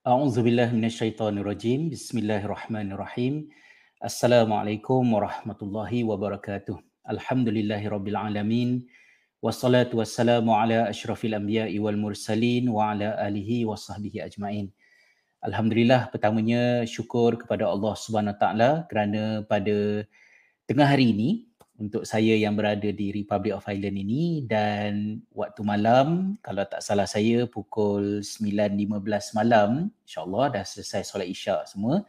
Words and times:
A'udzubillah 0.00 0.72
minasyaitonirrajim. 0.72 1.92
Bismillahirrahmanirrahim. 1.92 3.52
Assalamualaikum 4.00 5.04
warahmatullahi 5.04 6.08
wabarakatuh. 6.08 6.72
Alhamdulillahi 7.04 7.84
alamin. 8.16 8.88
Wassalatu 9.44 10.00
wassalamu 10.00 10.56
ala 10.56 10.88
asyrafil 10.88 11.36
anbiya'i 11.36 11.76
wal 11.76 12.00
mursalin 12.00 12.72
wa 12.72 12.96
ala 12.96 13.12
alihi 13.20 13.68
wa 13.68 13.76
sahbihi 13.76 14.24
ajma'in. 14.24 14.72
Alhamdulillah 15.44 16.08
pertamanya 16.08 16.88
syukur 16.88 17.36
kepada 17.36 17.68
Allah 17.68 17.92
Subhanahu 17.92 18.40
taala 18.40 18.88
kerana 18.88 19.44
pada 19.44 20.08
tengah 20.64 20.88
hari 20.88 21.12
ini 21.12 21.49
untuk 21.80 22.04
saya 22.04 22.36
yang 22.36 22.52
berada 22.60 22.92
di 22.92 23.08
Republic 23.08 23.56
of 23.56 23.64
Ireland 23.64 23.96
ini 23.96 24.44
dan 24.44 25.24
waktu 25.32 25.64
malam 25.64 26.36
kalau 26.44 26.68
tak 26.68 26.84
salah 26.84 27.08
saya 27.08 27.48
pukul 27.48 28.20
9.15 28.20 29.00
malam 29.32 29.88
insyaAllah 30.04 30.60
dah 30.60 30.64
selesai 30.68 31.08
solat 31.08 31.32
isyak 31.32 31.64
semua 31.64 32.04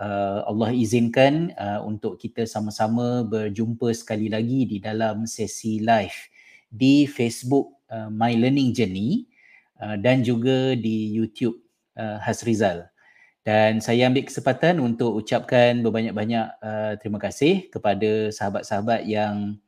uh, 0.00 0.48
Allah 0.48 0.72
izinkan 0.72 1.52
uh, 1.60 1.84
untuk 1.84 2.16
kita 2.16 2.48
sama-sama 2.48 3.20
berjumpa 3.28 3.92
sekali 3.92 4.32
lagi 4.32 4.64
di 4.64 4.80
dalam 4.80 5.28
sesi 5.28 5.84
live 5.84 6.32
di 6.72 7.04
Facebook 7.04 7.84
uh, 7.92 8.08
My 8.08 8.32
Learning 8.34 8.72
Journey 8.72 9.28
uh, 9.84 10.00
dan 10.00 10.24
juga 10.24 10.74
di 10.74 11.12
YouTube 11.12 11.60
uh, 12.00 12.18
Hasrizal. 12.24 12.88
Dan 13.44 13.84
saya 13.84 14.08
ambil 14.08 14.24
kesempatan 14.24 14.80
untuk 14.80 15.20
ucapkan 15.20 15.84
berbanyak-banyak 15.84 16.46
uh, 16.64 16.96
terima 16.96 17.20
kasih 17.20 17.68
kepada 17.68 18.32
sahabat-sahabat 18.32 19.04
yang 19.04 19.60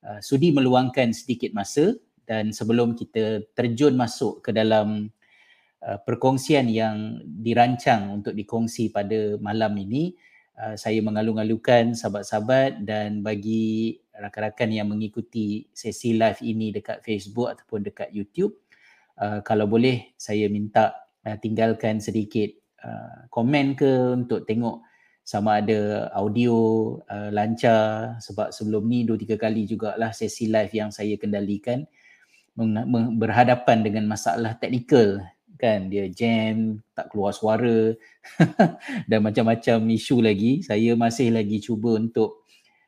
uh, 0.00 0.16
sudi 0.24 0.48
meluangkan 0.48 1.12
sedikit 1.12 1.52
masa 1.52 1.92
dan 2.24 2.56
sebelum 2.56 2.96
kita 2.96 3.44
terjun 3.52 4.00
masuk 4.00 4.40
ke 4.40 4.48
dalam 4.56 5.12
uh, 5.84 5.98
perkongsian 6.08 6.72
yang 6.72 7.20
dirancang 7.44 8.16
untuk 8.16 8.32
dikongsi 8.32 8.88
pada 8.88 9.36
malam 9.44 9.76
ini, 9.76 10.16
uh, 10.56 10.72
saya 10.80 11.04
mengalu-alukan 11.04 11.92
sahabat-sahabat 11.92 12.88
dan 12.88 13.20
bagi 13.20 14.00
rakan-rakan 14.16 14.72
yang 14.72 14.88
mengikuti 14.88 15.68
sesi 15.76 16.16
live 16.16 16.40
ini 16.40 16.72
dekat 16.72 17.04
Facebook 17.04 17.52
ataupun 17.52 17.92
dekat 17.92 18.08
YouTube, 18.08 18.56
uh, 19.20 19.44
kalau 19.44 19.68
boleh 19.68 20.16
saya 20.16 20.48
minta 20.48 20.96
uh, 21.28 21.36
tinggalkan 21.36 22.00
sedikit 22.00 22.48
Uh, 22.78 23.26
komen 23.34 23.74
ke 23.74 24.14
untuk 24.14 24.46
tengok 24.46 24.86
sama 25.28 25.60
ada 25.60 26.08
audio 26.16 26.56
uh, 27.04 27.28
lancar. 27.28 28.16
Sebab 28.24 28.48
sebelum 28.48 28.88
ni 28.88 29.04
dua 29.04 29.20
tiga 29.20 29.36
kali 29.36 29.68
jugalah 29.68 30.16
sesi 30.16 30.48
live 30.48 30.72
yang 30.72 30.88
saya 30.88 31.20
kendalikan 31.20 31.84
berhadapan 33.18 33.84
dengan 33.84 34.08
masalah 34.08 34.56
teknikal. 34.56 35.20
Kan 35.58 35.90
dia 35.90 36.06
jam 36.08 36.80
tak 36.94 37.10
keluar 37.10 37.34
suara 37.34 37.92
dan 39.10 39.20
macam-macam 39.20 39.78
isu 39.92 40.22
lagi. 40.22 40.62
Saya 40.62 40.94
masih 40.94 41.34
lagi 41.34 41.60
cuba 41.60 41.98
untuk 41.98 42.46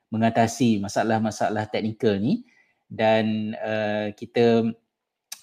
mengatasi 0.09 0.81
masalah-masalah 0.81 1.69
teknikal 1.69 2.17
ni. 2.17 2.47
Dan 2.91 3.55
uh, 3.59 4.11
kita 4.15 4.65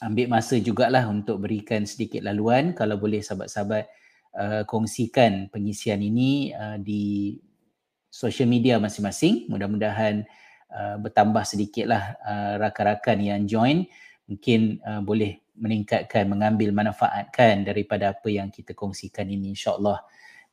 ambil 0.02 0.28
masa 0.28 0.58
jugalah 0.59 1.06
untuk 1.08 1.45
berikan 1.45 1.86
sedikit 1.86 2.26
laluan. 2.26 2.73
Kalau 2.73 2.98
boleh 2.98 3.22
sahabat-sahabat 3.22 3.86
uh, 4.36 4.64
kongsikan 4.67 5.47
pengisian 5.53 6.03
ini 6.03 6.52
uh, 6.52 6.75
di 6.81 7.38
social 8.09 8.50
media 8.50 8.81
masing-masing. 8.81 9.47
Mudah-mudahan 9.47 10.25
uh, 10.73 10.95
bertambah 11.00 11.44
sedikitlah 11.45 12.17
uh, 12.25 12.53
rakan-rakan 12.59 13.17
yang 13.22 13.42
join 13.45 13.86
mungkin 14.28 14.83
uh, 14.83 15.00
boleh 15.00 15.39
meningkatkan 15.58 16.30
mengambil 16.30 16.70
manfaatkan 16.70 17.66
daripada 17.66 18.14
apa 18.14 18.30
yang 18.30 18.53
kita 18.53 18.78
kongsikan 18.78 19.25
ini 19.25 19.58
insya-Allah. 19.58 20.03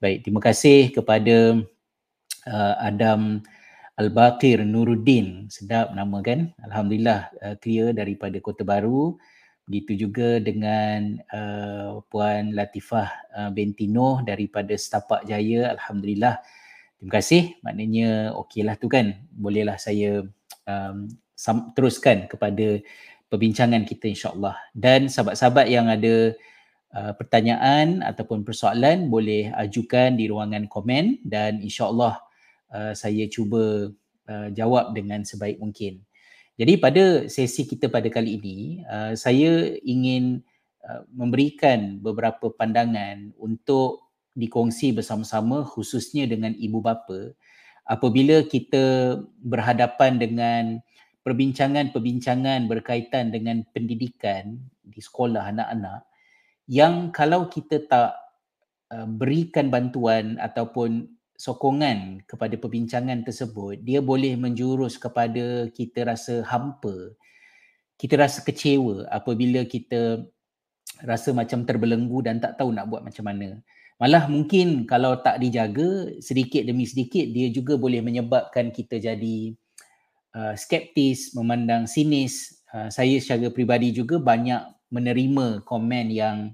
Baik, 0.00 0.24
terima 0.24 0.40
kasih 0.40 0.92
kepada 0.92 1.60
uh, 2.48 2.74
Adam 2.80 3.44
Al-Baqir 4.00 4.64
Nuruddin. 4.64 5.46
Sedap 5.52 5.92
nama 5.92 6.18
kan? 6.24 6.50
Alhamdulillah 6.64 7.30
uh, 7.44 7.54
clear 7.60 7.92
daripada 7.92 8.40
Kota 8.40 8.64
Baru. 8.64 9.20
Begitu 9.64 10.08
juga 10.08 10.44
dengan 10.44 11.16
uh, 11.32 12.04
Puan 12.12 12.52
Latifah 12.52 13.08
uh, 13.32 13.50
binti 13.50 13.88
Noh 13.88 14.20
daripada 14.20 14.76
Setapak 14.76 15.24
Jaya. 15.24 15.72
Alhamdulillah. 15.72 16.44
Terima 17.00 17.12
kasih. 17.16 17.56
Maknanya 17.64 18.36
okeylah 18.36 18.76
tu 18.76 18.92
kan. 18.92 19.16
Bolehlah 19.32 19.80
saya 19.80 20.20
um, 20.68 21.08
teruskan 21.72 22.28
kepada 22.28 22.84
perbincangan 23.32 23.88
kita 23.88 24.12
insyaAllah. 24.12 24.54
Dan 24.76 25.08
sahabat-sahabat 25.08 25.66
yang 25.72 25.88
ada 25.88 26.36
uh, 26.92 27.12
pertanyaan 27.16 28.04
ataupun 28.04 28.44
persoalan 28.44 29.08
boleh 29.08 29.48
ajukan 29.56 30.14
di 30.14 30.28
ruangan 30.30 30.68
komen 30.68 31.24
dan 31.24 31.58
insyaAllah 31.64 32.20
uh, 32.70 32.92
saya 32.92 33.26
cuba 33.32 33.90
uh, 34.28 34.48
jawab 34.52 34.92
dengan 34.92 35.24
sebaik 35.24 35.56
mungkin. 35.56 36.04
Jadi 36.54 36.78
pada 36.78 37.26
sesi 37.26 37.66
kita 37.66 37.90
pada 37.90 38.06
kali 38.06 38.38
ini, 38.38 38.58
uh, 38.86 39.12
saya 39.18 39.74
ingin 39.82 40.38
uh, 40.86 41.02
memberikan 41.10 41.98
beberapa 41.98 42.54
pandangan 42.54 43.34
untuk 43.42 44.04
dikongsi 44.34 44.94
bersama-sama 44.94 45.62
khususnya 45.62 46.26
dengan 46.26 46.54
ibu 46.58 46.82
bapa 46.82 47.34
apabila 47.86 48.42
kita 48.42 49.16
berhadapan 49.40 50.18
dengan 50.18 50.62
perbincangan-perbincangan 51.22 52.66
berkaitan 52.66 53.30
dengan 53.30 53.62
pendidikan 53.70 54.58
di 54.82 55.00
sekolah 55.00 55.54
anak-anak 55.54 56.02
yang 56.66 57.14
kalau 57.14 57.46
kita 57.46 57.86
tak 57.86 58.18
uh, 58.90 59.06
berikan 59.06 59.70
bantuan 59.70 60.36
ataupun 60.42 61.06
sokongan 61.44 62.24
kepada 62.24 62.56
perbincangan 62.56 63.20
tersebut 63.20 63.84
dia 63.84 64.00
boleh 64.00 64.32
menjurus 64.40 64.96
kepada 64.96 65.68
kita 65.68 66.08
rasa 66.08 66.40
hampa 66.48 67.12
kita 68.00 68.16
rasa 68.16 68.40
kecewa 68.40 69.04
apabila 69.12 69.62
kita 69.68 70.24
rasa 71.02 71.34
macam 71.34 71.66
terbelenggu 71.66 72.22
dan 72.22 72.38
tak 72.38 72.58
tahu 72.58 72.70
nak 72.70 72.86
buat 72.86 73.02
macam 73.02 73.26
mana. 73.26 73.58
Malah 73.98 74.26
mungkin 74.26 74.86
kalau 74.90 75.22
tak 75.22 75.38
dijaga 75.38 76.18
sedikit 76.18 76.66
demi 76.66 76.86
sedikit 76.86 77.30
dia 77.30 77.46
juga 77.50 77.78
boleh 77.78 78.02
menyebabkan 78.02 78.74
kita 78.74 78.98
jadi 78.98 79.54
uh, 80.34 80.54
skeptis 80.58 81.34
memandang 81.38 81.86
sinis. 81.86 82.62
Uh, 82.74 82.90
saya 82.90 83.22
secara 83.22 83.54
peribadi 83.54 83.94
juga 83.94 84.18
banyak 84.18 84.90
menerima 84.90 85.62
komen 85.62 86.10
yang 86.10 86.50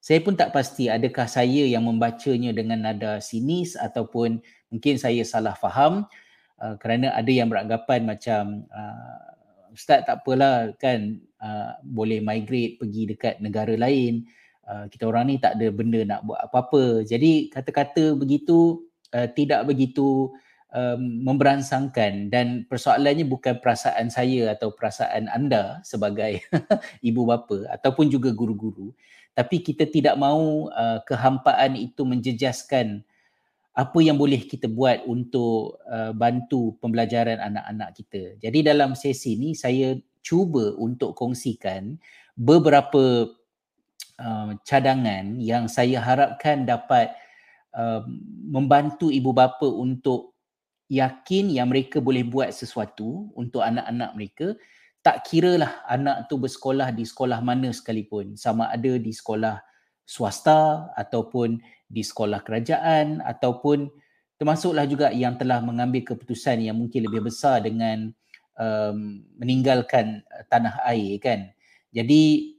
saya 0.00 0.24
pun 0.24 0.32
tak 0.32 0.56
pasti 0.56 0.88
adakah 0.88 1.28
saya 1.28 1.68
yang 1.68 1.84
membacanya 1.84 2.56
dengan 2.56 2.80
nada 2.88 3.20
sinis 3.20 3.76
ataupun 3.76 4.40
mungkin 4.72 4.96
saya 4.96 5.20
salah 5.28 5.52
faham 5.52 6.08
uh, 6.56 6.74
kerana 6.80 7.12
ada 7.12 7.28
yang 7.28 7.52
beranggapan 7.52 8.08
macam 8.08 8.64
uh, 8.72 9.30
ustaz 9.76 10.02
tak 10.08 10.24
apalah 10.24 10.72
kan 10.76 11.20
uh, 11.44 11.76
boleh 11.84 12.18
migrate 12.18 12.76
pergi 12.76 13.02
dekat 13.14 13.34
negara 13.38 13.74
lain. 13.78 14.26
Uh, 14.66 14.86
kita 14.86 15.10
orang 15.10 15.30
ni 15.30 15.36
tak 15.38 15.58
ada 15.58 15.66
benda 15.74 16.00
nak 16.06 16.20
buat 16.26 16.38
apa-apa. 16.46 17.02
Jadi 17.06 17.50
kata-kata 17.50 18.14
begitu 18.14 18.86
uh, 19.14 19.26
tidak 19.30 19.66
begitu 19.66 20.30
um, 20.74 21.26
memberansangkan 21.26 22.30
dan 22.30 22.66
persoalannya 22.66 23.26
bukan 23.26 23.58
perasaan 23.58 24.10
saya 24.10 24.54
atau 24.54 24.74
perasaan 24.74 25.30
anda 25.30 25.78
sebagai 25.82 26.42
ibu 27.08 27.22
bapa 27.26 27.66
ataupun 27.74 28.10
juga 28.10 28.30
guru-guru 28.34 28.94
tapi 29.34 29.62
kita 29.62 29.86
tidak 29.86 30.18
mahu 30.18 30.68
uh, 30.74 31.00
kehampaan 31.06 31.78
itu 31.78 32.02
menjejaskan 32.02 33.06
apa 33.70 33.98
yang 34.02 34.18
boleh 34.18 34.42
kita 34.44 34.66
buat 34.66 35.06
untuk 35.06 35.78
uh, 35.86 36.10
bantu 36.10 36.74
pembelajaran 36.82 37.38
anak-anak 37.38 37.94
kita. 37.94 38.36
Jadi 38.42 38.66
dalam 38.66 38.98
sesi 38.98 39.38
ini 39.38 39.54
saya 39.54 39.94
cuba 40.20 40.74
untuk 40.76 41.14
kongsikan 41.14 41.96
beberapa 42.34 43.30
uh, 44.18 44.50
cadangan 44.66 45.38
yang 45.38 45.70
saya 45.70 46.02
harapkan 46.02 46.66
dapat 46.66 47.14
uh, 47.72 48.02
membantu 48.50 49.08
ibu 49.08 49.30
bapa 49.30 49.64
untuk 49.70 50.29
yakin 50.90 51.54
yang 51.54 51.70
mereka 51.70 52.02
boleh 52.02 52.26
buat 52.26 52.50
sesuatu 52.50 53.30
untuk 53.38 53.62
anak-anak 53.62 54.10
mereka 54.18 54.46
tak 55.00 55.24
kira 55.24 55.56
lah 55.56 55.80
anak 55.88 56.28
tu 56.28 56.36
bersekolah 56.36 56.92
di 56.92 57.08
sekolah 57.08 57.40
mana 57.40 57.72
sekalipun. 57.72 58.36
Sama 58.36 58.68
ada 58.68 59.00
di 59.00 59.14
sekolah 59.14 59.56
swasta 60.04 60.92
ataupun 60.98 61.62
di 61.88 62.02
sekolah 62.04 62.44
kerajaan 62.44 63.24
ataupun 63.24 63.88
termasuklah 64.36 64.84
juga 64.84 65.08
yang 65.14 65.40
telah 65.40 65.64
mengambil 65.64 66.04
keputusan 66.04 66.60
yang 66.66 66.76
mungkin 66.76 67.08
lebih 67.08 67.32
besar 67.32 67.64
dengan 67.64 68.12
um, 68.60 69.24
meninggalkan 69.40 70.20
tanah 70.52 70.84
air 70.84 71.16
kan? 71.22 71.48
Jadi 71.94 72.56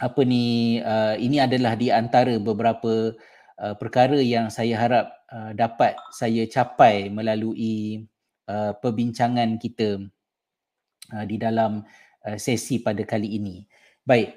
apa 0.00 0.24
ni 0.24 0.78
uh, 0.80 1.14
ini 1.20 1.36
adalah 1.36 1.76
di 1.76 1.92
antara 1.92 2.34
beberapa 2.40 3.12
uh, 3.12 3.31
perkara 3.76 4.18
yang 4.18 4.48
saya 4.48 4.74
harap 4.78 5.06
uh, 5.32 5.52
dapat 5.56 5.96
saya 6.12 6.44
capai 6.48 7.08
melalui 7.08 8.06
uh, 8.48 8.72
perbincangan 8.78 9.56
kita 9.56 10.04
uh, 11.12 11.24
di 11.24 11.36
dalam 11.40 11.82
uh, 12.26 12.38
sesi 12.38 12.80
pada 12.82 13.02
kali 13.02 13.38
ini. 13.40 13.64
Baik, 14.02 14.34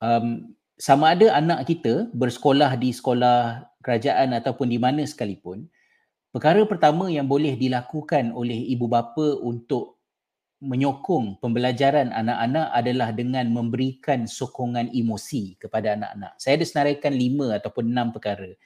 um, 0.00 0.56
sama 0.76 1.16
ada 1.16 1.32
anak 1.36 1.64
kita 1.66 2.12
bersekolah 2.12 2.76
di 2.76 2.92
sekolah 2.92 3.64
kerajaan 3.80 4.36
ataupun 4.36 4.68
di 4.68 4.76
mana 4.76 5.02
sekalipun, 5.08 5.64
perkara 6.30 6.60
pertama 6.68 7.08
yang 7.08 7.24
boleh 7.24 7.56
dilakukan 7.56 8.34
oleh 8.36 8.56
ibu 8.70 8.84
bapa 8.84 9.40
untuk 9.40 9.95
menyokong 10.64 11.36
pembelajaran 11.36 12.16
anak-anak 12.16 12.72
adalah 12.72 13.12
dengan 13.12 13.44
memberikan 13.52 14.24
sokongan 14.24 14.88
emosi 14.88 15.60
kepada 15.60 15.92
anak-anak. 15.92 16.32
Saya 16.40 16.56
ada 16.56 16.66
senaraikan 16.66 17.12
lima 17.12 17.60
ataupun 17.60 17.92
enam 17.92 18.08
perkara. 18.08 18.56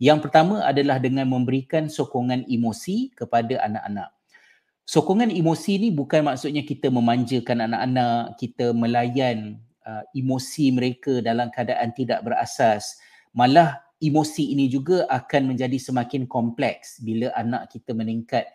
Yang 0.00 0.28
pertama 0.28 0.64
adalah 0.64 1.00
dengan 1.00 1.28
memberikan 1.28 1.88
sokongan 1.88 2.44
emosi 2.48 3.12
kepada 3.16 3.60
anak-anak. 3.64 4.12
Sokongan 4.84 5.30
emosi 5.32 5.72
ni 5.76 5.88
bukan 5.92 6.28
maksudnya 6.28 6.64
kita 6.64 6.88
memanjakan 6.88 7.68
anak-anak, 7.68 8.36
kita 8.40 8.72
melayan 8.76 9.60
uh, 9.84 10.02
emosi 10.12 10.72
mereka 10.74 11.20
dalam 11.24 11.48
keadaan 11.48 11.92
tidak 11.96 12.20
berasas. 12.26 13.00
Malah 13.32 13.80
emosi 14.00 14.56
ini 14.56 14.66
juga 14.66 15.04
akan 15.08 15.54
menjadi 15.54 15.76
semakin 15.78 16.24
kompleks 16.26 16.98
bila 17.04 17.30
anak 17.36 17.70
kita 17.70 17.92
meningkat 17.92 18.48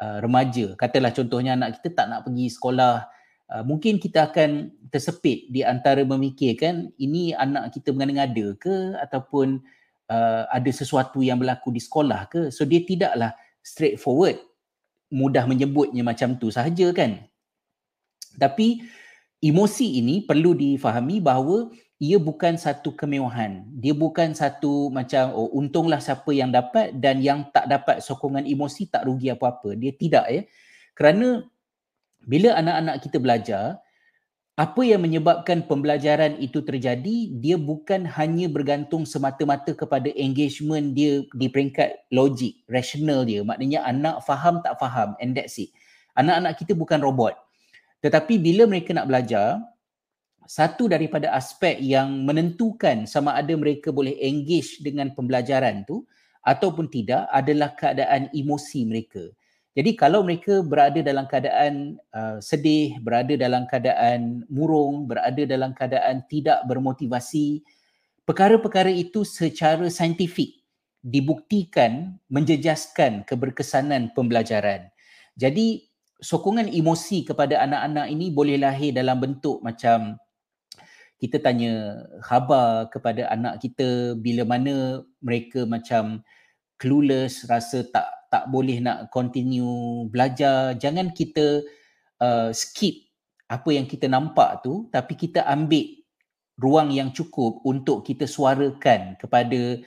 uh, 0.00 0.18
remaja. 0.22 0.74
Katalah 0.74 1.12
contohnya 1.14 1.54
anak 1.58 1.78
kita 1.80 1.94
tak 1.94 2.06
nak 2.10 2.20
pergi 2.26 2.46
sekolah, 2.50 2.94
uh, 3.50 3.62
mungkin 3.66 3.98
kita 3.98 4.30
akan 4.32 4.72
tersepit 4.88 5.50
di 5.50 5.62
antara 5.62 6.02
memikirkan 6.02 6.94
ini 6.98 7.34
anak 7.34 7.74
kita 7.74 7.90
mengada-ngada 7.94 8.54
ke 8.58 8.98
ataupun 8.98 9.60
uh, 10.10 10.42
ada 10.50 10.70
sesuatu 10.70 11.20
yang 11.20 11.38
berlaku 11.38 11.74
di 11.74 11.80
sekolah 11.82 12.30
ke. 12.30 12.40
So 12.50 12.66
dia 12.66 12.82
tidaklah 12.82 13.34
straightforward 13.64 14.38
mudah 15.14 15.46
menyebutnya 15.46 16.02
macam 16.02 16.34
tu 16.40 16.50
sahaja 16.50 16.90
kan. 16.90 17.22
Tapi 18.34 18.82
emosi 19.38 20.02
ini 20.02 20.26
perlu 20.26 20.56
difahami 20.56 21.22
bahawa 21.22 21.70
ia 22.04 22.20
bukan 22.20 22.60
satu 22.60 22.92
kemewahan. 22.92 23.64
Dia 23.80 23.96
bukan 23.96 24.36
satu 24.36 24.92
macam 24.92 25.32
oh 25.32 25.48
untunglah 25.56 26.04
siapa 26.04 26.28
yang 26.36 26.52
dapat 26.52 26.92
dan 27.00 27.24
yang 27.24 27.48
tak 27.48 27.64
dapat 27.64 28.04
sokongan 28.04 28.44
emosi 28.44 28.92
tak 28.92 29.08
rugi 29.08 29.32
apa-apa. 29.32 29.72
Dia 29.72 29.96
tidak 29.96 30.26
ya. 30.28 30.42
Kerana 30.92 31.48
bila 32.28 32.60
anak-anak 32.60 32.96
kita 33.00 33.16
belajar, 33.16 33.64
apa 34.54 34.86
yang 34.86 35.02
menyebabkan 35.02 35.66
pembelajaran 35.66 36.38
itu 36.38 36.62
terjadi, 36.62 37.32
dia 37.42 37.56
bukan 37.58 38.06
hanya 38.06 38.46
bergantung 38.46 39.02
semata-mata 39.02 39.74
kepada 39.74 40.12
engagement 40.14 40.94
dia 40.94 41.26
di 41.34 41.50
peringkat 41.50 42.06
logik, 42.14 42.62
rasional 42.70 43.26
dia. 43.26 43.42
Maknanya 43.42 43.82
anak 43.82 44.22
faham 44.22 44.62
tak 44.62 44.78
faham 44.78 45.18
and 45.18 45.34
that's 45.34 45.58
it. 45.58 45.74
Anak-anak 46.14 46.54
kita 46.54 46.76
bukan 46.78 47.02
robot. 47.02 47.34
Tetapi 47.98 48.38
bila 48.38 48.70
mereka 48.70 48.94
nak 48.94 49.10
belajar, 49.10 49.58
satu 50.44 50.88
daripada 50.88 51.32
aspek 51.32 51.80
yang 51.80 52.24
menentukan 52.28 53.08
sama 53.08 53.36
ada 53.36 53.52
mereka 53.56 53.88
boleh 53.90 54.16
engage 54.20 54.84
dengan 54.84 55.12
pembelajaran 55.16 55.84
tu 55.88 56.04
ataupun 56.44 56.92
tidak 56.92 57.24
adalah 57.32 57.72
keadaan 57.72 58.28
emosi 58.36 58.84
mereka. 58.84 59.24
Jadi 59.74 59.98
kalau 59.98 60.22
mereka 60.22 60.62
berada 60.62 61.02
dalam 61.02 61.26
keadaan 61.26 61.98
uh, 62.14 62.38
sedih, 62.38 62.94
berada 63.02 63.34
dalam 63.34 63.66
keadaan 63.66 64.46
murung, 64.46 65.10
berada 65.10 65.42
dalam 65.42 65.74
keadaan 65.74 66.22
tidak 66.30 66.62
bermotivasi, 66.70 67.66
perkara-perkara 68.22 68.92
itu 68.94 69.26
secara 69.26 69.90
saintifik 69.90 70.62
dibuktikan 71.02 72.16
menjejaskan 72.30 73.26
keberkesanan 73.26 74.14
pembelajaran. 74.14 74.94
Jadi 75.34 75.90
sokongan 76.22 76.70
emosi 76.70 77.26
kepada 77.26 77.60
anak-anak 77.66 78.06
ini 78.14 78.30
boleh 78.30 78.62
lahir 78.62 78.94
dalam 78.94 79.18
bentuk 79.18 79.58
macam 79.58 80.14
kita 81.24 81.40
tanya 81.40 82.04
khabar 82.20 82.92
kepada 82.92 83.32
anak 83.32 83.64
kita 83.64 84.12
bila 84.20 84.44
mana 84.44 85.00
mereka 85.24 85.64
macam 85.64 86.20
clueless, 86.76 87.48
rasa 87.48 87.88
tak 87.88 88.28
tak 88.28 88.52
boleh 88.52 88.84
nak 88.84 89.08
continue 89.08 90.04
belajar. 90.12 90.76
Jangan 90.76 91.16
kita 91.16 91.64
uh, 92.20 92.52
skip 92.52 93.08
apa 93.48 93.72
yang 93.72 93.88
kita 93.88 94.04
nampak 94.04 94.60
tu 94.60 94.92
tapi 94.92 95.16
kita 95.16 95.48
ambil 95.48 96.04
ruang 96.60 96.92
yang 96.92 97.08
cukup 97.16 97.64
untuk 97.64 98.04
kita 98.04 98.28
suarakan 98.28 99.16
kepada 99.16 99.80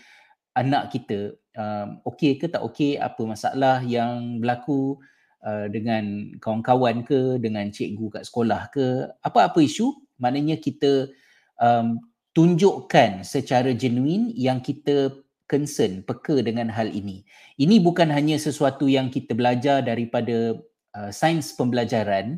anak 0.57 0.89
kita. 0.89 1.37
Um, 1.53 2.01
okey 2.05 2.41
ke 2.41 2.49
tak 2.49 2.65
okey? 2.65 2.97
Apa 2.97 3.21
masalah 3.29 3.85
yang 3.85 4.41
berlaku 4.41 4.97
uh, 5.45 5.69
dengan 5.69 6.33
kawan-kawan 6.41 7.05
ke 7.05 7.37
dengan 7.37 7.69
cikgu 7.69 8.19
kat 8.19 8.23
sekolah 8.25 8.73
ke? 8.73 9.05
Apa-apa 9.21 9.61
isu? 9.61 9.93
Maknanya 10.17 10.57
kita 10.57 11.13
um, 11.61 12.01
tunjukkan 12.37 13.25
secara 13.25 13.73
genuine 13.73 14.29
yang 14.37 14.61
kita 14.61 15.09
concern, 15.49 16.03
peka 16.03 16.43
dengan 16.43 16.69
hal 16.69 16.91
ini. 16.91 17.23
Ini 17.57 17.81
bukan 17.81 18.11
hanya 18.11 18.35
sesuatu 18.37 18.85
yang 18.85 19.09
kita 19.09 19.33
belajar 19.33 19.81
daripada 19.81 20.59
uh, 20.93 21.09
sains 21.09 21.55
pembelajaran, 21.55 22.37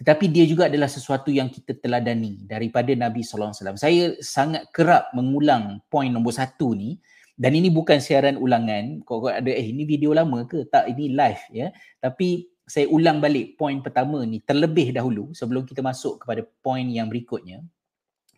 tetapi 0.00 0.30
dia 0.30 0.46
juga 0.48 0.70
adalah 0.70 0.88
sesuatu 0.88 1.28
yang 1.28 1.50
kita 1.50 1.76
teladani 1.82 2.46
daripada 2.46 2.94
Nabi 2.94 3.20
Sallallahu 3.20 3.52
Alaihi 3.52 3.60
Wasallam. 3.60 3.80
Saya 3.82 4.04
sangat 4.22 4.62
kerap 4.72 5.12
mengulang 5.12 5.82
poin 5.90 6.08
nombor 6.08 6.34
satu 6.34 6.72
ni 6.72 6.98
dan 7.34 7.52
ini 7.52 7.68
bukan 7.68 7.98
siaran 7.98 8.38
ulangan. 8.38 9.02
Kau 9.02 9.26
ada 9.26 9.50
eh 9.50 9.70
ini 9.74 9.82
video 9.84 10.14
lama 10.14 10.46
ke? 10.46 10.66
Tak, 10.70 10.88
ini 10.94 11.14
live 11.14 11.42
ya. 11.50 11.68
Tapi 11.98 12.48
saya 12.64 12.88
ulang 12.88 13.20
balik 13.20 13.60
poin 13.60 13.84
pertama 13.84 14.24
ni 14.24 14.40
terlebih 14.40 14.94
dahulu 14.94 15.36
sebelum 15.36 15.68
kita 15.68 15.84
masuk 15.84 16.24
kepada 16.24 16.48
poin 16.64 16.88
yang 16.88 17.12
berikutnya 17.12 17.60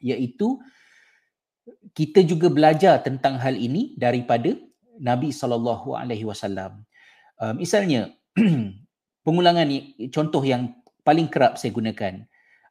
iaitu 0.00 0.60
kita 1.96 2.22
juga 2.22 2.46
belajar 2.52 3.02
tentang 3.02 3.40
hal 3.40 3.56
ini 3.58 3.96
daripada 3.98 4.54
Nabi 5.00 5.34
sallallahu 5.34 5.96
alaihi 5.96 6.24
wasallam. 6.24 6.84
Uh, 7.36 7.52
misalnya 7.52 8.14
pengulangan 9.26 9.66
ni 9.68 10.08
contoh 10.08 10.40
yang 10.40 10.72
paling 11.04 11.28
kerap 11.28 11.60
saya 11.60 11.74
gunakan 11.74 12.24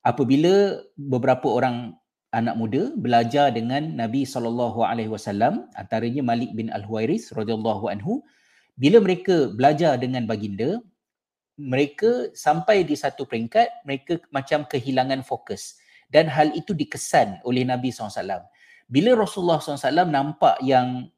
apabila 0.05 0.81
beberapa 0.97 1.47
orang 1.49 1.97
anak 2.35 2.55
muda 2.59 2.91
belajar 2.99 3.49
dengan 3.55 3.95
Nabi 3.95 4.27
sallallahu 4.27 4.83
alaihi 4.83 5.09
wasallam 5.09 5.71
antaranya 5.79 6.19
Malik 6.19 6.51
bin 6.51 6.67
Al-Huairis 6.73 7.31
radhiyallahu 7.31 7.87
anhu 7.87 8.19
bila 8.75 8.99
mereka 8.99 9.51
belajar 9.55 9.95
dengan 9.95 10.27
baginda 10.27 10.83
mereka 11.55 12.27
sampai 12.35 12.83
di 12.83 12.99
satu 12.99 13.23
peringkat 13.23 13.71
mereka 13.87 14.19
macam 14.35 14.67
kehilangan 14.67 15.23
fokus 15.23 15.79
dan 16.15 16.31
hal 16.31 16.55
itu 16.55 16.71
dikesan 16.71 17.43
oleh 17.43 17.67
Nabi 17.67 17.91
SAW 17.91 18.47
bila 18.85 19.17
Rasulullah 19.17 19.57
SAW 19.57 20.05
nampak 20.05 20.61
yang 20.61 21.09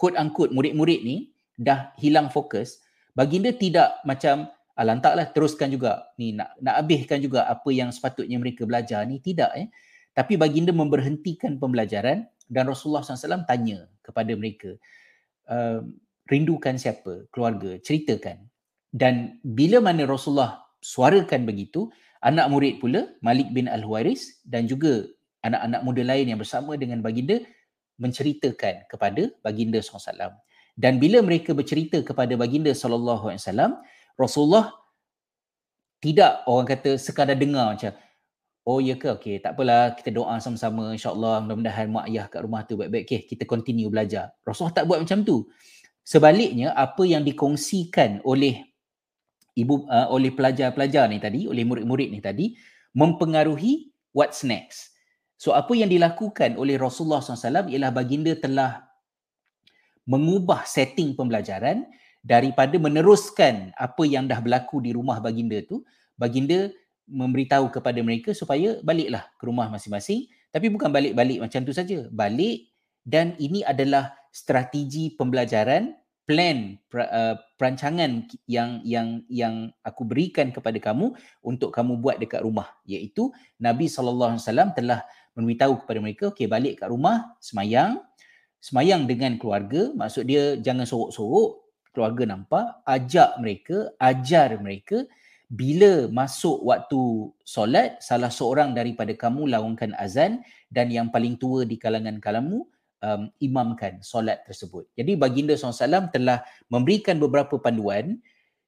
quote 0.00 0.16
unquote 0.16 0.54
murid-murid 0.56 1.00
ni 1.04 1.16
dah 1.58 1.92
hilang 2.00 2.32
fokus, 2.32 2.80
baginda 3.12 3.52
tidak 3.52 4.00
macam 4.08 4.48
ah, 4.78 4.84
lantaklah 4.86 5.28
teruskan 5.34 5.68
juga 5.68 6.08
ni 6.16 6.32
nak 6.32 6.56
nak 6.62 6.80
habiskan 6.80 7.20
juga 7.20 7.44
apa 7.44 7.68
yang 7.68 7.92
sepatutnya 7.92 8.40
mereka 8.40 8.64
belajar 8.64 9.04
ni 9.04 9.20
tidak 9.20 9.52
eh. 9.58 9.68
Tapi 10.16 10.34
baginda 10.34 10.74
memberhentikan 10.74 11.60
pembelajaran 11.62 12.26
dan 12.50 12.64
Rasulullah 12.66 13.06
SAW 13.06 13.46
tanya 13.46 13.86
kepada 14.02 14.34
mereka, 14.34 14.74
uh, 15.46 15.84
rindukan 16.26 16.74
siapa? 16.74 17.30
Keluarga, 17.30 17.78
ceritakan. 17.78 18.42
Dan 18.90 19.38
bila 19.46 19.78
mana 19.78 20.10
Rasulullah 20.10 20.66
suarakan 20.82 21.46
begitu, 21.46 21.86
anak 22.24 22.46
murid 22.50 22.82
pula 22.82 23.10
Malik 23.22 23.50
bin 23.54 23.70
Al-Huairis 23.70 24.42
dan 24.42 24.66
juga 24.66 25.06
anak-anak 25.46 25.80
muda 25.86 26.02
lain 26.02 26.34
yang 26.34 26.40
bersama 26.40 26.74
dengan 26.74 26.98
baginda 27.02 27.38
menceritakan 27.98 28.86
kepada 28.90 29.30
baginda 29.42 29.78
SAW. 29.82 30.34
Dan 30.78 31.02
bila 31.02 31.18
mereka 31.22 31.50
bercerita 31.54 31.98
kepada 32.06 32.38
baginda 32.38 32.70
SAW, 32.70 33.82
Rasulullah 34.14 34.70
tidak 35.98 36.46
orang 36.46 36.66
kata 36.66 36.94
sekadar 36.94 37.34
dengar 37.34 37.74
macam 37.74 37.90
oh 38.68 38.78
ya 38.78 38.94
ke? 39.00 39.08
Okey 39.16 39.40
tak 39.40 39.56
apalah 39.56 39.96
kita 39.96 40.12
doa 40.12 40.36
sama-sama 40.38 40.92
insyaallah 40.92 41.42
mudah-mudahan 41.42 41.88
mak 41.88 42.06
ayah 42.12 42.28
kat 42.28 42.44
rumah 42.44 42.62
tu 42.68 42.76
baik-baik. 42.76 43.08
Okey 43.08 43.20
kita 43.24 43.48
continue 43.48 43.88
belajar. 43.88 44.36
Rasulullah 44.44 44.76
tak 44.76 44.84
buat 44.86 45.00
macam 45.00 45.24
tu. 45.24 45.48
Sebaliknya 46.04 46.76
apa 46.76 47.04
yang 47.08 47.24
dikongsikan 47.24 48.20
oleh 48.24 48.67
ibu 49.58 49.82
uh, 49.90 50.06
oleh 50.14 50.30
pelajar-pelajar 50.30 51.10
ni 51.10 51.18
tadi 51.18 51.50
oleh 51.50 51.66
murid-murid 51.66 52.14
ni 52.14 52.22
tadi 52.22 52.54
mempengaruhi 52.94 53.90
what's 54.14 54.46
next 54.46 54.94
So 55.38 55.54
apa 55.54 55.70
yang 55.78 55.86
dilakukan 55.86 56.58
oleh 56.58 56.74
Rasulullah 56.74 57.22
SAW 57.22 57.70
ialah 57.70 57.94
baginda 57.94 58.34
telah 58.34 58.90
mengubah 60.02 60.66
setting 60.66 61.14
pembelajaran 61.14 61.86
daripada 62.26 62.74
meneruskan 62.74 63.70
apa 63.78 64.02
yang 64.02 64.26
dah 64.26 64.42
berlaku 64.42 64.82
di 64.82 64.90
rumah 64.90 65.22
baginda 65.22 65.62
tu, 65.62 65.86
baginda 66.18 66.74
memberitahu 67.06 67.70
kepada 67.70 68.02
mereka 68.02 68.34
supaya 68.34 68.82
baliklah 68.82 69.30
ke 69.38 69.46
rumah 69.46 69.70
masing-masing 69.70 70.26
tapi 70.50 70.66
bukan 70.74 70.90
balik-balik 70.90 71.38
macam 71.38 71.62
tu 71.62 71.70
saja. 71.70 72.10
Balik 72.10 72.74
dan 73.06 73.38
ini 73.38 73.62
adalah 73.62 74.10
strategi 74.34 75.14
pembelajaran 75.14 75.94
plan 76.28 76.76
uh, 76.92 77.40
perancangan 77.56 78.28
yang 78.44 78.84
yang 78.84 79.24
yang 79.32 79.72
aku 79.80 80.04
berikan 80.04 80.52
kepada 80.52 80.76
kamu 80.76 81.16
untuk 81.40 81.72
kamu 81.72 81.96
buat 81.96 82.20
dekat 82.20 82.44
rumah. 82.44 82.68
Iaitu 82.84 83.32
Nabi 83.56 83.88
sallallahu 83.88 84.36
alaihi 84.36 84.44
wasallam 84.44 84.70
telah 84.76 85.08
memberitahu 85.32 85.80
kepada 85.80 85.98
mereka 86.04 86.22
okey 86.28 86.44
balik 86.44 86.84
kat 86.84 86.92
rumah 86.92 87.32
semayang. 87.40 88.04
Semayang 88.60 89.08
dengan 89.08 89.40
keluarga. 89.40 89.88
Maksud 89.96 90.28
dia 90.28 90.60
jangan 90.60 90.84
sorok-sorok. 90.84 91.64
Keluarga 91.96 92.36
nampak 92.36 92.84
ajak 92.84 93.40
mereka 93.40 93.76
ajar 93.96 94.60
mereka 94.60 95.08
bila 95.48 96.12
masuk 96.12 96.60
waktu 96.60 97.32
solat 97.40 97.96
salah 98.04 98.28
seorang 98.28 98.76
daripada 98.76 99.16
kamu 99.16 99.48
laungkan 99.48 99.96
azan 99.96 100.44
dan 100.68 100.92
yang 100.92 101.08
paling 101.08 101.40
tua 101.40 101.64
di 101.64 101.80
kalangan 101.80 102.20
kamu 102.20 102.68
um, 103.02 103.30
imamkan 103.42 104.02
solat 104.02 104.42
tersebut. 104.46 104.86
Jadi 104.94 105.14
baginda 105.14 105.54
SAW 105.54 106.10
telah 106.10 106.42
memberikan 106.70 107.18
beberapa 107.18 107.58
panduan 107.58 108.18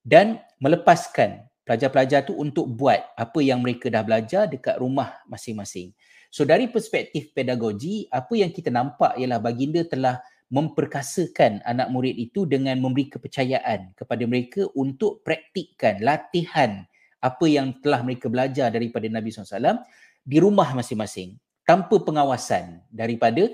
dan 0.03 0.41
melepaskan 0.59 1.47
pelajar-pelajar 1.65 2.27
tu 2.27 2.35
untuk 2.35 2.67
buat 2.67 2.99
apa 3.15 3.39
yang 3.39 3.63
mereka 3.63 3.87
dah 3.93 4.03
belajar 4.03 4.51
dekat 4.51 4.81
rumah 4.83 5.23
masing-masing. 5.31 5.95
So 6.31 6.47
dari 6.47 6.71
perspektif 6.71 7.35
pedagogi, 7.35 8.07
apa 8.11 8.35
yang 8.39 8.55
kita 8.55 8.71
nampak 8.71 9.19
ialah 9.19 9.43
baginda 9.43 9.83
telah 9.87 10.23
memperkasakan 10.51 11.63
anak 11.63 11.91
murid 11.95 12.19
itu 12.19 12.43
dengan 12.43 12.75
memberi 12.83 13.07
kepercayaan 13.07 13.95
kepada 13.95 14.25
mereka 14.27 14.67
untuk 14.75 15.23
praktikkan 15.23 16.03
latihan 16.03 16.83
apa 17.23 17.47
yang 17.47 17.79
telah 17.79 18.03
mereka 18.03 18.27
belajar 18.27 18.73
daripada 18.75 19.07
Nabi 19.07 19.31
SAW 19.31 19.79
di 20.27 20.43
rumah 20.43 20.75
masing-masing 20.75 21.39
tanpa 21.63 22.03
pengawasan 22.03 22.83
daripada 22.91 23.47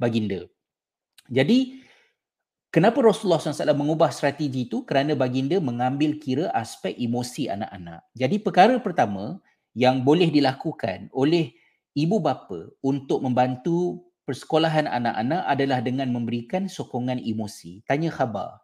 baginda. 0.00 0.48
Jadi 1.28 1.84
kenapa 2.72 3.04
Rasulullah 3.04 3.38
SAW 3.38 3.76
mengubah 3.76 4.08
strategi 4.08 4.64
itu? 4.64 4.82
Kerana 4.88 5.12
baginda 5.12 5.60
mengambil 5.60 6.16
kira 6.16 6.48
aspek 6.56 6.96
emosi 6.96 7.52
anak-anak. 7.52 8.00
Jadi 8.16 8.40
perkara 8.40 8.80
pertama 8.80 9.38
yang 9.76 10.02
boleh 10.02 10.32
dilakukan 10.32 11.12
oleh 11.14 11.52
ibu 11.94 12.18
bapa 12.18 12.72
untuk 12.82 13.22
membantu 13.22 14.08
persekolahan 14.26 14.86
anak-anak 14.86 15.42
adalah 15.46 15.78
dengan 15.82 16.08
memberikan 16.10 16.70
sokongan 16.70 17.18
emosi. 17.18 17.82
Tanya 17.86 18.14
khabar, 18.14 18.62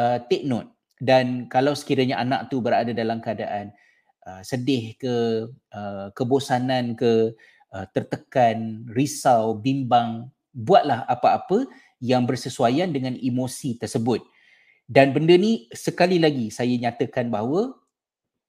uh, 0.00 0.18
take 0.28 0.48
note. 0.48 0.72
Dan 0.96 1.50
kalau 1.52 1.76
sekiranya 1.76 2.22
anak 2.22 2.48
tu 2.48 2.64
berada 2.64 2.88
dalam 2.96 3.20
keadaan 3.20 3.74
uh, 4.24 4.40
sedih 4.40 4.96
ke, 4.96 5.44
uh, 5.76 6.08
kebosanan 6.16 6.96
ke, 6.96 7.36
uh, 7.74 7.86
tertekan, 7.92 8.88
risau, 8.88 9.58
bimbang, 9.58 10.32
buatlah 10.54 11.04
apa-apa 11.10 11.66
yang 11.98 12.24
bersesuaian 12.24 12.88
dengan 12.94 13.18
emosi 13.18 13.76
tersebut. 13.76 14.22
Dan 14.86 15.10
benda 15.10 15.34
ni 15.34 15.66
sekali 15.74 16.22
lagi 16.22 16.48
saya 16.54 16.72
nyatakan 16.78 17.28
bahawa 17.28 17.74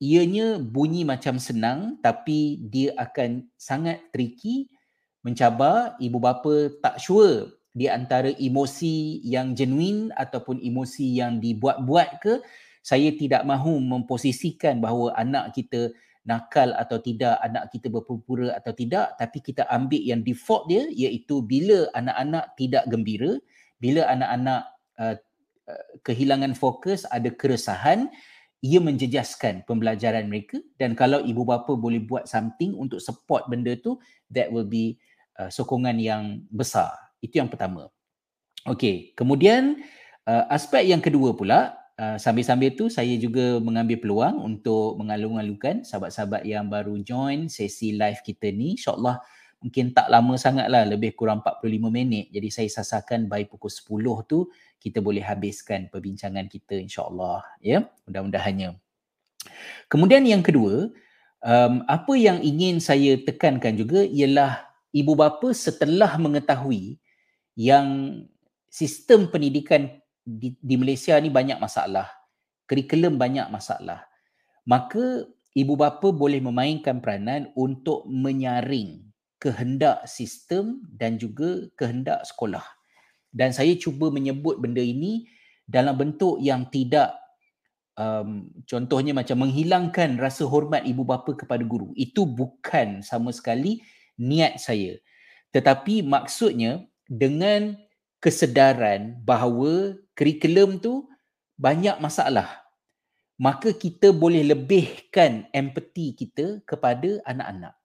ianya 0.03 0.59
bunyi 0.59 1.07
macam 1.07 1.39
senang 1.39 1.97
tapi 2.03 2.59
dia 2.67 2.91
akan 2.99 3.47
sangat 3.55 4.03
tricky 4.11 4.67
mencabar 5.23 5.95
ibu 6.03 6.19
bapa 6.19 6.69
tak 6.83 6.99
sure 6.99 7.55
di 7.71 7.87
antara 7.87 8.31
emosi 8.35 9.23
yang 9.23 9.55
genuine 9.55 10.11
ataupun 10.15 10.59
emosi 10.59 11.19
yang 11.19 11.39
dibuat-buat 11.39 12.09
ke 12.19 12.33
saya 12.85 13.09
tidak 13.15 13.47
mahu 13.47 13.81
memposisikan 13.81 14.77
bahawa 14.77 15.15
anak 15.17 15.55
kita 15.57 15.89
nakal 16.25 16.73
atau 16.73 16.97
tidak, 16.97 17.37
anak 17.45 17.69
kita 17.69 17.87
berpura-pura 17.87 18.57
atau 18.57 18.73
tidak, 18.73 19.13
tapi 19.21 19.39
kita 19.45 19.69
ambil 19.69 20.01
yang 20.01 20.25
default 20.25 20.65
dia 20.65 20.89
iaitu 20.89 21.45
bila 21.45 21.85
anak-anak 21.93 22.57
tidak 22.57 22.83
gembira, 22.89 23.37
bila 23.77 24.09
anak-anak 24.09 24.61
uh, 24.97 25.15
uh, 25.69 25.85
kehilangan 26.01 26.57
fokus, 26.57 27.05
ada 27.13 27.29
keresahan, 27.29 28.09
ia 28.65 28.81
menjejaskan 28.81 29.61
pembelajaran 29.69 30.25
mereka 30.25 30.57
dan 30.81 30.97
kalau 30.97 31.21
ibu 31.21 31.45
bapa 31.45 31.77
boleh 31.77 32.01
buat 32.01 32.25
something 32.25 32.73
untuk 32.73 32.97
support 32.97 33.45
benda 33.45 33.77
tu, 33.77 34.01
that 34.33 34.49
will 34.49 34.65
be 34.65 34.97
uh, 35.37 35.53
sokongan 35.53 36.01
yang 36.01 36.41
besar. 36.49 36.89
Itu 37.21 37.37
yang 37.37 37.53
pertama. 37.53 37.93
Okey, 38.65 39.13
kemudian 39.13 39.85
uh, 40.25 40.49
aspek 40.49 40.89
yang 40.89 41.05
kedua 41.05 41.37
pula, 41.37 41.77
Uh, 41.95 42.19
sambil-sambil 42.19 42.75
tu 42.75 42.91
saya 42.91 43.15
juga 43.15 43.55
mengambil 43.63 44.03
peluang 44.03 44.35
untuk 44.43 44.99
mengalung-alungkan 44.99 45.87
sahabat-sahabat 45.87 46.43
yang 46.43 46.67
baru 46.67 46.99
join 46.99 47.47
sesi 47.47 47.95
live 47.95 48.19
kita 48.19 48.51
ni. 48.51 48.75
Insyaallah 48.75 49.23
mungkin 49.63 49.95
tak 49.95 50.11
lama 50.11 50.35
sangat 50.35 50.67
lah 50.67 50.83
lebih 50.83 51.15
kurang 51.15 51.39
45 51.39 51.87
minit. 51.87 52.27
Jadi 52.35 52.51
saya 52.51 52.69
sasarkan 52.69 53.31
by 53.31 53.47
pukul 53.47 53.71
10 53.71 54.29
tu 54.29 54.51
kita 54.77 54.99
boleh 54.99 55.23
habiskan 55.23 55.87
perbincangan 55.87 56.51
kita 56.51 56.75
insyaallah. 56.83 57.41
Ya 57.63 57.87
mudah-mudahannya. 58.05 58.75
Kemudian 59.87 60.27
yang 60.27 60.43
kedua 60.43 60.91
um, 61.41 61.73
apa 61.87 62.13
yang 62.19 62.43
ingin 62.43 62.83
saya 62.83 63.15
tekankan 63.23 63.79
juga 63.79 64.03
ialah 64.03 64.67
ibu 64.91 65.15
bapa 65.15 65.55
setelah 65.55 66.19
mengetahui 66.19 66.99
yang 67.55 68.19
sistem 68.67 69.31
pendidikan 69.31 69.95
di, 70.25 70.57
di 70.57 70.75
Malaysia 70.75 71.15
ni 71.21 71.29
banyak 71.29 71.61
masalah. 71.61 72.09
Kurikulum 72.65 73.21
banyak 73.21 73.45
masalah. 73.53 74.09
Maka 74.65 75.29
ibu 75.53 75.77
bapa 75.77 76.09
boleh 76.09 76.41
memainkan 76.41 76.97
peranan 76.99 77.53
untuk 77.53 78.03
menyaring 78.09 79.05
kehendak 79.37 80.09
sistem 80.09 80.81
dan 80.89 81.21
juga 81.21 81.69
kehendak 81.77 82.25
sekolah. 82.25 82.65
Dan 83.29 83.53
saya 83.53 83.77
cuba 83.77 84.09
menyebut 84.09 84.57
benda 84.57 84.81
ini 84.81 85.29
dalam 85.69 85.93
bentuk 85.93 86.41
yang 86.41 86.65
tidak 86.73 87.13
um, 87.93 88.49
contohnya 88.65 89.13
macam 89.13 89.45
menghilangkan 89.45 90.17
rasa 90.17 90.49
hormat 90.49 90.81
ibu 90.89 91.05
bapa 91.05 91.37
kepada 91.37 91.61
guru. 91.61 91.93
Itu 91.93 92.25
bukan 92.25 93.05
sama 93.05 93.29
sekali 93.29 93.85
niat 94.17 94.57
saya. 94.57 94.97
Tetapi 95.53 96.01
maksudnya 96.01 96.83
dengan 97.05 97.77
kesedaran 98.25 99.21
bahawa 99.21 99.93
kurikulum 100.17 100.81
tu 100.81 101.05
banyak 101.61 102.01
masalah. 102.01 102.65
Maka 103.37 103.69
kita 103.69 104.09
boleh 104.09 104.41
lebihkan 104.41 105.45
empati 105.53 106.17
kita 106.17 106.65
kepada 106.65 107.21
anak-anak. 107.29 107.77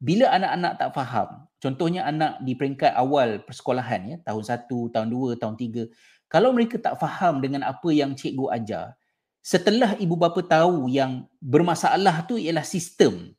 Bila 0.00 0.32
anak-anak 0.32 0.72
tak 0.80 0.90
faham 0.96 1.44
contohnya 1.64 2.04
anak 2.04 2.44
di 2.44 2.52
peringkat 2.52 2.92
awal 2.92 3.40
persekolahan 3.40 4.00
ya 4.04 4.16
tahun 4.20 4.44
1 4.44 4.92
tahun 4.92 5.08
2 5.08 5.40
tahun 5.40 5.54
3 5.56 6.28
kalau 6.28 6.52
mereka 6.52 6.76
tak 6.76 7.00
faham 7.00 7.40
dengan 7.40 7.64
apa 7.64 7.88
yang 7.88 8.12
cikgu 8.12 8.52
ajar 8.52 8.92
setelah 9.40 9.96
ibu 9.96 10.12
bapa 10.12 10.44
tahu 10.44 10.92
yang 10.92 11.24
bermasalah 11.40 12.28
tu 12.28 12.36
ialah 12.36 12.68
sistem 12.68 13.32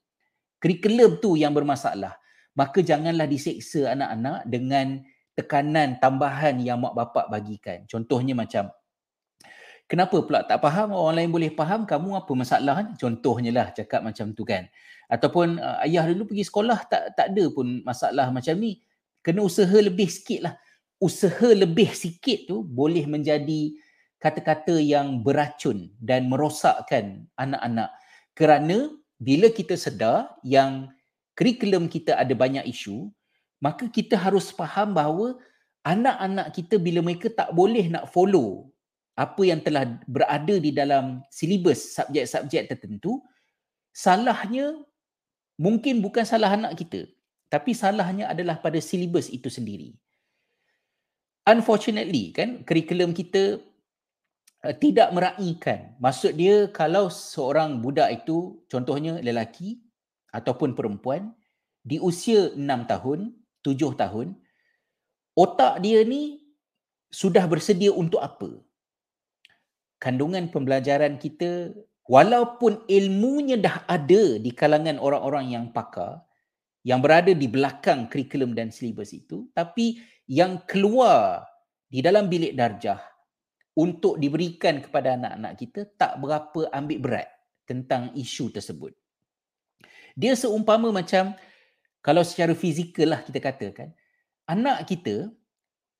kurikulum 0.57 1.21
tu 1.21 1.37
yang 1.37 1.53
bermasalah 1.53 2.17
maka 2.57 2.81
janganlah 2.81 3.29
diseksa 3.29 3.93
anak-anak 3.93 4.49
dengan 4.49 5.05
tekanan 5.35 5.99
tambahan 5.99 6.57
yang 6.63 6.79
mak 6.79 6.95
bapak 6.95 7.27
bagikan. 7.27 7.83
Contohnya 7.85 8.31
macam, 8.31 8.71
kenapa 9.85 10.17
pula 10.23 10.47
tak 10.47 10.63
faham, 10.63 10.95
orang 10.95 11.21
lain 11.21 11.31
boleh 11.35 11.51
faham, 11.51 11.83
kamu 11.83 12.15
apa 12.15 12.31
masalah? 12.33 12.75
Contohnya 12.95 13.51
lah 13.51 13.67
cakap 13.75 14.01
macam 14.01 14.31
tu 14.31 14.47
kan. 14.47 14.65
Ataupun 15.05 15.61
uh, 15.61 15.85
ayah 15.85 16.07
dulu 16.09 16.33
pergi 16.33 16.49
sekolah 16.49 16.79
tak 16.89 17.13
tak 17.13 17.27
ada 17.35 17.45
pun 17.53 17.85
masalah 17.85 18.33
macam 18.33 18.57
ni. 18.57 18.81
Kena 19.21 19.45
usaha 19.45 19.77
lebih 19.77 20.09
sikit 20.09 20.39
lah. 20.49 20.55
Usaha 20.97 21.51
lebih 21.53 21.93
sikit 21.93 22.49
tu 22.49 22.65
boleh 22.65 23.05
menjadi 23.05 23.75
kata-kata 24.17 24.81
yang 24.81 25.21
beracun 25.21 25.93
dan 26.01 26.25
merosakkan 26.25 27.29
anak-anak. 27.37 27.93
Kerana 28.33 28.89
bila 29.21 29.53
kita 29.53 29.77
sedar 29.77 30.33
yang 30.41 30.89
kurikulum 31.37 31.85
kita 31.91 32.17
ada 32.17 32.33
banyak 32.33 32.65
isu, 32.65 33.13
maka 33.63 33.87
kita 33.87 34.15
harus 34.19 34.51
faham 34.51 34.95
bahawa 34.95 35.39
anak-anak 35.85 36.51
kita 36.55 36.75
bila 36.81 36.99
mereka 37.05 37.29
tak 37.31 37.53
boleh 37.53 37.87
nak 37.91 38.09
follow 38.09 38.69
apa 39.15 39.41
yang 39.47 39.63
telah 39.63 39.95
berada 40.09 40.59
di 40.59 40.75
dalam 40.75 41.23
silibus 41.31 41.95
subjek-subjek 41.95 42.67
tertentu 42.67 43.23
salahnya 43.95 44.75
mungkin 45.55 46.03
bukan 46.03 46.27
salah 46.27 46.51
anak 46.51 46.75
kita 46.75 47.07
tapi 47.55 47.71
salahnya 47.71 48.27
adalah 48.27 48.59
pada 48.59 48.81
silibus 48.81 49.31
itu 49.31 49.47
sendiri. 49.47 49.95
Unfortunately 51.45 52.33
kan 52.33 52.65
kurikulum 52.65 53.13
kita 53.13 53.61
uh, 54.65 54.75
tidak 54.75 55.13
meraihkan. 55.13 55.93
Maksud 56.01 56.35
dia 56.35 56.67
kalau 56.73 57.07
seorang 57.07 57.79
budak 57.79 58.25
itu 58.25 58.59
contohnya 58.65 59.21
lelaki 59.21 59.79
ataupun 60.33 60.75
perempuan 60.75 61.31
di 61.85 62.01
usia 62.01 62.51
6 62.51 62.59
tahun 62.91 63.31
tujuh 63.65 63.97
tahun, 63.97 64.37
otak 65.33 65.81
dia 65.81 66.05
ni 66.05 66.45
sudah 67.09 67.49
bersedia 67.49 67.89
untuk 67.89 68.21
apa? 68.21 68.61
Kandungan 69.97 70.53
pembelajaran 70.53 71.17
kita, 71.17 71.73
walaupun 72.05 72.85
ilmunya 72.85 73.57
dah 73.57 73.81
ada 73.89 74.37
di 74.37 74.51
kalangan 74.53 75.01
orang-orang 75.01 75.57
yang 75.57 75.65
pakar, 75.73 76.21
yang 76.85 77.01
berada 77.01 77.33
di 77.33 77.49
belakang 77.49 78.05
kurikulum 78.05 78.53
dan 78.53 78.69
silibus 78.69 79.09
itu, 79.17 79.49
tapi 79.57 79.97
yang 80.29 80.61
keluar 80.69 81.41
di 81.89 82.05
dalam 82.05 82.29
bilik 82.29 82.53
darjah 82.53 83.01
untuk 83.75 84.21
diberikan 84.21 84.79
kepada 84.79 85.17
anak-anak 85.17 85.53
kita 85.57 85.81
tak 85.97 86.21
berapa 86.21 86.69
ambil 86.71 86.99
berat 87.01 87.27
tentang 87.65 88.13
isu 88.13 88.53
tersebut. 88.53 88.93
Dia 90.15 90.37
seumpama 90.37 90.95
macam 90.95 91.35
kalau 92.05 92.21
secara 92.21 92.53
fizikal 92.53 93.17
lah 93.17 93.25
kita 93.25 93.41
katakan, 93.41 93.89
anak 94.45 94.85
kita 94.85 95.33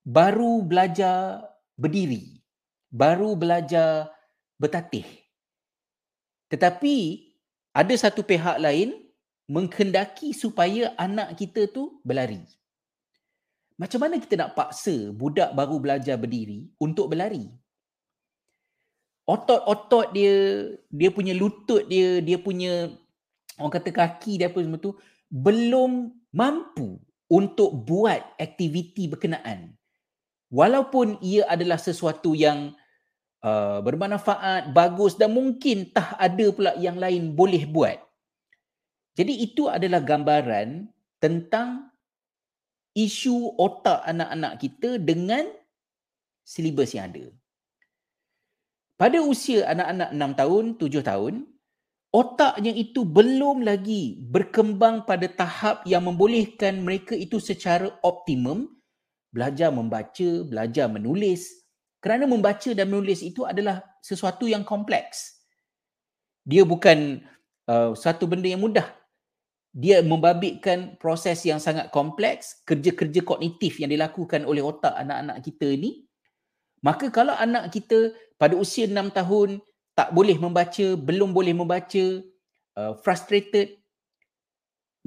baru 0.05 0.61
belajar 0.61 1.41
berdiri, 1.73 2.45
baru 2.93 3.33
belajar 3.33 4.13
bertatih. 4.61 5.09
Tetapi 6.53 7.25
ada 7.73 7.93
satu 7.97 8.21
pihak 8.21 8.61
lain 8.61 8.93
menghendaki 9.49 10.29
supaya 10.29 10.93
anak 10.93 11.41
kita 11.41 11.65
tu 11.73 11.97
berlari. 12.05 12.45
Macam 13.75 14.05
mana 14.05 14.21
kita 14.21 14.37
nak 14.37 14.53
paksa 14.53 15.09
budak 15.09 15.57
baru 15.57 15.81
belajar 15.81 16.21
berdiri 16.21 16.69
untuk 16.77 17.09
berlari? 17.09 17.49
Otot-otot 19.25 20.13
dia, 20.13 20.69
dia 20.85 21.09
punya 21.09 21.33
lutut 21.33 21.81
dia, 21.89 22.21
dia 22.21 22.37
punya 22.37 22.93
orang 23.57 23.73
kata 23.73 23.89
kaki 23.89 24.37
dia 24.37 24.53
apa 24.53 24.61
semua 24.61 24.77
tu 24.77 24.93
belum 25.29 26.13
mampu 26.33 26.99
untuk 27.31 27.73
buat 27.85 28.37
aktiviti 28.37 29.09
berkenaan. 29.09 29.73
Walaupun 30.53 31.19
ia 31.25 31.49
adalah 31.49 31.81
sesuatu 31.81 32.37
yang 32.37 32.77
uh, 33.41 33.81
bermanfaat, 33.81 34.71
bagus 34.71 35.17
dan 35.17 35.33
mungkin 35.33 35.89
tak 35.89 36.15
ada 36.15 36.45
pula 36.53 36.71
yang 36.77 37.01
lain 37.01 37.33
boleh 37.33 37.65
buat. 37.65 37.97
Jadi 39.15 39.41
itu 39.41 39.71
adalah 39.71 40.03
gambaran 40.03 40.91
tentang 41.17 41.89
isu 42.95 43.57
otak 43.57 44.03
anak-anak 44.05 44.59
kita 44.59 44.99
dengan 44.99 45.47
silibus 46.45 46.93
yang 46.93 47.11
ada. 47.11 47.25
Pada 48.95 49.19
usia 49.19 49.67
anak-anak 49.67 50.09
6 50.15 50.39
tahun, 50.39 50.65
7 50.79 51.03
tahun, 51.03 51.33
otaknya 52.15 52.71
itu 52.71 53.03
belum 53.03 53.67
lagi 53.67 54.15
berkembang 54.31 55.03
pada 55.03 55.27
tahap 55.27 55.83
yang 55.83 56.07
membolehkan 56.07 56.79
mereka 56.79 57.11
itu 57.11 57.43
secara 57.43 57.91
optimum 58.07 58.71
belajar 59.35 59.67
membaca, 59.67 60.29
belajar 60.47 60.87
menulis. 60.87 61.67
Kerana 61.99 62.23
membaca 62.23 62.71
dan 62.71 62.87
menulis 62.87 63.19
itu 63.19 63.43
adalah 63.43 63.83
sesuatu 63.99 64.47
yang 64.47 64.63
kompleks. 64.63 65.43
Dia 66.47 66.63
bukan 66.63 67.19
uh, 67.67 67.91
satu 67.91 68.29
benda 68.31 68.47
yang 68.47 68.63
mudah 68.63 68.87
dia 69.75 69.99
membabitkan 69.99 70.95
proses 70.95 71.43
yang 71.43 71.59
sangat 71.59 71.91
kompleks, 71.91 72.63
kerja-kerja 72.63 73.19
kognitif 73.27 73.83
yang 73.83 73.91
dilakukan 73.91 74.47
oleh 74.47 74.63
otak 74.63 74.95
anak-anak 74.95 75.43
kita 75.43 75.67
ni. 75.75 76.07
Maka 76.79 77.11
kalau 77.11 77.35
anak 77.35 77.75
kita 77.75 78.15
pada 78.39 78.55
usia 78.55 78.87
6 78.87 78.95
tahun 79.11 79.59
tak 79.95 80.11
boleh 80.11 80.35
membaca, 80.35 80.85
belum 80.99 81.31
boleh 81.31 81.55
membaca, 81.55 82.05
uh, 82.75 82.93
frustrated, 82.99 83.79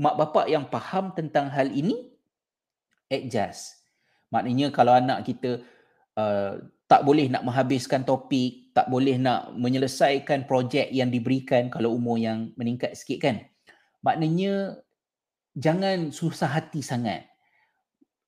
mak 0.00 0.16
bapak 0.16 0.48
yang 0.48 0.64
faham 0.72 1.12
tentang 1.12 1.52
hal 1.52 1.68
ini, 1.68 2.08
adjust. 3.12 3.84
Maknanya 4.32 4.72
kalau 4.72 4.96
anak 4.96 5.28
kita 5.28 5.60
uh, 6.16 6.56
tak 6.88 7.04
boleh 7.04 7.28
nak 7.28 7.44
menghabiskan 7.44 8.08
topik, 8.08 8.72
tak 8.72 8.88
boleh 8.88 9.20
nak 9.20 9.52
menyelesaikan 9.52 10.48
projek 10.48 10.88
yang 10.88 11.12
diberikan 11.12 11.68
kalau 11.68 11.92
umur 11.92 12.16
yang 12.16 12.56
meningkat 12.56 12.96
sikit 12.96 13.28
kan, 13.28 13.36
maknanya 14.00 14.80
jangan 15.52 16.08
susah 16.08 16.48
hati 16.48 16.80
sangat. 16.80 17.28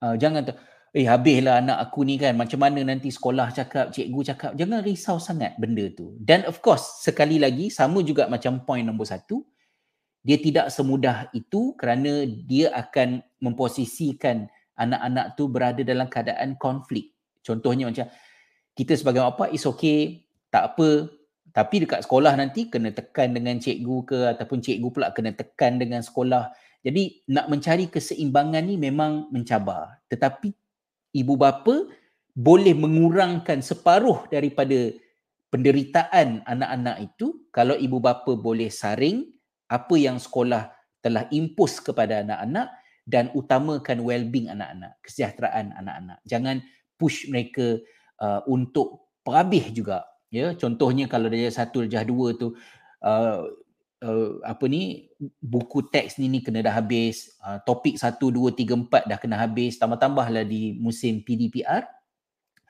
Uh, 0.00 0.17
jangan 0.21 0.45
tu, 0.45 0.55
eh 0.91 1.07
habislah 1.07 1.63
anak 1.63 1.79
aku 1.87 2.03
ni 2.03 2.19
kan, 2.19 2.35
macam 2.35 2.59
mana 2.59 2.83
nanti 2.83 3.15
sekolah 3.15 3.55
cakap, 3.55 3.95
cikgu 3.95 4.21
cakap, 4.35 4.51
jangan 4.59 4.83
risau 4.83 5.23
sangat 5.23 5.55
benda 5.55 5.87
tu. 5.95 6.19
Dan 6.19 6.43
of 6.51 6.59
course, 6.59 7.03
sekali 7.07 7.39
lagi, 7.39 7.71
sama 7.71 8.03
juga 8.03 8.27
macam 8.27 8.67
point 8.67 8.83
nombor 8.83 9.07
satu, 9.07 9.47
dia 10.27 10.37
tidak 10.37 10.69
semudah 10.69 11.31
itu 11.31 11.79
kerana 11.79 12.27
dia 12.27 12.75
akan 12.75 13.23
memposisikan 13.39 14.51
anak-anak 14.75 15.39
tu 15.39 15.47
berada 15.47 15.81
dalam 15.87 16.11
keadaan 16.11 16.59
konflik. 16.59 17.15
Contohnya 17.41 17.87
macam, 17.87 18.11
kita 18.75 18.99
sebagai 18.99 19.23
bapa, 19.23 19.47
is 19.55 19.63
okay, 19.65 20.27
tak 20.51 20.75
apa, 20.75 21.07
tapi 21.50 21.87
dekat 21.87 22.07
sekolah 22.07 22.35
nanti 22.35 22.67
kena 22.67 22.95
tekan 22.95 23.35
dengan 23.35 23.59
cikgu 23.59 23.97
ke 24.07 24.19
ataupun 24.35 24.59
cikgu 24.63 24.89
pula 24.91 25.11
kena 25.11 25.35
tekan 25.35 25.79
dengan 25.79 26.03
sekolah. 26.03 26.50
Jadi 26.81 27.26
nak 27.31 27.50
mencari 27.50 27.91
keseimbangan 27.91 28.63
ni 28.65 28.79
memang 28.79 29.29
mencabar. 29.35 29.99
Tetapi 30.07 30.55
ibu 31.15 31.35
bapa 31.35 31.89
boleh 32.35 32.75
mengurangkan 32.75 33.61
separuh 33.61 34.27
daripada 34.31 34.95
penderitaan 35.51 36.47
anak-anak 36.47 36.97
itu 37.11 37.51
kalau 37.51 37.75
ibu 37.75 37.99
bapa 37.99 38.39
boleh 38.39 38.71
saring 38.71 39.27
apa 39.67 39.95
yang 39.99 40.19
sekolah 40.19 40.71
telah 41.03 41.27
impos 41.35 41.83
kepada 41.83 42.23
anak-anak 42.23 42.71
dan 43.09 43.33
utamakan 43.35 44.07
well-being 44.07 44.47
anak-anak, 44.53 44.95
kesejahteraan 45.03 45.75
anak-anak. 45.75 46.23
Jangan 46.29 46.63
push 46.95 47.27
mereka 47.27 47.81
uh, 48.23 48.45
untuk 48.47 49.17
perhabis 49.25 49.73
juga 49.75 50.07
ya 50.31 50.55
contohnya 50.55 51.11
kalau 51.11 51.27
darjah 51.27 51.51
satu 51.51 51.85
darjah 51.85 52.07
dua 52.07 52.39
tu 52.39 52.55
uh, 53.03 53.39
uh, 54.04 54.41
apa 54.45 54.65
ni 54.67 55.08
buku 55.41 55.89
teks 55.89 56.17
ni 56.21 56.28
ni 56.28 56.41
kena 56.41 56.65
dah 56.65 56.75
habis. 56.75 57.36
Uh, 57.41 57.60
topik 57.65 57.97
satu 58.00 58.32
dua 58.32 58.52
tiga 58.52 58.76
empat 58.76 59.06
dah 59.06 59.19
kena 59.21 59.41
habis. 59.41 59.76
Tambah-tambahlah 59.76 60.45
di 60.45 60.76
musim 60.76 61.21
PDPR 61.25 61.84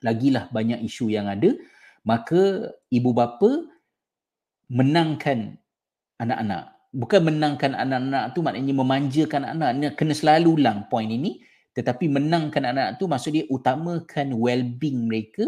lagilah 0.03 0.51
banyak 0.51 0.83
isu 0.85 1.11
yang 1.11 1.31
ada. 1.31 1.55
Maka 2.03 2.73
ibu 2.89 3.11
bapa 3.13 3.67
menangkan 4.71 5.59
anak-anak. 6.19 6.77
Bukan 6.91 7.21
menangkan 7.23 7.73
anak-anak 7.79 8.35
tu 8.35 8.43
maknanya 8.43 8.75
memanjakan 8.75 9.43
anak-anak. 9.47 9.95
Kena 9.95 10.15
selalu 10.15 10.59
ulang 10.59 10.91
point 10.91 11.11
ini. 11.11 11.43
Tetapi 11.71 12.11
menangkan 12.11 12.67
anak-anak 12.67 12.99
tu 12.99 13.07
maksud 13.07 13.31
dia 13.31 13.47
utamakan 13.47 14.35
well-being 14.35 15.07
mereka 15.07 15.47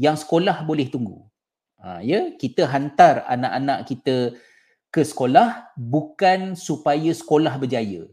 yang 0.00 0.16
sekolah 0.16 0.64
boleh 0.64 0.88
tunggu. 0.88 1.20
Ha, 1.78 2.00
ya, 2.02 2.34
kita 2.34 2.66
hantar 2.66 3.22
anak-anak 3.28 3.84
kita 3.86 4.34
ke 4.88 5.04
sekolah 5.04 5.74
bukan 5.76 6.56
supaya 6.56 7.10
sekolah 7.12 7.54
berjaya. 7.60 8.08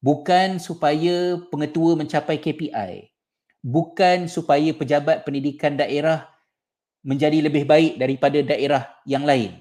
Bukan 0.00 0.56
supaya 0.56 1.36
pengetua 1.52 1.98
mencapai 1.98 2.40
KPI. 2.40 3.12
Bukan 3.60 4.30
supaya 4.32 4.72
pejabat 4.72 5.28
pendidikan 5.28 5.76
daerah 5.76 6.24
menjadi 7.04 7.44
lebih 7.44 7.68
baik 7.68 8.00
daripada 8.00 8.40
daerah 8.40 8.88
yang 9.04 9.28
lain. 9.28 9.60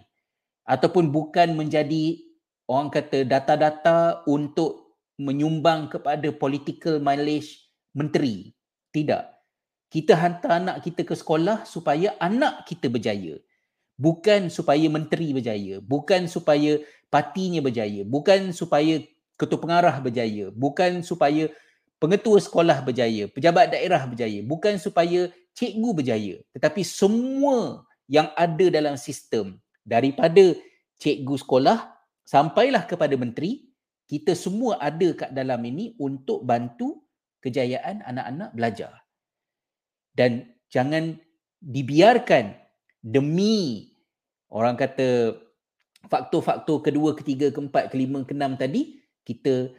Ataupun 0.63 1.11
bukan 1.11 1.57
menjadi 1.57 2.15
orang 2.71 2.87
kata 2.87 3.27
data-data 3.27 4.23
untuk 4.29 4.95
menyumbang 5.19 5.91
kepada 5.91 6.31
political 6.31 7.03
mileage 7.03 7.67
menteri. 7.91 8.55
Tidak 8.95 9.39
kita 9.89 10.13
hantar 10.13 10.61
anak 10.61 10.85
kita 10.85 11.01
ke 11.01 11.17
sekolah 11.17 11.65
supaya 11.65 12.13
anak 12.21 12.69
kita 12.69 12.87
berjaya. 12.87 13.41
Bukan 13.99 14.47
supaya 14.47 14.87
menteri 14.87 15.35
berjaya. 15.35 15.83
Bukan 15.83 16.31
supaya 16.31 16.79
partinya 17.11 17.59
berjaya. 17.59 18.07
Bukan 18.07 18.55
supaya 18.55 19.03
ketua 19.35 19.59
pengarah 19.59 19.99
berjaya. 19.99 20.47
Bukan 20.55 21.03
supaya 21.03 21.51
pengetua 21.99 22.39
sekolah 22.39 22.79
berjaya. 22.79 23.27
Pejabat 23.27 23.75
daerah 23.75 24.07
berjaya. 24.07 24.39
Bukan 24.39 24.79
supaya 24.79 25.27
cikgu 25.51 25.89
berjaya. 25.91 26.39
Tetapi 26.55 26.81
semua 26.87 27.83
yang 28.07 28.31
ada 28.39 28.65
dalam 28.71 28.95
sistem 28.95 29.59
daripada 29.83 30.55
cikgu 31.03 31.35
sekolah 31.43 31.91
sampailah 32.23 32.87
kepada 32.87 33.19
menteri, 33.19 33.67
kita 34.07 34.31
semua 34.31 34.79
ada 34.79 35.11
kat 35.11 35.35
dalam 35.35 35.59
ini 35.67 35.99
untuk 35.99 36.47
bantu 36.47 37.03
kejayaan 37.43 37.99
anak-anak 38.07 38.49
belajar 38.55 38.93
dan 40.19 40.51
jangan 40.67 41.15
dibiarkan 41.63 42.51
demi 42.99 43.88
orang 44.49 44.75
kata 44.77 45.37
faktor-faktor 46.09 46.81
kedua, 46.83 47.13
ketiga, 47.17 47.51
keempat, 47.53 47.91
kelima, 47.93 48.23
keenam 48.23 48.55
tadi 48.55 49.01
kita 49.27 49.73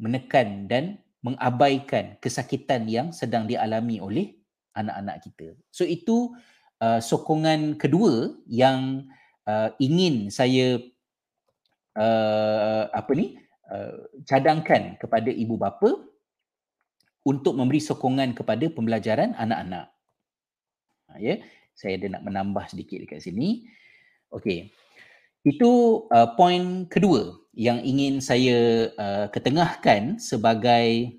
menekan 0.00 0.66
dan 0.66 0.98
mengabaikan 1.24 2.20
kesakitan 2.20 2.84
yang 2.84 3.08
sedang 3.10 3.48
dialami 3.48 3.96
oleh 3.98 4.36
anak-anak 4.76 5.24
kita. 5.24 5.56
So 5.72 5.88
itu 5.88 6.36
uh, 6.84 7.00
sokongan 7.00 7.80
kedua 7.80 8.36
yang 8.44 9.08
uh, 9.48 9.72
ingin 9.80 10.28
saya 10.28 10.82
uh, 11.96 12.84
apa 12.92 13.10
ni 13.16 13.40
uh, 13.72 14.04
cadangkan 14.28 15.00
kepada 15.00 15.30
ibu 15.32 15.56
bapa 15.56 15.90
untuk 17.24 17.56
memberi 17.56 17.80
sokongan 17.80 18.36
kepada 18.36 18.68
pembelajaran 18.68 19.32
anak-anak. 19.40 19.88
Ha, 21.08 21.16
ya, 21.16 21.40
saya 21.72 21.96
ada 21.96 22.20
nak 22.20 22.22
menambah 22.28 22.64
sedikit 22.68 23.00
dekat 23.00 23.24
sini. 23.24 23.64
Okey. 24.34 24.74
Itu 25.46 26.04
uh, 26.10 26.34
poin 26.34 26.90
kedua 26.90 27.38
yang 27.54 27.78
ingin 27.86 28.18
saya 28.18 28.90
uh, 28.98 29.26
ketengahkan 29.30 30.18
sebagai 30.18 31.14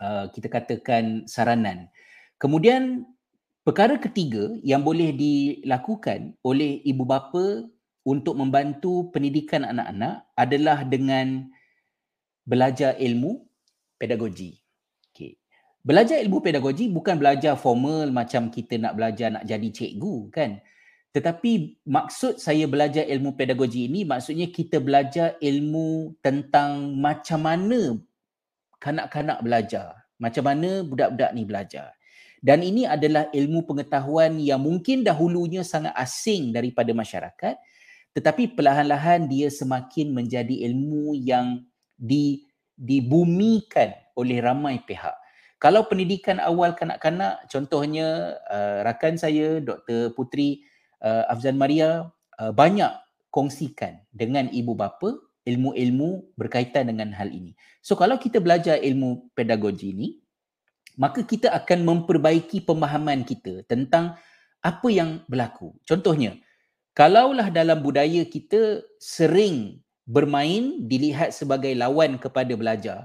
uh, 0.00 0.32
kita 0.32 0.48
katakan 0.48 1.28
saranan. 1.28 1.92
Kemudian 2.40 3.04
perkara 3.66 4.00
ketiga 4.00 4.56
yang 4.64 4.80
boleh 4.80 5.12
dilakukan 5.12 6.40
oleh 6.40 6.80
ibu 6.88 7.04
bapa 7.04 7.68
untuk 8.06 8.38
membantu 8.38 9.10
pendidikan 9.10 9.66
anak-anak 9.66 10.24
adalah 10.38 10.86
dengan 10.86 11.50
belajar 12.46 12.94
ilmu 12.96 13.42
pedagogi. 13.98 14.62
Okay. 15.10 15.36
Belajar 15.82 16.22
ilmu 16.22 16.38
pedagogi 16.38 16.86
bukan 16.86 17.18
belajar 17.18 17.58
formal 17.58 18.08
macam 18.14 18.48
kita 18.48 18.78
nak 18.78 18.94
belajar 18.94 19.34
nak 19.34 19.44
jadi 19.44 19.68
cikgu 19.68 20.30
kan. 20.30 20.62
Tetapi 21.16 21.80
maksud 21.88 22.36
saya 22.36 22.68
belajar 22.68 23.08
ilmu 23.08 23.32
pedagogi 23.40 23.88
ini 23.88 24.04
maksudnya 24.04 24.52
kita 24.52 24.76
belajar 24.84 25.40
ilmu 25.40 26.20
tentang 26.20 26.92
macam 26.92 27.40
mana 27.40 27.96
kanak-kanak 28.76 29.40
belajar. 29.40 29.96
Macam 30.20 30.44
mana 30.44 30.84
budak-budak 30.84 31.32
ni 31.32 31.48
belajar. 31.48 31.96
Dan 32.44 32.60
ini 32.60 32.84
adalah 32.84 33.32
ilmu 33.32 33.64
pengetahuan 33.64 34.36
yang 34.36 34.60
mungkin 34.60 35.00
dahulunya 35.00 35.64
sangat 35.64 35.96
asing 35.96 36.52
daripada 36.52 36.92
masyarakat 36.92 37.56
tetapi 38.16 38.56
perlahan-lahan 38.56 39.28
dia 39.28 39.52
semakin 39.52 40.16
menjadi 40.16 40.64
ilmu 40.72 41.12
yang 41.20 41.60
di, 42.00 42.48
dibumikan 42.72 43.92
oleh 44.16 44.40
ramai 44.40 44.80
pihak. 44.80 45.12
Kalau 45.60 45.84
pendidikan 45.84 46.40
awal 46.40 46.72
kanak-kanak 46.72 47.44
contohnya 47.52 48.40
uh, 48.48 48.80
rakan 48.88 49.20
saya 49.20 49.60
Dr. 49.60 50.16
Putri 50.16 50.64
uh, 51.02 51.24
Afzan 51.32 51.58
Maria 51.60 52.08
uh, 52.40 52.52
banyak 52.52 52.92
kongsikan 53.32 54.00
dengan 54.14 54.48
ibu 54.48 54.72
bapa 54.72 55.12
ilmu-ilmu 55.46 56.34
berkaitan 56.34 56.90
dengan 56.90 57.14
hal 57.14 57.30
ini. 57.30 57.54
So 57.80 57.94
kalau 57.94 58.18
kita 58.18 58.42
belajar 58.42 58.82
ilmu 58.82 59.30
pedagogi 59.32 59.94
ini, 59.94 60.08
maka 60.98 61.22
kita 61.22 61.52
akan 61.54 61.86
memperbaiki 61.86 62.64
pemahaman 62.66 63.22
kita 63.22 63.62
tentang 63.70 64.18
apa 64.64 64.88
yang 64.90 65.22
berlaku. 65.30 65.76
Contohnya, 65.86 66.34
kalaulah 66.96 67.52
dalam 67.52 67.78
budaya 67.78 68.26
kita 68.26 68.82
sering 68.98 69.78
bermain 70.02 70.82
dilihat 70.88 71.30
sebagai 71.30 71.70
lawan 71.78 72.18
kepada 72.18 72.50
belajar. 72.58 72.98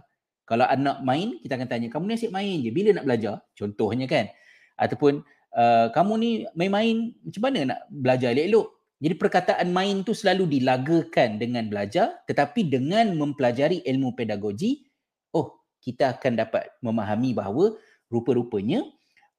Kalau 0.49 0.65
anak 0.65 1.05
main, 1.05 1.37
kita 1.39 1.55
akan 1.55 1.69
tanya, 1.69 1.87
kamu 1.93 2.11
ni 2.11 2.13
asyik 2.17 2.33
main 2.33 2.57
je, 2.59 2.71
bila 2.73 2.89
nak 2.97 3.05
belajar? 3.05 3.35
Contohnya 3.53 4.09
kan. 4.09 4.27
Ataupun 4.75 5.21
uh, 5.55 5.87
kamu 5.91 6.13
ni 6.17 6.31
main-main 6.55 7.15
macam 7.23 7.41
mana 7.47 7.59
nak 7.75 7.79
belajar 7.91 8.31
elok-elok? 8.35 8.67
Jadi 9.01 9.15
perkataan 9.17 9.67
main 9.73 10.05
tu 10.05 10.13
selalu 10.13 10.45
dilagakan 10.45 11.41
dengan 11.41 11.65
belajar 11.65 12.21
tetapi 12.29 12.69
dengan 12.69 13.17
mempelajari 13.17 13.81
ilmu 13.81 14.13
pedagogi, 14.13 14.85
oh 15.33 15.57
kita 15.81 16.17
akan 16.17 16.37
dapat 16.37 16.69
memahami 16.85 17.33
bahawa 17.33 17.73
rupa-rupanya 18.13 18.85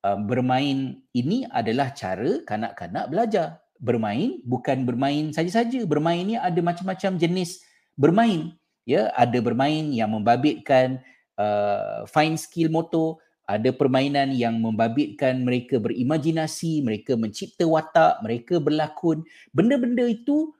uh, 0.03 0.18
bermain 0.18 0.98
ini 1.14 1.46
adalah 1.46 1.94
cara 1.94 2.42
kanak-kanak 2.42 3.07
belajar. 3.07 3.62
Bermain 3.83 4.38
bukan 4.46 4.87
bermain 4.87 5.35
saja-saja. 5.35 5.83
Bermain 5.87 6.22
ni 6.22 6.38
ada 6.38 6.59
macam-macam 6.62 7.18
jenis 7.18 7.62
bermain. 7.98 8.55
Ya, 8.83 9.14
ada 9.14 9.38
bermain 9.38 9.94
yang 9.94 10.11
membabitkan 10.11 11.03
uh, 11.38 12.03
fine 12.11 12.35
skill 12.35 12.66
motor, 12.66 13.22
ada 13.59 13.71
permainan 13.71 14.33
yang 14.33 14.57
membabitkan 14.57 15.45
mereka 15.45 15.77
berimajinasi, 15.77 16.81
mereka 16.81 17.15
mencipta 17.15 17.69
watak, 17.69 18.25
mereka 18.25 18.57
berlakon. 18.57 19.23
Benda-benda 19.53 20.09
itu 20.09 20.57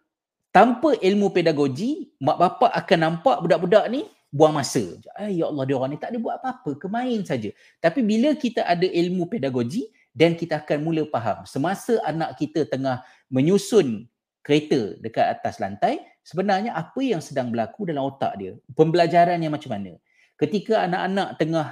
tanpa 0.53 0.93
ilmu 1.01 1.33
pedagogi, 1.33 2.13
mak 2.21 2.37
bapak 2.37 2.73
akan 2.77 2.99
nampak 3.01 3.41
budak-budak 3.41 3.89
ni 3.89 4.05
buang 4.33 4.57
masa. 4.57 4.97
Ay, 5.17 5.41
ya 5.41 5.49
Allah, 5.49 5.65
dia 5.69 5.77
orang 5.77 5.93
ni 5.93 6.01
tak 6.01 6.13
ada 6.13 6.19
buat 6.21 6.41
apa-apa, 6.41 6.77
kemain 6.81 7.21
saja. 7.25 7.53
Tapi 7.81 8.01
bila 8.01 8.33
kita 8.37 8.65
ada 8.65 8.85
ilmu 8.85 9.29
pedagogi 9.29 9.93
dan 10.13 10.37
kita 10.37 10.61
akan 10.65 10.85
mula 10.85 11.05
faham, 11.09 11.45
semasa 11.45 12.01
anak 12.05 12.41
kita 12.41 12.65
tengah 12.69 13.05
menyusun 13.29 14.09
kereta 14.41 14.97
dekat 15.01 15.37
atas 15.41 15.61
lantai, 15.61 16.01
sebenarnya 16.25 16.73
apa 16.73 17.01
yang 17.05 17.21
sedang 17.21 17.53
berlaku 17.53 17.89
dalam 17.89 18.09
otak 18.09 18.33
dia? 18.41 18.53
Pembelajaran 18.73 19.37
yang 19.41 19.53
macam 19.53 19.73
mana? 19.73 19.97
Ketika 20.41 20.85
anak-anak 20.85 21.29
tengah 21.39 21.67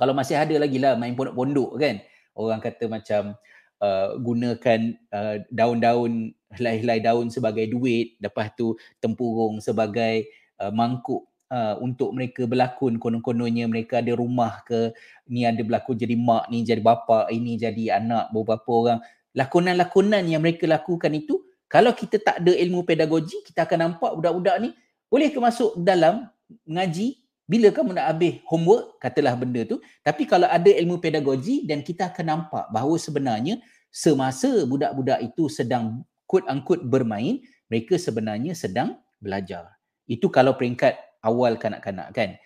kalau 0.00 0.16
masih 0.16 0.40
ada 0.40 0.56
lagi 0.56 0.80
lah 0.80 0.96
main 0.96 1.12
pondok-pondok 1.12 1.76
kan. 1.76 2.00
Orang 2.32 2.64
kata 2.64 2.88
macam 2.88 3.36
uh, 3.84 4.16
gunakan 4.16 4.80
uh, 5.12 5.36
daun-daun 5.52 6.32
helai-helai 6.56 7.04
daun 7.04 7.28
sebagai 7.28 7.68
duit. 7.68 8.16
Lepas 8.16 8.56
tu 8.56 8.80
tempurung 8.96 9.60
sebagai 9.60 10.24
uh, 10.56 10.72
mangkuk 10.72 11.28
uh, 11.52 11.76
untuk 11.84 12.16
mereka 12.16 12.48
berlakon. 12.48 12.96
Konon-kononnya 12.96 13.68
mereka 13.68 14.00
ada 14.00 14.16
rumah 14.16 14.64
ke 14.64 14.96
ni 15.28 15.44
ada 15.44 15.60
berlakon 15.60 16.00
jadi 16.00 16.16
mak 16.16 16.48
ni 16.48 16.64
jadi 16.64 16.80
bapa 16.80 17.28
ini 17.28 17.60
jadi 17.60 18.00
anak 18.00 18.32
beberapa 18.32 18.72
orang. 18.72 18.98
Lakonan-lakonan 19.36 20.24
yang 20.32 20.40
mereka 20.40 20.64
lakukan 20.64 21.12
itu 21.12 21.44
kalau 21.68 21.92
kita 21.92 22.18
tak 22.18 22.40
ada 22.40 22.56
ilmu 22.56 22.88
pedagogi 22.88 23.44
kita 23.44 23.68
akan 23.68 23.78
nampak 24.00 24.16
budak-budak 24.16 24.56
ni 24.64 24.72
boleh 25.12 25.28
ke 25.28 25.38
masuk 25.38 25.76
dalam 25.76 26.24
mengaji 26.66 27.19
bila 27.50 27.74
kamu 27.74 27.98
nak 27.98 28.06
habis 28.14 28.38
homework, 28.46 29.02
katalah 29.02 29.34
benda 29.34 29.66
tu. 29.66 29.82
Tapi 30.06 30.22
kalau 30.22 30.46
ada 30.46 30.70
ilmu 30.70 31.02
pedagogi 31.02 31.66
dan 31.66 31.82
kita 31.82 32.14
akan 32.14 32.26
nampak 32.30 32.70
bahawa 32.70 32.94
sebenarnya 32.94 33.58
semasa 33.90 34.62
budak-budak 34.70 35.18
itu 35.18 35.50
sedang 35.50 36.06
quote-unquote 36.30 36.86
bermain, 36.86 37.42
mereka 37.66 37.98
sebenarnya 37.98 38.54
sedang 38.54 39.02
belajar. 39.18 39.66
Itu 40.06 40.30
kalau 40.30 40.54
peringkat 40.54 40.94
awal 41.26 41.58
kanak-kanak 41.58 42.14
kan. 42.14 42.38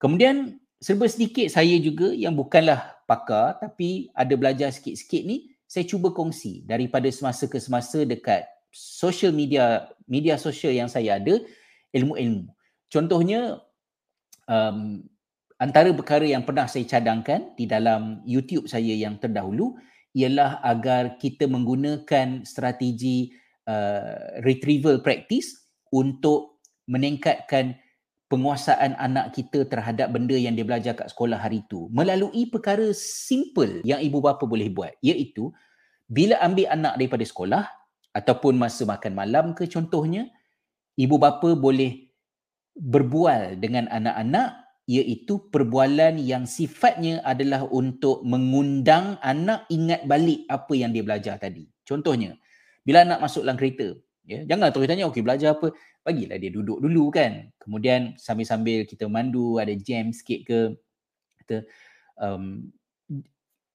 Kemudian 0.00 0.56
serba 0.80 1.04
sedikit 1.04 1.52
saya 1.52 1.76
juga 1.76 2.16
yang 2.16 2.32
bukanlah 2.32 2.96
pakar 3.04 3.60
tapi 3.60 4.08
ada 4.16 4.32
belajar 4.40 4.72
sikit-sikit 4.72 5.20
ni, 5.20 5.52
saya 5.68 5.84
cuba 5.84 6.16
kongsi 6.16 6.64
daripada 6.64 7.12
semasa 7.12 7.44
ke 7.44 7.60
semasa 7.60 8.08
dekat 8.08 8.48
social 8.72 9.36
media, 9.36 9.92
media 10.08 10.40
sosial 10.40 10.72
yang 10.72 10.88
saya 10.88 11.20
ada, 11.20 11.44
ilmu-ilmu. 11.92 12.48
Contohnya 12.88 13.60
um, 14.50 15.02
antara 15.60 15.92
perkara 15.92 16.24
yang 16.26 16.42
pernah 16.42 16.66
saya 16.66 16.86
cadangkan 16.86 17.54
di 17.54 17.68
dalam 17.68 18.22
YouTube 18.26 18.66
saya 18.66 18.92
yang 18.92 19.18
terdahulu 19.20 19.76
ialah 20.16 20.64
agar 20.64 21.20
kita 21.20 21.44
menggunakan 21.44 22.42
strategi 22.48 23.30
uh, 23.68 24.40
retrieval 24.40 25.04
practice 25.04 25.68
untuk 25.92 26.64
meningkatkan 26.88 27.76
penguasaan 28.26 28.98
anak 28.98 29.38
kita 29.38 29.62
terhadap 29.70 30.10
benda 30.10 30.34
yang 30.34 30.58
dia 30.58 30.66
belajar 30.66 30.98
kat 30.98 31.14
sekolah 31.14 31.38
hari 31.38 31.62
itu 31.62 31.86
melalui 31.94 32.50
perkara 32.50 32.90
simple 32.96 33.86
yang 33.86 34.02
ibu 34.02 34.18
bapa 34.18 34.42
boleh 34.42 34.66
buat 34.66 34.98
iaitu 34.98 35.54
bila 36.10 36.38
ambil 36.42 36.66
anak 36.74 36.98
daripada 36.98 37.22
sekolah 37.22 37.64
ataupun 38.10 38.58
masa 38.58 38.82
makan 38.82 39.14
malam 39.14 39.46
ke 39.54 39.70
contohnya 39.70 40.26
ibu 40.98 41.20
bapa 41.22 41.54
boleh 41.54 42.05
berbual 42.76 43.56
dengan 43.56 43.88
anak-anak 43.88 44.66
iaitu 44.86 45.50
perbualan 45.50 46.14
yang 46.22 46.46
sifatnya 46.46 47.18
adalah 47.26 47.66
untuk 47.66 48.22
mengundang 48.22 49.18
anak 49.18 49.66
ingat 49.66 50.06
balik 50.06 50.46
apa 50.46 50.72
yang 50.78 50.94
dia 50.94 51.02
belajar 51.02 51.34
tadi. 51.42 51.66
Contohnya, 51.82 52.38
bila 52.86 53.02
anak 53.02 53.18
masuk 53.18 53.42
dalam 53.42 53.58
kereta, 53.58 53.98
ya, 54.22 54.46
jangan 54.46 54.70
terus 54.70 54.86
tanya, 54.86 55.10
okey 55.10 55.26
belajar 55.26 55.58
apa? 55.58 55.74
Bagilah 56.06 56.38
dia 56.38 56.54
duduk 56.54 56.78
dulu 56.78 57.10
kan. 57.10 57.50
Kemudian 57.58 58.14
sambil-sambil 58.14 58.86
kita 58.86 59.10
mandu, 59.10 59.58
ada 59.58 59.74
jam 59.74 60.14
sikit 60.14 60.46
ke, 60.46 60.58
kita, 61.42 61.66
um, 62.22 62.70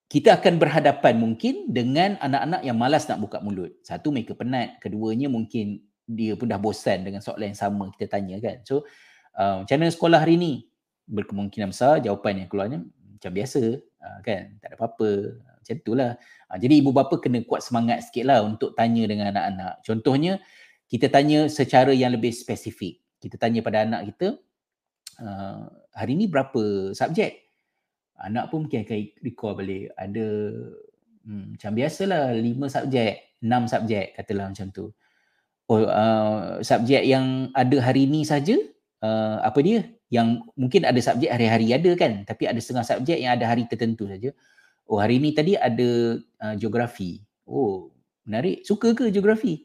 kita 0.07 0.39
akan 0.39 0.59
berhadapan 0.59 1.19
mungkin 1.19 1.67
dengan 1.71 2.15
anak-anak 2.23 2.63
yang 2.63 2.79
malas 2.79 3.03
nak 3.11 3.19
buka 3.19 3.43
mulut. 3.43 3.75
Satu, 3.83 4.15
mereka 4.15 4.31
penat. 4.31 4.79
Keduanya 4.79 5.27
mungkin 5.27 5.83
dia 6.15 6.35
pun 6.35 6.47
dah 6.51 6.59
bosan 6.59 7.07
dengan 7.07 7.23
soalan 7.23 7.55
yang 7.55 7.59
sama 7.59 7.89
kita 7.95 8.19
tanya 8.19 8.37
kan. 8.43 8.59
So 8.67 8.83
uh, 9.35 9.63
macam 9.63 9.75
mana 9.79 9.91
sekolah 9.91 10.19
hari 10.21 10.35
ni? 10.35 10.53
Berkemungkinan 11.11 11.75
besar 11.75 11.99
jawapan 11.99 12.45
yang 12.45 12.49
keluarnya 12.51 12.79
macam 12.85 13.31
biasa 13.31 13.61
uh, 13.79 14.17
kan. 14.23 14.59
Tak 14.59 14.67
ada 14.71 14.75
apa-apa. 14.79 15.11
Macam 15.39 15.75
itulah. 15.75 16.11
Uh, 16.51 16.57
jadi 16.59 16.73
ibu 16.79 16.91
bapa 16.91 17.15
kena 17.19 17.43
kuat 17.47 17.63
semangat 17.63 18.07
sikit 18.07 18.27
lah 18.27 18.43
untuk 18.43 18.75
tanya 18.75 19.03
dengan 19.07 19.31
anak-anak. 19.31 19.83
Contohnya 19.83 20.39
kita 20.91 21.07
tanya 21.07 21.47
secara 21.47 21.95
yang 21.95 22.11
lebih 22.11 22.35
spesifik. 22.35 22.99
Kita 23.21 23.39
tanya 23.39 23.63
pada 23.63 23.87
anak 23.87 24.11
kita 24.11 24.35
uh, 25.23 25.63
hari 25.95 26.19
ni 26.19 26.27
berapa 26.27 26.91
subjek? 26.91 27.47
Anak 28.21 28.53
pun 28.53 28.67
mungkin 28.67 28.85
akan 28.85 28.99
recall 29.25 29.57
balik. 29.57 29.89
Ada 29.97 30.25
hmm, 31.25 31.57
macam 31.57 31.71
biasalah 31.73 32.37
lima 32.37 32.69
subjek, 32.69 33.39
enam 33.41 33.65
subjek 33.65 34.13
katalah 34.13 34.53
macam 34.53 34.69
tu 34.69 34.93
oh, 35.71 35.87
uh, 35.87 36.59
subjek 36.59 37.07
yang 37.07 37.47
ada 37.55 37.79
hari 37.79 38.03
ni 38.03 38.27
saja? 38.27 38.59
Uh, 38.99 39.39
apa 39.39 39.63
dia? 39.63 39.87
Yang 40.11 40.43
mungkin 40.59 40.83
ada 40.83 40.99
subjek 40.99 41.31
hari-hari 41.31 41.71
ada 41.71 41.91
kan? 41.95 42.27
Tapi 42.27 42.43
ada 42.51 42.59
setengah 42.59 42.83
subjek 42.83 43.15
yang 43.23 43.39
ada 43.39 43.47
hari 43.47 43.63
tertentu 43.71 44.11
saja. 44.11 44.35
Oh 44.91 44.99
hari 44.99 45.23
ni 45.23 45.31
tadi 45.31 45.55
ada 45.55 46.19
uh, 46.19 46.55
geografi. 46.59 47.23
Oh 47.47 47.95
menarik. 48.27 48.67
Suka 48.67 48.91
ke 48.91 49.07
geografi? 49.07 49.63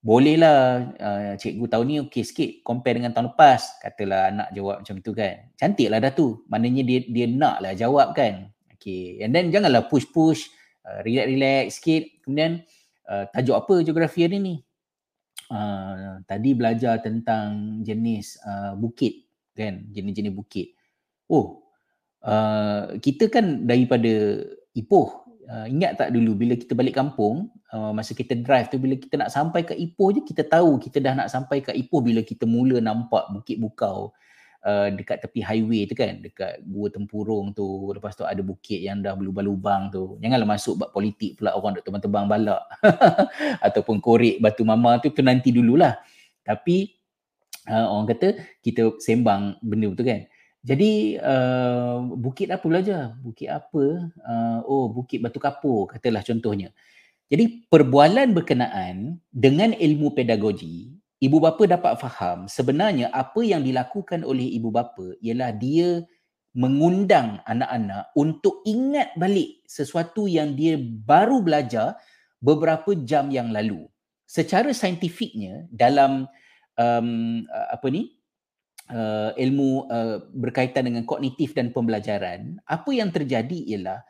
Bolehlah. 0.00 0.96
Uh, 0.96 1.32
cikgu 1.36 1.64
tahun 1.68 1.84
ni 1.84 1.96
okey 2.08 2.24
sikit. 2.24 2.50
Compare 2.64 2.96
dengan 2.96 3.12
tahun 3.12 3.36
lepas. 3.36 3.84
Katalah 3.84 4.32
anak 4.32 4.48
jawab 4.56 4.80
macam 4.80 4.96
tu 5.04 5.12
kan. 5.12 5.52
Cantiklah 5.60 6.00
dah 6.00 6.12
tu. 6.16 6.40
Maknanya 6.48 6.82
dia 6.88 7.00
dia 7.04 7.26
naklah 7.28 7.76
jawab 7.76 8.16
kan. 8.16 8.48
Okey. 8.80 9.20
And 9.20 9.36
then 9.36 9.52
janganlah 9.52 9.84
push 9.92 10.08
push 10.08 10.48
uh, 10.88 11.04
relax 11.04 11.26
relax 11.28 11.62
sikit. 11.76 12.24
Kemudian 12.24 12.64
uh, 13.04 13.28
tajuk 13.36 13.52
apa 13.52 13.74
geografi 13.84 14.24
hari 14.24 14.40
ni 14.40 14.64
uh, 15.52 16.22
tadi 16.24 16.54
belajar 16.54 17.00
tentang 17.00 17.80
jenis 17.84 18.38
uh, 18.44 18.72
bukit 18.78 19.28
kan? 19.52 19.84
Jenis-jenis 19.90 20.32
bukit. 20.32 20.72
Oh 21.28 21.68
uh, 22.24 22.96
kita 22.98 23.30
kan 23.30 23.66
daripada 23.68 24.44
Ipoh. 24.74 25.28
Uh, 25.48 25.64
ingat 25.64 25.96
tak 25.96 26.12
dulu 26.12 26.36
bila 26.36 26.60
kita 26.60 26.76
balik 26.76 26.92
kampung 26.92 27.48
uh, 27.72 27.88
masa 27.96 28.12
kita 28.12 28.36
drive 28.36 28.68
tu 28.68 28.76
bila 28.76 29.00
kita 29.00 29.16
nak 29.16 29.32
sampai 29.32 29.64
ke 29.64 29.72
Ipoh 29.72 30.12
je 30.12 30.20
kita 30.20 30.44
tahu 30.44 30.76
kita 30.76 31.00
dah 31.00 31.24
nak 31.24 31.32
sampai 31.32 31.64
ke 31.64 31.72
Ipoh 31.72 32.04
bila 32.04 32.20
kita 32.20 32.44
mula 32.44 32.84
nampak 32.84 33.32
bukit 33.32 33.56
bukau 33.56 34.12
uh, 34.64 34.88
dekat 34.94 35.22
tepi 35.22 35.44
highway 35.44 35.84
tu 35.86 35.94
kan 35.94 36.18
dekat 36.22 36.62
gua 36.66 36.88
tempurung 36.88 37.52
tu 37.52 37.92
lepas 37.94 38.14
tu 38.16 38.24
ada 38.26 38.40
bukit 38.40 38.80
yang 38.82 39.04
dah 39.04 39.14
berlubang-lubang 39.14 39.92
tu 39.92 40.16
janganlah 40.18 40.48
masuk 40.48 40.80
bab 40.80 40.90
politik 40.90 41.38
pula 41.38 41.54
orang 41.54 41.78
duk 41.78 41.84
terbang-terbang 41.86 42.26
balak 42.26 42.62
ataupun 43.66 44.02
korek 44.02 44.42
batu 44.42 44.62
mama 44.66 44.98
tu 44.98 45.10
tu 45.14 45.22
nanti 45.22 45.54
dululah 45.54 45.98
tapi 46.42 46.96
uh, 47.70 47.86
orang 47.92 48.08
kata 48.14 48.28
kita 48.64 48.98
sembang 48.98 49.62
benda 49.62 49.92
tu 49.94 50.02
kan 50.02 50.24
jadi 50.68 51.16
uh, 51.22 52.02
bukit 52.18 52.50
apa 52.50 52.66
belajar? 52.66 53.14
Bukit 53.22 53.46
apa? 53.46 54.10
Uh, 54.26 54.58
oh, 54.66 54.90
bukit 54.90 55.22
batu 55.22 55.38
kapur 55.38 55.86
katalah 55.86 56.20
contohnya. 56.20 56.74
Jadi 57.28 57.68
perbualan 57.68 58.32
berkenaan 58.32 59.20
dengan 59.28 59.76
ilmu 59.76 60.16
pedagogi, 60.16 60.97
ibu 61.18 61.38
bapa 61.42 61.66
dapat 61.66 61.98
faham 61.98 62.46
sebenarnya 62.46 63.10
apa 63.10 63.42
yang 63.42 63.62
dilakukan 63.62 64.22
oleh 64.22 64.46
ibu 64.54 64.70
bapa 64.70 65.18
ialah 65.22 65.50
dia 65.54 66.02
mengundang 66.56 67.38
anak-anak 67.46 68.10
untuk 68.18 68.66
ingat 68.66 69.14
balik 69.14 69.62
sesuatu 69.68 70.26
yang 70.26 70.58
dia 70.58 70.78
baru 70.80 71.44
belajar 71.44 71.94
beberapa 72.42 72.94
jam 73.06 73.30
yang 73.30 73.54
lalu. 73.54 73.86
Secara 74.26 74.74
saintifiknya 74.74 75.70
dalam 75.70 76.26
um, 76.74 77.44
apa 77.48 77.86
ni? 77.88 78.18
uh, 78.92 79.30
ilmu 79.36 79.88
uh, 79.88 80.16
berkaitan 80.32 80.88
dengan 80.88 81.04
kognitif 81.04 81.52
dan 81.52 81.72
pembelajaran, 81.72 82.60
apa 82.64 82.90
yang 82.92 83.12
terjadi 83.12 83.68
ialah 83.76 84.00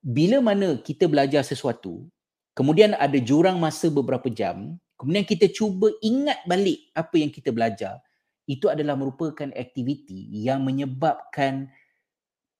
bila 0.00 0.40
mana 0.40 0.80
kita 0.80 1.10
belajar 1.10 1.44
sesuatu, 1.44 2.08
kemudian 2.56 2.96
ada 2.96 3.18
jurang 3.20 3.60
masa 3.60 3.92
beberapa 3.92 4.30
jam, 4.32 4.78
kemudian 5.00 5.24
kita 5.24 5.48
cuba 5.48 5.88
ingat 6.04 6.44
balik 6.44 6.92
apa 6.92 7.16
yang 7.16 7.32
kita 7.32 7.48
belajar, 7.48 8.04
itu 8.44 8.68
adalah 8.68 9.00
merupakan 9.00 9.48
aktiviti 9.56 10.28
yang 10.44 10.60
menyebabkan 10.60 11.72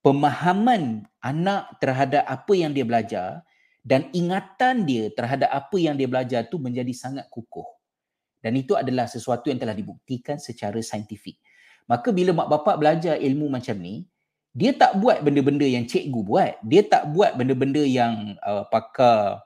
pemahaman 0.00 1.05
anak 1.20 1.76
terhadap 1.85 2.24
apa 2.24 2.53
yang 2.57 2.72
dia 2.72 2.88
belajar 2.88 3.44
dan 3.85 4.09
ingatan 4.16 4.88
dia 4.88 5.12
terhadap 5.12 5.53
apa 5.53 5.76
yang 5.76 5.96
dia 5.96 6.09
belajar 6.09 6.48
tu 6.48 6.57
menjadi 6.57 6.92
sangat 6.96 7.29
kukuh. 7.29 7.68
Dan 8.40 8.57
itu 8.57 8.72
adalah 8.72 9.05
sesuatu 9.05 9.53
yang 9.53 9.61
telah 9.61 9.76
dibuktikan 9.76 10.40
secara 10.40 10.81
saintifik. 10.81 11.37
Maka 11.85 12.09
bila 12.09 12.33
mak 12.33 12.48
bapak 12.48 12.81
belajar 12.81 13.20
ilmu 13.20 13.53
macam 13.53 13.76
ni, 13.76 14.09
dia 14.57 14.72
tak 14.72 14.96
buat 14.96 15.20
benda-benda 15.20 15.68
yang 15.68 15.85
cikgu 15.85 16.20
buat. 16.24 16.55
Dia 16.64 16.83
tak 16.88 17.12
buat 17.12 17.37
benda-benda 17.37 17.85
yang 17.85 18.40
uh, 18.40 18.64
pakar 18.72 19.44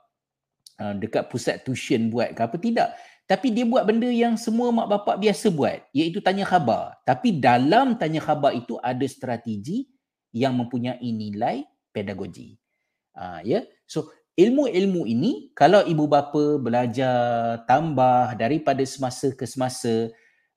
uh, 0.80 0.94
dekat 0.96 1.28
pusat 1.30 1.62
tuition 1.62 2.08
buat 2.10 2.32
ke 2.32 2.40
apa. 2.42 2.56
Tidak. 2.56 2.88
Tapi 3.24 3.56
dia 3.56 3.64
buat 3.64 3.88
benda 3.88 4.08
yang 4.08 4.36
semua 4.36 4.68
mak 4.68 4.88
bapak 4.90 5.16
biasa 5.16 5.48
buat. 5.48 5.80
Iaitu 5.96 6.20
tanya 6.20 6.44
khabar. 6.44 6.96
Tapi 7.08 7.40
dalam 7.40 7.96
tanya 7.96 8.20
khabar 8.20 8.52
itu 8.52 8.76
ada 8.84 9.04
strategi 9.08 9.88
yang 10.34 10.58
mempunyai 10.58 11.08
nilai 11.08 11.64
pedagogi. 11.94 12.58
Uh, 13.16 13.40
ya. 13.46 13.64
So 13.88 14.12
ilmu-ilmu 14.34 15.06
ini 15.06 15.54
kalau 15.54 15.86
ibu 15.86 16.10
bapa 16.10 16.58
belajar 16.58 17.62
tambah 17.70 18.34
daripada 18.34 18.82
semasa 18.82 19.30
ke 19.30 19.46
semasa 19.46 20.10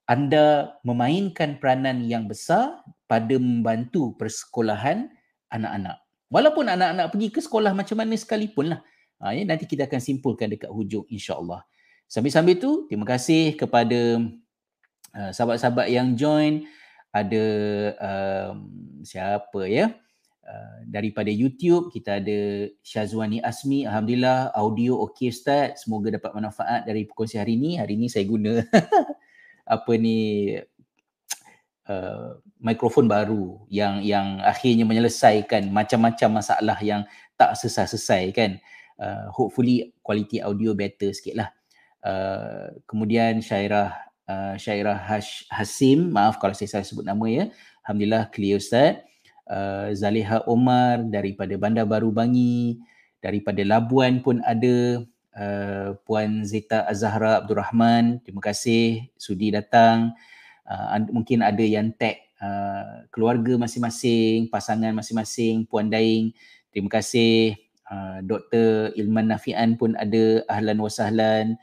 anda 0.07 0.71
memainkan 0.87 1.59
peranan 1.59 2.03
yang 2.07 2.25
besar 2.31 2.79
pada 3.11 3.35
membantu 3.35 4.15
persekolahan 4.15 5.11
anak-anak. 5.51 5.99
Walaupun 6.27 6.67
anak-anak 6.67 7.07
pergi 7.11 7.27
ke 7.31 7.39
sekolah 7.43 7.71
macam 7.71 7.99
mana 7.99 8.15
sekalipun 8.15 8.75
lah. 8.75 8.81
Ha, 9.17 9.33
ya, 9.33 9.43
nanti 9.49 9.65
kita 9.65 9.89
akan 9.89 9.97
simpulkan 9.97 10.45
dekat 10.49 10.69
hujung 10.69 11.05
insyaAllah. 11.09 11.65
Sambil-sambil 12.05 12.55
tu, 12.61 12.85
terima 12.85 13.03
kasih 13.03 13.57
kepada 13.57 14.21
uh, 15.17 15.31
sahabat-sahabat 15.33 15.89
yang 15.89 16.13
join. 16.13 16.69
Ada 17.09 17.45
um, 17.97 18.57
siapa 19.01 19.65
ya? 19.65 19.89
Uh, 20.47 20.77
daripada 20.87 21.27
YouTube, 21.27 21.89
kita 21.89 22.21
ada 22.21 22.69
Syazwani 22.85 23.41
Asmi. 23.41 23.89
Alhamdulillah, 23.89 24.53
audio 24.53 25.01
okey 25.09 25.33
Ustaz. 25.33 25.83
Semoga 25.83 26.13
dapat 26.13 26.31
manfaat 26.37 26.85
dari 26.85 27.03
perkongsian 27.09 27.41
hari 27.41 27.57
ini. 27.57 27.81
Hari 27.81 27.97
ini 27.97 28.07
saya 28.07 28.23
guna 28.23 28.63
apa 29.75 29.91
ni 29.99 30.53
uh, 31.89 32.39
mikrofon 32.61 33.09
baru 33.09 33.65
yang 33.67 33.99
yang 34.05 34.39
akhirnya 34.45 34.87
menyelesaikan 34.87 35.67
macam-macam 35.73 36.39
masalah 36.39 36.77
yang 36.79 37.03
tak 37.35 37.59
selesai-selesai 37.59 38.23
kan 38.31 38.51
uh, 39.01 39.29
hopefully 39.33 39.93
quality 40.03 40.41
audio 40.41 40.77
better 40.77 41.13
sikit 41.13 41.35
lah 41.37 41.49
uh, 42.05 42.73
kemudian 42.85 43.41
Syairah 43.41 43.93
uh, 44.27 44.55
Syairah 44.59 44.97
Hash, 44.97 45.47
Hasim 45.49 46.13
maaf 46.13 46.37
kalau 46.37 46.53
saya 46.53 46.69
salah 46.69 46.87
sebut 46.87 47.05
nama 47.05 47.25
ya 47.29 47.49
Alhamdulillah 47.85 48.29
clear 48.33 48.59
Ustaz 48.59 49.01
uh, 49.47 49.89
Zaliha 49.95 50.43
Omar 50.45 51.07
daripada 51.07 51.55
Bandar 51.55 51.87
Baru 51.87 52.11
Bangi 52.11 52.77
daripada 53.23 53.63
Labuan 53.65 54.21
pun 54.21 54.43
ada 54.45 55.01
uh, 55.37 55.89
Puan 56.05 56.45
Zita 56.45 56.85
Azhara 56.85 57.41
Abdul 57.41 57.59
Rahman. 57.59 58.21
Terima 58.21 58.41
kasih 58.41 59.09
sudi 59.17 59.53
datang. 59.53 60.13
Uh, 60.67 60.99
mungkin 61.15 61.41
ada 61.41 61.63
yang 61.63 61.95
tag 61.95 62.19
uh, 62.43 63.07
keluarga 63.09 63.55
masing-masing, 63.55 64.51
pasangan 64.51 64.91
masing-masing, 64.91 65.63
Puan 65.65 65.87
Daing. 65.87 66.35
Terima 66.71 66.91
kasih. 66.91 67.66
Uh, 67.87 68.19
Dr. 68.23 68.91
Ilman 68.99 69.31
Nafian 69.31 69.79
pun 69.79 69.95
ada. 69.95 70.43
Ahlan 70.51 70.77
wa 70.79 70.91
sahlan. 70.91 71.55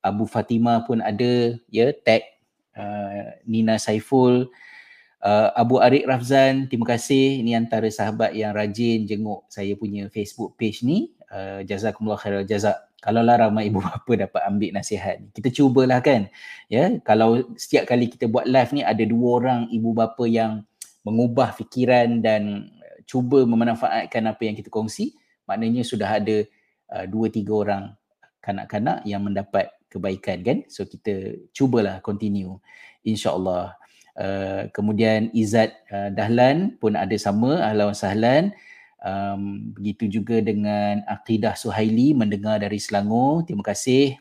Abu 0.00 0.24
Fatima 0.24 0.86
pun 0.86 1.02
ada. 1.02 1.58
Ya, 1.68 1.90
tag 1.92 2.22
uh, 2.78 3.34
Nina 3.44 3.76
Saiful. 3.76 4.50
Uh, 5.20 5.50
Abu 5.58 5.82
Arik 5.82 6.06
Rafzan, 6.06 6.70
terima 6.70 6.86
kasih. 6.94 7.42
Ini 7.42 7.58
antara 7.58 7.90
sahabat 7.90 8.36
yang 8.36 8.54
rajin 8.54 9.10
jenguk 9.10 9.48
saya 9.50 9.74
punya 9.74 10.06
Facebook 10.12 10.54
page 10.54 10.86
ni. 10.86 11.10
Uh, 11.26 11.66
jazakumullah 11.66 12.20
khairal 12.20 12.46
jazak 12.46 12.86
kalaulah 13.02 13.38
ramai 13.48 13.70
ibu 13.70 13.78
bapa 13.86 14.12
dapat 14.14 14.42
ambil 14.50 14.70
nasihat 14.74 15.22
kita 15.30 15.50
cubalah 15.54 16.02
kan 16.02 16.26
ya 16.66 16.98
kalau 17.06 17.42
setiap 17.54 17.86
kali 17.86 18.10
kita 18.10 18.26
buat 18.30 18.46
live 18.50 18.70
ni 18.74 18.82
ada 18.82 19.02
dua 19.06 19.28
orang 19.42 19.60
ibu 19.70 19.90
bapa 19.90 20.26
yang 20.26 20.62
mengubah 21.06 21.54
fikiran 21.54 22.18
dan 22.18 22.70
cuba 23.06 23.46
memanfaatkan 23.46 24.26
apa 24.26 24.42
yang 24.42 24.58
kita 24.58 24.66
kongsi 24.66 25.14
maknanya 25.46 25.82
sudah 25.82 26.20
ada 26.20 26.46
uh, 26.92 27.04
dua 27.08 27.30
tiga 27.32 27.52
orang 27.54 27.84
kanak-kanak 28.42 29.02
yang 29.08 29.22
mendapat 29.26 29.70
kebaikan 29.90 30.42
kan 30.42 30.58
so 30.70 30.86
kita 30.86 31.40
cubalah 31.56 31.98
continue 32.02 32.58
insyaallah 33.02 33.74
uh, 34.18 34.62
kemudian 34.70 35.30
Izzat 35.32 35.74
uh, 35.90 36.10
Dahlan 36.12 36.78
pun 36.78 36.94
ada 36.94 37.14
sama 37.18 37.62
ahlan 37.62 37.94
sahlan 37.96 38.54
Um, 39.06 39.70
begitu 39.76 40.08
juga 40.08 40.42
dengan 40.42 41.04
Aqidah 41.06 41.54
Suhaili 41.54 42.10
mendengar 42.10 42.58
dari 42.58 42.80
Selangor. 42.82 43.46
Terima 43.46 43.62
kasih. 43.62 44.18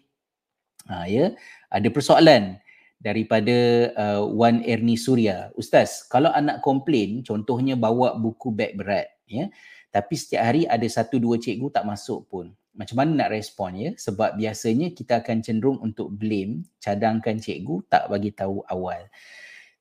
Ha, 0.85 1.09
ya. 1.09 1.33
Ada 1.73 1.89
persoalan 1.89 2.61
daripada 3.01 3.57
uh, 3.97 4.21
Wan 4.29 4.61
Erni 4.61 4.93
Surya. 4.93 5.49
Ustaz, 5.57 6.05
kalau 6.05 6.29
anak 6.29 6.61
komplain, 6.61 7.25
contohnya 7.25 7.73
bawa 7.73 8.13
buku 8.19 8.53
beg 8.53 8.77
berat. 8.77 9.09
ya, 9.25 9.49
Tapi 9.95 10.13
setiap 10.19 10.43
hari 10.43 10.67
ada 10.67 10.83
satu 10.83 11.23
dua 11.23 11.39
cikgu 11.39 11.71
tak 11.71 11.87
masuk 11.87 12.27
pun. 12.27 12.51
Macam 12.75 12.99
mana 12.99 13.23
nak 13.23 13.29
respon 13.31 13.71
ya? 13.79 13.95
Sebab 13.95 14.35
biasanya 14.35 14.91
kita 14.91 15.23
akan 15.23 15.39
cenderung 15.39 15.79
untuk 15.79 16.11
blame, 16.11 16.67
cadangkan 16.83 17.39
cikgu 17.39 17.87
tak 17.87 18.11
bagi 18.11 18.35
tahu 18.35 18.59
awal. 18.67 19.07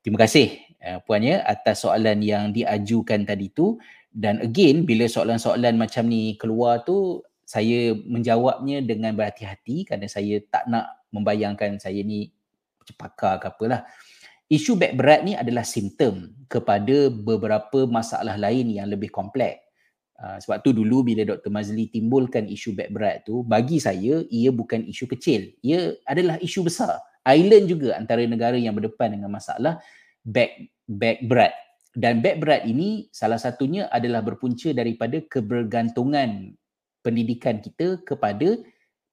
Terima 0.06 0.22
kasih 0.22 0.54
uh, 0.86 1.02
puan 1.02 1.26
ya 1.26 1.42
atas 1.42 1.82
soalan 1.82 2.22
yang 2.22 2.54
diajukan 2.54 3.26
tadi 3.26 3.50
tu 3.50 3.74
dan 4.14 4.38
again 4.38 4.86
bila 4.86 5.10
soalan-soalan 5.10 5.74
macam 5.74 6.06
ni 6.06 6.38
keluar 6.38 6.86
tu 6.86 7.18
saya 7.42 7.98
menjawabnya 8.06 8.86
dengan 8.86 9.18
berhati-hati 9.18 9.90
kerana 9.90 10.06
saya 10.06 10.38
tak 10.46 10.70
nak 10.70 11.08
membayangkan 11.10 11.82
saya 11.82 11.98
ni 12.06 12.30
pakar 12.94 13.42
ke 13.42 13.50
apalah. 13.50 13.82
Isu 14.46 14.78
beg 14.78 14.94
berat 14.94 15.26
ni 15.26 15.34
adalah 15.34 15.66
simptom 15.66 16.30
kepada 16.46 17.10
beberapa 17.10 17.88
masalah 17.90 18.38
lain 18.38 18.70
yang 18.70 18.86
lebih 18.86 19.10
kompleks. 19.10 19.63
Uh, 20.14 20.38
sebab 20.38 20.62
tu 20.62 20.70
dulu 20.70 21.02
bila 21.02 21.26
Dr. 21.26 21.50
Mazli 21.50 21.90
timbulkan 21.90 22.46
isu 22.46 22.78
beg 22.78 22.94
berat 22.94 23.26
tu, 23.26 23.42
bagi 23.42 23.82
saya 23.82 24.22
ia 24.30 24.50
bukan 24.54 24.86
isu 24.86 25.10
kecil. 25.10 25.50
Ia 25.66 25.98
adalah 26.06 26.38
isu 26.38 26.62
besar. 26.62 27.02
Island 27.26 27.66
juga 27.66 27.98
antara 27.98 28.22
negara 28.22 28.54
yang 28.54 28.76
berdepan 28.76 29.18
dengan 29.18 29.32
masalah 29.32 29.80
beg 30.22 30.70
beg 30.86 31.24
berat 31.24 31.52
dan 31.94 32.18
beg 32.18 32.42
berat 32.42 32.66
ini 32.66 33.06
salah 33.14 33.38
satunya 33.38 33.86
adalah 33.86 34.18
berpunca 34.18 34.74
daripada 34.74 35.22
kebergantungan 35.30 36.58
pendidikan 37.06 37.62
kita 37.62 38.02
kepada 38.02 38.58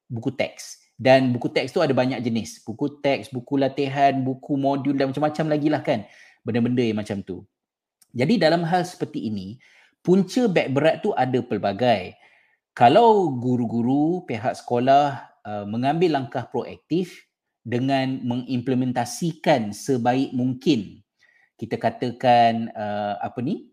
buku 0.10 0.34
teks. 0.34 0.82
Dan 0.98 1.30
buku 1.30 1.54
teks 1.54 1.70
tu 1.70 1.82
ada 1.86 1.94
banyak 1.94 2.18
jenis. 2.26 2.66
Buku 2.66 3.02
teks, 3.06 3.30
buku 3.30 3.62
latihan, 3.62 4.18
buku 4.26 4.58
modul 4.58 4.98
dan 4.98 5.14
macam-macam 5.14 5.46
lagi 5.54 5.70
lah 5.70 5.82
kan. 5.86 6.04
benda-benda 6.42 6.82
yang 6.82 6.98
macam 6.98 7.22
tu. 7.22 7.46
Jadi 8.18 8.42
dalam 8.42 8.66
hal 8.66 8.82
seperti 8.82 9.30
ini, 9.30 9.62
punca 10.02 10.50
beg 10.50 10.74
berat 10.74 11.06
tu 11.06 11.14
ada 11.14 11.40
pelbagai. 11.42 12.18
Kalau 12.74 13.34
guru-guru 13.38 14.26
pihak 14.26 14.58
sekolah 14.58 15.32
uh, 15.46 15.66
mengambil 15.68 16.18
langkah 16.18 16.46
proaktif 16.50 17.30
dengan 17.62 18.22
mengimplementasikan 18.26 19.70
sebaik 19.70 20.34
mungkin 20.34 21.06
kita 21.62 21.78
katakan 21.78 22.74
uh, 22.74 23.22
apa 23.22 23.38
ni 23.46 23.70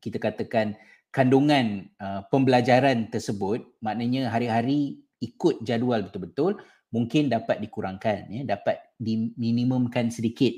kita 0.00 0.16
katakan 0.16 0.80
kandungan 1.12 1.92
uh, 2.00 2.24
pembelajaran 2.32 3.12
tersebut 3.12 3.76
maknanya 3.84 4.32
hari-hari 4.32 5.04
ikut 5.20 5.60
jadual 5.60 6.08
betul-betul 6.08 6.56
mungkin 6.88 7.28
dapat 7.28 7.60
dikurangkan 7.60 8.32
ya 8.32 8.42
dapat 8.48 8.80
diminimumkan 8.96 10.08
sedikit 10.08 10.56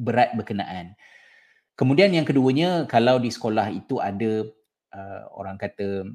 berat 0.00 0.32
berkenaan 0.32 0.96
kemudian 1.78 2.12
yang 2.12 2.26
keduanya 2.26 2.84
kalau 2.86 3.18
di 3.18 3.32
sekolah 3.32 3.72
itu 3.72 3.98
ada 3.98 4.46
uh, 4.94 5.22
orang 5.36 5.56
kata 5.56 6.06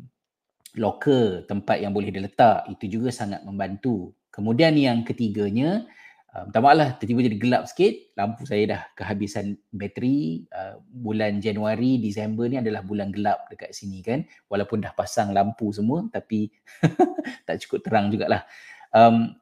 locker 0.78 1.48
tempat 1.50 1.82
yang 1.82 1.92
boleh 1.92 2.14
diletak 2.14 2.70
itu 2.70 3.00
juga 3.00 3.10
sangat 3.10 3.42
membantu 3.42 4.14
kemudian 4.30 4.78
yang 4.78 5.02
ketiganya 5.02 5.86
Uh, 6.38 6.44
minta 6.46 6.62
maaf 6.62 6.76
lah, 6.78 6.90
tiba-tiba 7.02 7.34
jadi 7.34 7.38
gelap 7.42 7.64
sikit. 7.66 8.14
Lampu 8.14 8.46
saya 8.46 8.64
dah 8.70 8.82
kehabisan 8.94 9.58
bateri. 9.74 10.46
Uh, 10.54 10.78
bulan 10.86 11.42
Januari, 11.42 11.98
Disember 11.98 12.46
ni 12.46 12.62
adalah 12.62 12.86
bulan 12.86 13.10
gelap 13.10 13.50
dekat 13.50 13.74
sini 13.74 14.06
kan. 14.06 14.22
Walaupun 14.46 14.86
dah 14.86 14.94
pasang 14.94 15.34
lampu 15.34 15.74
semua 15.74 16.06
tapi 16.14 16.54
tak 17.50 17.58
cukup 17.66 17.80
terang 17.82 18.14
jugalah. 18.14 18.46
Um, 18.94 19.34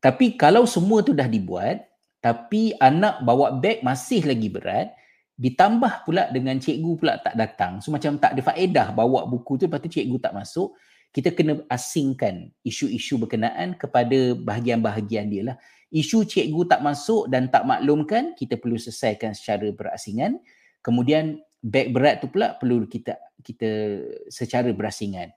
tapi 0.00 0.40
kalau 0.40 0.64
semua 0.64 1.04
tu 1.04 1.12
dah 1.12 1.28
dibuat, 1.28 1.84
tapi 2.22 2.72
anak 2.80 3.20
bawa 3.26 3.58
beg 3.58 3.84
masih 3.84 4.24
lagi 4.24 4.48
berat, 4.48 4.94
ditambah 5.42 6.06
pula 6.06 6.30
dengan 6.30 6.62
cikgu 6.62 6.92
pula 7.02 7.18
tak 7.18 7.34
datang. 7.34 7.82
So 7.82 7.90
macam 7.90 8.14
tak 8.22 8.38
ada 8.38 8.42
faedah 8.46 8.94
bawa 8.94 9.26
buku 9.26 9.58
tu, 9.58 9.66
lepas 9.66 9.82
tu 9.82 9.90
cikgu 9.90 10.22
tak 10.22 10.38
masuk. 10.38 10.78
Kita 11.10 11.34
kena 11.34 11.60
asingkan 11.66 12.54
isu-isu 12.62 13.18
berkenaan 13.20 13.74
kepada 13.74 14.38
bahagian-bahagian 14.38 15.26
dia 15.28 15.42
lah 15.52 15.56
isu 15.92 16.24
cikgu 16.24 16.64
tak 16.72 16.80
masuk 16.80 17.28
dan 17.28 17.52
tak 17.52 17.68
maklumkan 17.68 18.32
kita 18.32 18.56
perlu 18.56 18.80
selesaikan 18.80 19.36
secara 19.36 19.68
berasingan 19.68 20.40
kemudian 20.80 21.36
beg 21.60 21.92
berat 21.92 22.24
tu 22.24 22.32
pula 22.32 22.56
perlu 22.56 22.88
kita 22.88 23.20
kita 23.44 24.00
secara 24.32 24.72
berasingan 24.72 25.28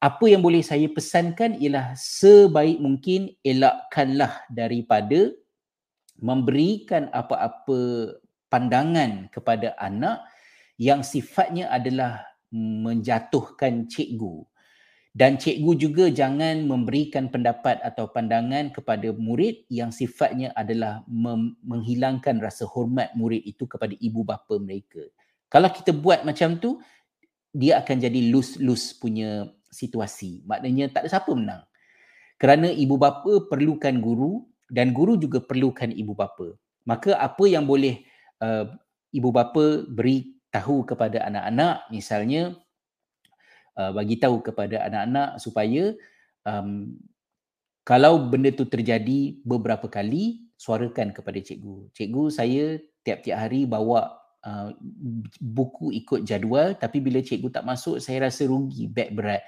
apa 0.00 0.24
yang 0.24 0.40
boleh 0.40 0.64
saya 0.64 0.88
pesankan 0.88 1.60
ialah 1.60 1.92
sebaik 1.92 2.80
mungkin 2.80 3.36
elakkanlah 3.44 4.48
daripada 4.48 5.36
memberikan 6.16 7.12
apa-apa 7.12 8.16
pandangan 8.50 9.30
kepada 9.30 9.78
anak 9.78 10.26
yang 10.76 11.00
sifatnya 11.06 11.70
adalah 11.70 12.26
menjatuhkan 12.50 13.86
cikgu 13.86 14.50
dan 15.10 15.42
cikgu 15.42 15.72
juga 15.74 16.06
jangan 16.06 16.70
memberikan 16.70 17.26
pendapat 17.34 17.82
atau 17.82 18.06
pandangan 18.14 18.70
kepada 18.70 19.10
murid 19.10 19.66
yang 19.66 19.90
sifatnya 19.90 20.54
adalah 20.54 21.02
mem- 21.10 21.58
menghilangkan 21.66 22.38
rasa 22.38 22.62
hormat 22.62 23.10
murid 23.18 23.42
itu 23.42 23.66
kepada 23.66 23.90
ibu 23.98 24.22
bapa 24.22 24.54
mereka. 24.62 25.02
Kalau 25.50 25.66
kita 25.66 25.90
buat 25.90 26.22
macam 26.22 26.62
tu, 26.62 26.78
dia 27.50 27.82
akan 27.82 27.96
jadi 27.98 28.30
lose-lose 28.30 28.94
punya 29.02 29.50
situasi. 29.66 30.46
Maknanya 30.46 30.94
tak 30.94 31.10
ada 31.10 31.18
siapa 31.18 31.34
menang. 31.34 31.66
Kerana 32.38 32.70
ibu 32.70 32.94
bapa 32.94 33.50
perlukan 33.50 33.98
guru 33.98 34.46
dan 34.70 34.94
guru 34.94 35.18
juga 35.18 35.42
perlukan 35.42 35.90
ibu 35.90 36.14
bapa. 36.14 36.54
Maka 36.86 37.18
apa 37.18 37.50
yang 37.50 37.66
boleh 37.66 38.06
uh, 38.40 38.66
ibu 39.14 39.28
bapa 39.30 39.84
beri 39.86 40.40
tahu 40.50 40.82
kepada 40.82 41.22
anak-anak 41.30 41.86
misalnya 41.94 42.58
uh, 43.78 43.92
bagi 43.94 44.18
tahu 44.18 44.42
kepada 44.42 44.84
anak-anak 44.90 45.38
supaya 45.38 45.94
um, 46.44 46.98
kalau 47.86 48.28
benda 48.28 48.52
tu 48.52 48.68
terjadi 48.68 49.40
beberapa 49.42 49.88
kali 49.88 50.46
suarakan 50.60 51.16
kepada 51.16 51.40
cikgu. 51.40 51.90
Cikgu 51.96 52.24
saya 52.28 52.64
tiap-tiap 53.02 53.48
hari 53.48 53.64
bawa 53.64 54.20
uh, 54.44 54.70
buku 55.40 55.90
ikut 56.04 56.28
jadual 56.28 56.76
tapi 56.76 57.00
bila 57.00 57.24
cikgu 57.24 57.48
tak 57.48 57.64
masuk 57.64 57.98
saya 57.98 58.28
rasa 58.28 58.44
rugi 58.44 58.86
beg 58.86 59.16
berat. 59.16 59.40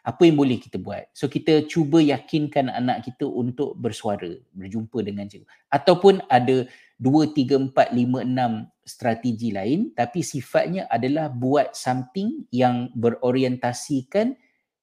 Apa 0.00 0.24
yang 0.24 0.40
boleh 0.40 0.56
kita 0.56 0.80
buat? 0.80 1.12
So 1.12 1.28
kita 1.28 1.68
cuba 1.68 2.00
yakinkan 2.00 2.72
anak 2.72 3.04
kita 3.04 3.28
untuk 3.28 3.76
bersuara, 3.76 4.32
berjumpa 4.56 5.04
dengan 5.04 5.28
cikgu. 5.28 5.48
Ataupun 5.68 6.24
ada 6.32 6.64
dua, 6.96 7.28
tiga, 7.32 7.60
empat, 7.60 7.92
lima, 7.92 8.24
enam 8.24 8.68
strategi 8.84 9.54
lain 9.54 9.94
tapi 9.94 10.20
sifatnya 10.24 10.90
adalah 10.90 11.30
buat 11.30 11.72
something 11.76 12.48
yang 12.52 12.90
berorientasikan 12.96 14.34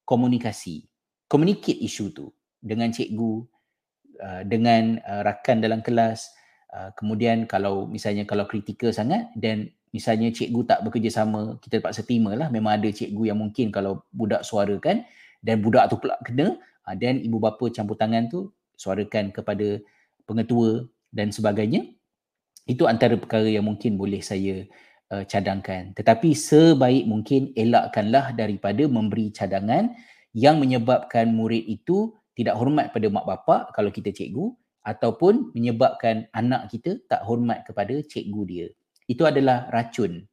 komunikasi. 0.08 0.88
Communicate 1.28 1.84
isu 1.84 2.06
tu 2.16 2.26
dengan 2.64 2.94
cikgu, 2.94 3.34
uh, 4.24 4.42
dengan 4.48 4.98
uh, 5.04 5.22
rakan 5.28 5.60
dalam 5.60 5.84
kelas. 5.84 6.32
Uh, 6.68 6.92
kemudian 6.96 7.48
kalau 7.48 7.88
misalnya 7.88 8.28
kalau 8.28 8.48
kritikal 8.48 8.92
sangat 8.92 9.28
dan 9.36 9.72
misalnya 9.92 10.32
cikgu 10.34 10.62
tak 10.68 10.80
bekerjasama, 10.84 11.60
kita 11.64 11.80
terpaksa 11.80 12.04
terima 12.04 12.36
lah. 12.36 12.48
Memang 12.52 12.80
ada 12.80 12.90
cikgu 12.90 13.34
yang 13.34 13.40
mungkin 13.40 13.72
kalau 13.72 14.04
budak 14.12 14.44
suarakan 14.44 15.08
dan 15.44 15.62
budak 15.62 15.88
tu 15.92 16.02
pula 16.02 16.18
kena, 16.24 16.58
dan 16.96 17.20
ibu 17.20 17.36
bapa 17.42 17.68
campur 17.68 18.00
tangan 18.00 18.32
tu 18.32 18.48
suarakan 18.80 19.36
kepada 19.36 19.84
pengetua 20.24 20.88
dan 21.12 21.34
sebagainya 21.34 21.84
itu 22.68 22.84
antara 22.88 23.16
perkara 23.20 23.48
yang 23.48 23.68
mungkin 23.68 23.96
boleh 24.00 24.24
saya 24.24 24.64
uh, 25.12 25.24
cadangkan. 25.24 25.96
Tetapi 25.96 26.36
sebaik 26.36 27.08
mungkin 27.08 27.52
elakkanlah 27.56 28.36
daripada 28.36 28.88
memberi 28.88 29.32
cadangan 29.32 29.92
yang 30.36 30.60
menyebabkan 30.60 31.32
murid 31.32 31.64
itu 31.64 32.16
tidak 32.38 32.60
hormat 32.60 32.94
pada 32.94 33.08
mak 33.10 33.26
bapak 33.26 33.74
kalau 33.74 33.90
kita 33.90 34.14
cikgu 34.14 34.54
ataupun 34.86 35.52
menyebabkan 35.58 36.30
anak 36.32 36.70
kita 36.72 37.02
tak 37.10 37.24
hormat 37.26 37.66
kepada 37.66 37.98
cikgu 38.04 38.42
dia. 38.46 38.68
Itu 39.08 39.24
adalah 39.24 39.72
racun 39.72 40.28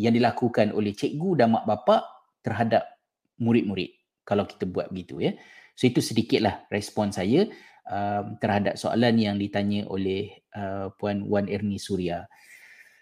yang 0.00 0.16
dilakukan 0.16 0.72
oleh 0.72 0.96
cikgu 0.96 1.44
dan 1.44 1.52
mak 1.52 1.68
bapak 1.68 2.02
terhadap 2.40 2.88
murid-murid 3.36 3.92
kalau 4.24 4.46
kita 4.46 4.64
buat 4.64 4.88
begitu 4.88 5.20
ya. 5.20 5.36
So 5.76 5.90
itu 5.90 6.00
sedikitlah 6.00 6.70
respon 6.72 7.10
saya 7.10 7.50
um, 7.90 8.38
terhadap 8.40 8.78
soalan 8.80 9.18
yang 9.18 9.36
ditanya 9.36 9.84
oleh 9.90 10.40
uh, 10.54 10.92
Puan 10.96 11.26
Wan 11.26 11.50
Erni 11.50 11.76
Surya. 11.76 12.24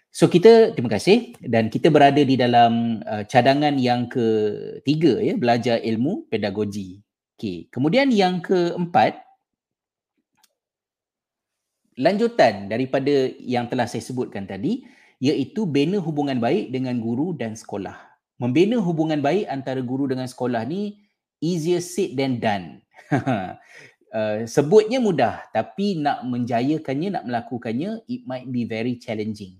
So 0.09 0.25
kita 0.25 0.73
terima 0.73 0.89
kasih 0.89 1.37
dan 1.37 1.69
kita 1.69 1.93
berada 1.93 2.19
di 2.19 2.33
dalam 2.33 3.03
uh, 3.05 3.23
cadangan 3.29 3.77
yang 3.77 4.09
ketiga 4.09 5.21
ya 5.21 5.37
belajar 5.37 5.77
ilmu 5.85 6.25
pedagogi. 6.27 6.97
Okey, 7.37 7.71
kemudian 7.71 8.11
yang 8.11 8.43
keempat 8.43 9.21
lanjutan 11.99 12.71
daripada 12.71 13.31
yang 13.43 13.67
telah 13.67 13.85
saya 13.85 14.03
sebutkan 14.03 14.47
tadi 14.47 14.81
iaitu 15.19 15.67
bina 15.67 15.99
hubungan 15.99 16.39
baik 16.39 16.71
dengan 16.71 16.97
guru 16.99 17.35
dan 17.35 17.55
sekolah. 17.55 17.95
Membina 18.39 18.79
hubungan 18.79 19.19
baik 19.19 19.51
antara 19.51 19.83
guru 19.83 20.07
dengan 20.07 20.27
sekolah 20.27 20.63
ni 20.63 21.03
easier 21.43 21.83
said 21.83 22.15
than 22.15 22.39
done. 22.39 22.79
uh, 24.13 24.45
sebutnya 24.45 24.97
mudah 25.01 25.45
tapi 25.53 25.99
nak 25.99 26.25
menjayakannya 26.25 27.19
nak 27.19 27.23
melakukannya 27.25 28.01
it 28.09 28.25
might 28.25 28.47
be 28.49 28.65
very 28.65 28.97
challenging 28.97 29.57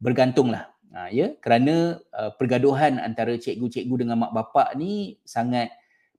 bergantunglah 0.00 0.70
uh, 0.94 1.08
ya 1.10 1.34
kerana 1.42 1.98
uh, 2.14 2.30
pergaduhan 2.34 2.98
antara 3.02 3.36
cikgu-cikgu 3.36 4.06
dengan 4.06 4.26
mak 4.26 4.32
bapak 4.34 4.78
ni 4.78 5.18
sangat 5.26 5.70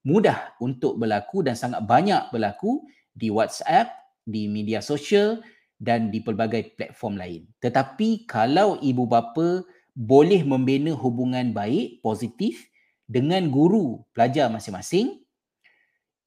mudah 0.01 0.57
untuk 0.57 0.97
berlaku 0.97 1.45
dan 1.45 1.53
sangat 1.53 1.85
banyak 1.85 2.29
berlaku 2.33 2.85
di 3.13 3.29
WhatsApp 3.29 3.91
di 4.25 4.49
media 4.49 4.81
sosial 4.81 5.41
dan 5.81 6.13
di 6.13 6.21
pelbagai 6.21 6.77
platform 6.77 7.17
lain 7.17 7.41
tetapi 7.57 8.29
kalau 8.29 8.77
ibu 8.85 9.09
bapa 9.09 9.65
boleh 9.97 10.45
membina 10.45 10.93
hubungan 10.93 11.49
baik 11.51 12.05
positif 12.05 12.69
dengan 13.09 13.49
guru 13.49 14.05
pelajar 14.13 14.47
masing-masing 14.53 15.21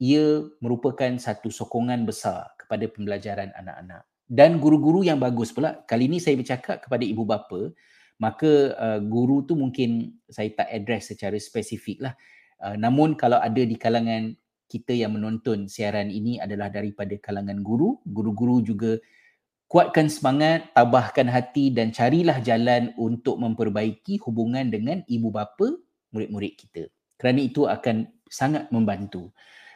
ia 0.02 0.44
merupakan 0.58 1.14
satu 1.16 1.48
sokongan 1.48 2.02
besar 2.04 2.50
kepada 2.58 2.84
pembelajaran 2.90 3.54
anak-anak. 3.54 4.02
Dan 4.24 4.58
guru-guru 4.58 5.04
yang 5.04 5.20
bagus 5.20 5.52
pula, 5.52 5.84
kali 5.84 6.08
ini 6.08 6.18
saya 6.18 6.34
bercakap 6.34 6.84
kepada 6.84 7.04
ibu 7.04 7.22
bapa, 7.28 7.70
maka 8.18 8.72
uh, 8.74 9.00
guru 9.04 9.44
tu 9.44 9.54
mungkin 9.54 10.16
saya 10.26 10.50
tak 10.52 10.68
address 10.72 11.12
secara 11.12 11.36
spesifik 11.36 12.04
lah. 12.04 12.14
Uh, 12.60 12.74
namun 12.74 13.14
kalau 13.14 13.40
ada 13.40 13.62
di 13.62 13.76
kalangan 13.76 14.32
kita 14.64 14.96
yang 14.96 15.12
menonton 15.14 15.68
siaran 15.68 16.08
ini 16.08 16.40
adalah 16.40 16.72
daripada 16.72 17.14
kalangan 17.20 17.60
guru, 17.60 18.00
guru-guru 18.04 18.64
juga 18.64 18.96
kuatkan 19.74 20.06
semangat, 20.06 20.70
tabahkan 20.70 21.26
hati 21.26 21.74
dan 21.74 21.90
carilah 21.90 22.38
jalan 22.38 22.94
untuk 22.94 23.42
memperbaiki 23.42 24.22
hubungan 24.22 24.70
dengan 24.70 25.02
ibu 25.10 25.34
bapa 25.34 25.74
murid-murid 26.14 26.54
kita. 26.54 26.86
Kerana 27.18 27.42
itu 27.42 27.66
akan 27.66 28.06
sangat 28.30 28.70
membantu. 28.70 29.34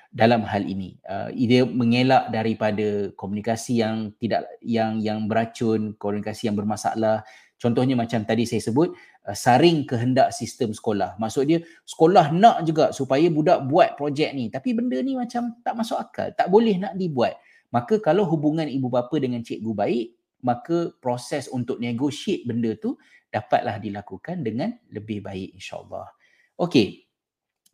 dalam 0.09 0.41
hal 0.49 0.65
ini. 0.65 0.97
Uh, 1.05 1.29
dia 1.37 1.69
mengelak 1.69 2.33
daripada 2.33 3.13
komunikasi 3.13 3.85
yang 3.85 4.17
tidak 4.17 4.49
yang 4.65 5.05
yang 5.05 5.29
beracun, 5.29 5.93
komunikasi 6.01 6.49
yang 6.49 6.57
bermasalah. 6.57 7.29
Contohnya 7.61 7.93
macam 7.93 8.25
tadi 8.25 8.49
saya 8.49 8.65
sebut 8.65 8.97
uh, 9.29 9.37
saring 9.37 9.85
kehendak 9.85 10.33
sistem 10.33 10.73
sekolah. 10.73 11.21
Maksud 11.21 11.45
dia 11.45 11.61
sekolah 11.85 12.33
nak 12.33 12.65
juga 12.65 12.89
supaya 12.97 13.29
budak 13.29 13.69
buat 13.69 14.01
projek 14.01 14.33
ni 14.33 14.49
tapi 14.49 14.73
benda 14.73 14.97
ni 15.05 15.13
macam 15.13 15.61
tak 15.61 15.77
masuk 15.77 16.01
akal, 16.01 16.33
tak 16.33 16.49
boleh 16.49 16.81
nak 16.81 16.97
dibuat. 16.97 17.37
Maka 17.75 18.01
kalau 18.01 18.25
hubungan 18.25 18.65
ibu 18.65 18.89
bapa 18.89 19.17
dengan 19.21 19.45
cikgu 19.45 19.73
baik, 19.77 20.07
maka 20.41 20.95
proses 21.03 21.51
untuk 21.51 21.83
negotiate 21.83 22.47
benda 22.47 22.73
tu 22.79 22.95
dapatlah 23.29 23.77
dilakukan 23.83 24.41
dengan 24.41 24.73
lebih 24.89 25.21
baik 25.21 25.59
insya-Allah. 25.59 26.09
Okey. 26.57 27.05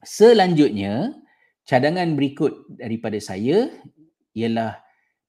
Selanjutnya, 0.05 1.15
cadangan 1.65 2.13
berikut 2.13 2.69
daripada 2.77 3.17
saya 3.23 3.73
ialah 4.37 4.83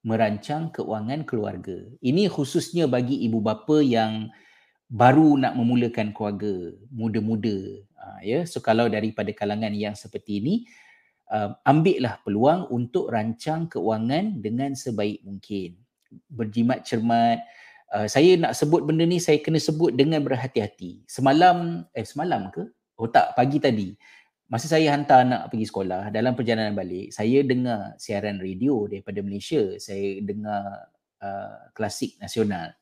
merancang 0.06 0.70
keuangan 0.74 1.24
keluarga. 1.24 1.78
Ini 2.04 2.30
khususnya 2.30 2.86
bagi 2.86 3.24
ibu 3.26 3.40
bapa 3.42 3.82
yang 3.82 4.30
baru 4.86 5.40
nak 5.42 5.58
memulakan 5.58 6.14
keluarga, 6.14 6.74
muda-muda. 6.94 7.82
Uh, 7.98 8.20
ya, 8.22 8.40
so 8.46 8.62
kalau 8.62 8.86
daripada 8.86 9.34
kalangan 9.34 9.74
yang 9.74 9.98
seperti 9.98 10.44
ini, 10.44 10.56
uh, 11.32 11.56
ambillah 11.66 12.22
peluang 12.22 12.70
untuk 12.70 13.10
rancang 13.10 13.70
keuangan 13.72 14.42
dengan 14.42 14.74
sebaik 14.74 15.24
mungkin. 15.26 15.80
Berjimat 16.30 16.86
cermat. 16.86 17.42
Uh, 17.94 18.10
saya 18.10 18.36
nak 18.36 18.58
sebut 18.58 18.84
benda 18.84 19.06
ni 19.06 19.22
saya 19.22 19.40
kena 19.40 19.62
sebut 19.62 19.94
dengan 19.94 20.22
berhati-hati. 20.26 21.06
Semalam 21.06 21.86
eh 21.94 22.06
semalam 22.06 22.50
ke? 22.50 22.66
Oh 22.96 23.12
tak, 23.12 23.36
pagi 23.36 23.60
tadi 23.60 23.92
masa 24.46 24.70
saya 24.70 24.94
hantar 24.94 25.26
anak 25.26 25.50
pergi 25.50 25.66
sekolah 25.66 26.14
dalam 26.14 26.38
perjalanan 26.38 26.78
balik 26.78 27.10
saya 27.10 27.42
dengar 27.42 27.98
siaran 27.98 28.38
radio 28.38 28.86
daripada 28.86 29.26
Malaysia 29.26 29.74
saya 29.82 30.22
dengar 30.22 30.86
uh, 31.18 31.74
klasik 31.74 32.14
nasional 32.22 32.78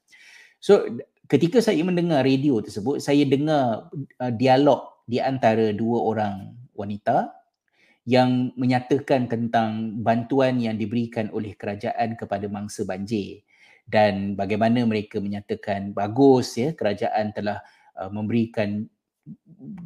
so 0.59 0.83
ketika 1.31 1.63
saya 1.63 1.79
mendengar 1.87 2.27
radio 2.27 2.59
tersebut 2.59 2.99
saya 2.99 3.23
dengar 3.23 3.87
uh, 4.19 4.33
dialog 4.35 5.07
di 5.07 5.23
antara 5.23 5.71
dua 5.71 6.03
orang 6.03 6.51
wanita 6.75 7.31
yang 8.03 8.51
menyatakan 8.59 9.31
tentang 9.31 9.95
bantuan 10.03 10.59
yang 10.59 10.75
diberikan 10.75 11.31
oleh 11.31 11.55
kerajaan 11.55 12.19
kepada 12.19 12.51
mangsa 12.51 12.83
banjir. 12.83 13.47
Dan 13.83 14.35
bagaimana 14.35 14.83
mereka 14.83 15.19
menyatakan 15.19 15.91
bagus 15.91 16.55
ya 16.55 16.71
kerajaan 16.71 17.35
telah 17.35 17.59
uh, 17.99 18.11
memberikan 18.11 18.87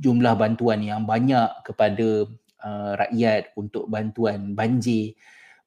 jumlah 0.02 0.34
bantuan 0.34 0.82
yang 0.82 1.06
banyak 1.06 1.50
kepada 1.66 2.26
uh, 2.66 2.92
rakyat 2.98 3.54
untuk 3.58 3.86
bantuan 3.90 4.58
banjir. 4.58 5.14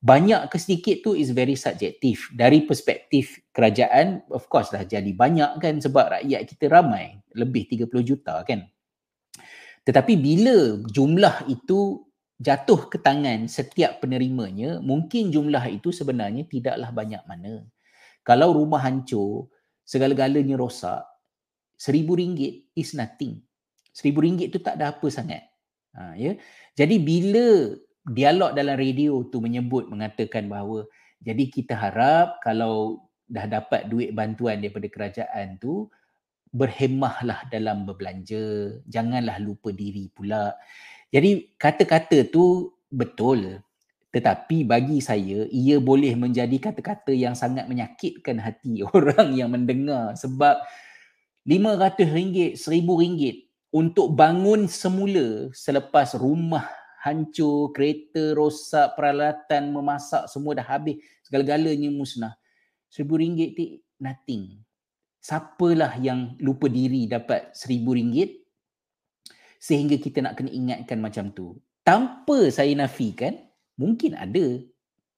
Banyak 0.01 0.48
ke 0.48 0.57
sedikit 0.57 1.05
tu 1.05 1.12
is 1.12 1.30
very 1.30 1.55
subjektif 1.55 2.32
dari 2.32 2.64
perspektif 2.64 3.36
kerajaan 3.53 4.24
of 4.32 4.48
course 4.48 4.72
lah 4.72 4.88
jadi 4.88 5.12
banyak 5.12 5.61
kan 5.61 5.78
sebab 5.78 6.18
rakyat 6.18 6.51
kita 6.51 6.66
ramai. 6.66 7.18
Lebih 7.30 7.86
30 7.86 7.94
juta 8.03 8.42
kan. 8.42 8.66
Tetapi 9.86 10.12
bila 10.18 10.82
jumlah 10.88 11.46
itu 11.46 12.09
jatuh 12.41 12.88
ke 12.88 12.97
tangan 12.97 13.45
setiap 13.47 14.01
penerimanya 14.01 14.80
mungkin 14.80 15.28
jumlah 15.28 15.62
itu 15.68 15.93
sebenarnya 15.93 16.49
tidaklah 16.49 16.88
banyak 16.91 17.22
mana 17.28 17.68
kalau 18.24 18.57
rumah 18.57 18.80
hancur 18.80 19.53
segala-galanya 19.84 20.57
rosak 20.57 21.05
seribu 21.76 22.16
ringgit 22.16 22.72
is 22.72 22.97
nothing 22.97 23.45
Seribu 23.91 24.22
ringgit 24.22 24.55
tu 24.55 24.62
tak 24.62 24.78
ada 24.78 24.95
apa 24.95 25.07
sangat. 25.11 25.43
Ha, 25.99 26.14
ya? 26.14 26.38
Jadi 26.78 27.03
bila 27.03 27.74
dialog 28.07 28.55
dalam 28.55 28.78
radio 28.78 29.26
tu 29.28 29.43
menyebut 29.43 29.91
mengatakan 29.91 30.47
bahawa 30.47 30.86
jadi 31.20 31.51
kita 31.51 31.76
harap 31.76 32.41
kalau 32.41 33.05
dah 33.28 33.47
dapat 33.47 33.91
duit 33.91 34.16
bantuan 34.16 34.62
daripada 34.62 34.88
kerajaan 34.88 35.61
tu 35.61 35.91
berhemahlah 36.51 37.47
dalam 37.47 37.86
berbelanja, 37.86 38.74
janganlah 38.88 39.38
lupa 39.38 39.70
diri 39.70 40.11
pula. 40.11 40.55
Jadi 41.11 41.54
kata-kata 41.58 42.26
tu 42.30 42.74
betul. 42.90 43.58
Tetapi 44.11 44.66
bagi 44.66 44.98
saya 44.98 45.46
ia 45.50 45.78
boleh 45.78 46.18
menjadi 46.18 46.58
kata-kata 46.58 47.14
yang 47.14 47.38
sangat 47.38 47.70
menyakitkan 47.70 48.42
hati 48.42 48.82
orang 48.94 49.34
yang 49.34 49.54
mendengar 49.54 50.18
sebab 50.18 50.58
RM500, 51.46 52.58
RM1000 52.58 53.46
untuk 53.80 54.18
bangun 54.18 54.66
semula 54.66 55.50
selepas 55.54 56.18
rumah 56.18 56.66
hancur, 57.00 57.72
kereta 57.72 58.36
rosak, 58.36 58.92
peralatan 58.94 59.72
memasak 59.72 60.28
semua 60.28 60.52
dah 60.58 60.66
habis, 60.66 61.00
segala-galanya 61.24 61.88
musnah. 61.88 62.36
Seribu 62.92 63.16
ringgit 63.16 63.56
tu 63.56 63.64
nothing. 64.02 64.61
Siapalah 65.20 65.96
yang 66.00 66.36
lupa 66.40 66.68
diri 66.68 67.08
dapat 67.08 67.52
seribu 67.56 67.96
ringgit 67.96 68.40
sehingga 69.61 70.00
kita 70.00 70.24
nak 70.24 70.40
kena 70.40 70.50
ingatkan 70.50 70.98
macam 70.98 71.28
tu. 71.36 71.61
Tanpa 71.84 72.48
saya 72.48 72.72
nafikan, 72.72 73.36
mungkin 73.76 74.16
ada 74.16 74.64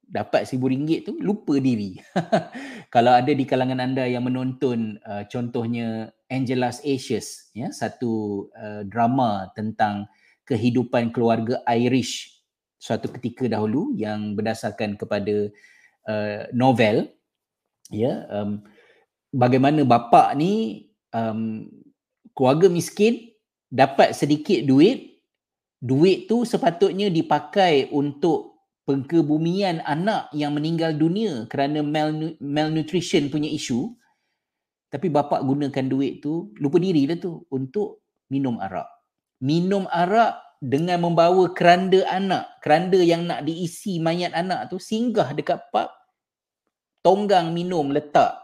dapat 0.03 0.45
seribu 0.45 0.69
ringgit 0.69 1.09
tu 1.09 1.17
lupa 1.23 1.57
diri. 1.57 1.97
Kalau 2.95 3.15
ada 3.17 3.33
di 3.33 3.47
kalangan 3.47 3.81
anda 3.81 4.05
yang 4.05 4.27
menonton 4.27 5.01
uh, 5.07 5.25
contohnya 5.31 6.11
Angela's 6.29 6.83
Ashes, 6.85 7.55
ya, 7.57 7.73
satu 7.73 8.47
uh, 8.53 8.83
drama 8.85 9.49
tentang 9.57 10.11
kehidupan 10.45 11.15
keluarga 11.15 11.63
Irish 11.71 12.43
suatu 12.83 13.07
ketika 13.15 13.47
dahulu 13.47 13.95
yang 13.95 14.35
berdasarkan 14.35 14.99
kepada 14.99 15.49
uh, 16.11 16.51
novel 16.51 17.09
ya 17.95 18.27
um, 18.27 18.61
bagaimana 19.31 19.87
bapa 19.87 20.35
ni 20.35 20.87
um, 21.15 21.71
keluarga 22.35 22.67
miskin 22.67 23.32
dapat 23.73 24.13
sedikit 24.13 24.61
duit 24.69 25.17
duit 25.81 26.29
tu 26.29 26.45
sepatutnya 26.45 27.09
dipakai 27.09 27.89
untuk 27.89 28.69
pengkebumian 28.85 29.81
anak 29.83 30.29
yang 30.37 30.53
meninggal 30.53 30.93
dunia 30.93 31.49
kerana 31.49 31.81
malnutrition 32.39 33.33
punya 33.33 33.49
isu. 33.49 33.97
Tapi 34.93 35.09
bapa 35.09 35.41
gunakan 35.41 35.87
duit 35.89 36.21
tu 36.21 36.53
lupa 36.61 36.77
diri 36.77 37.09
dah 37.09 37.17
tu 37.17 37.41
untuk 37.49 38.05
minum 38.29 38.61
arak. 38.61 38.87
Minum 39.41 39.89
arak 39.89 40.53
dengan 40.63 41.03
membawa 41.03 41.51
keranda 41.51 42.07
anak 42.07 42.63
keranda 42.63 43.01
yang 43.03 43.27
nak 43.27 43.43
diisi 43.43 43.99
mayat 43.99 44.31
anak 44.31 44.71
tu 44.71 44.79
singgah 44.79 45.35
dekat 45.35 45.59
pub 45.75 45.91
tonggang 47.03 47.51
minum 47.51 47.91
letak 47.91 48.39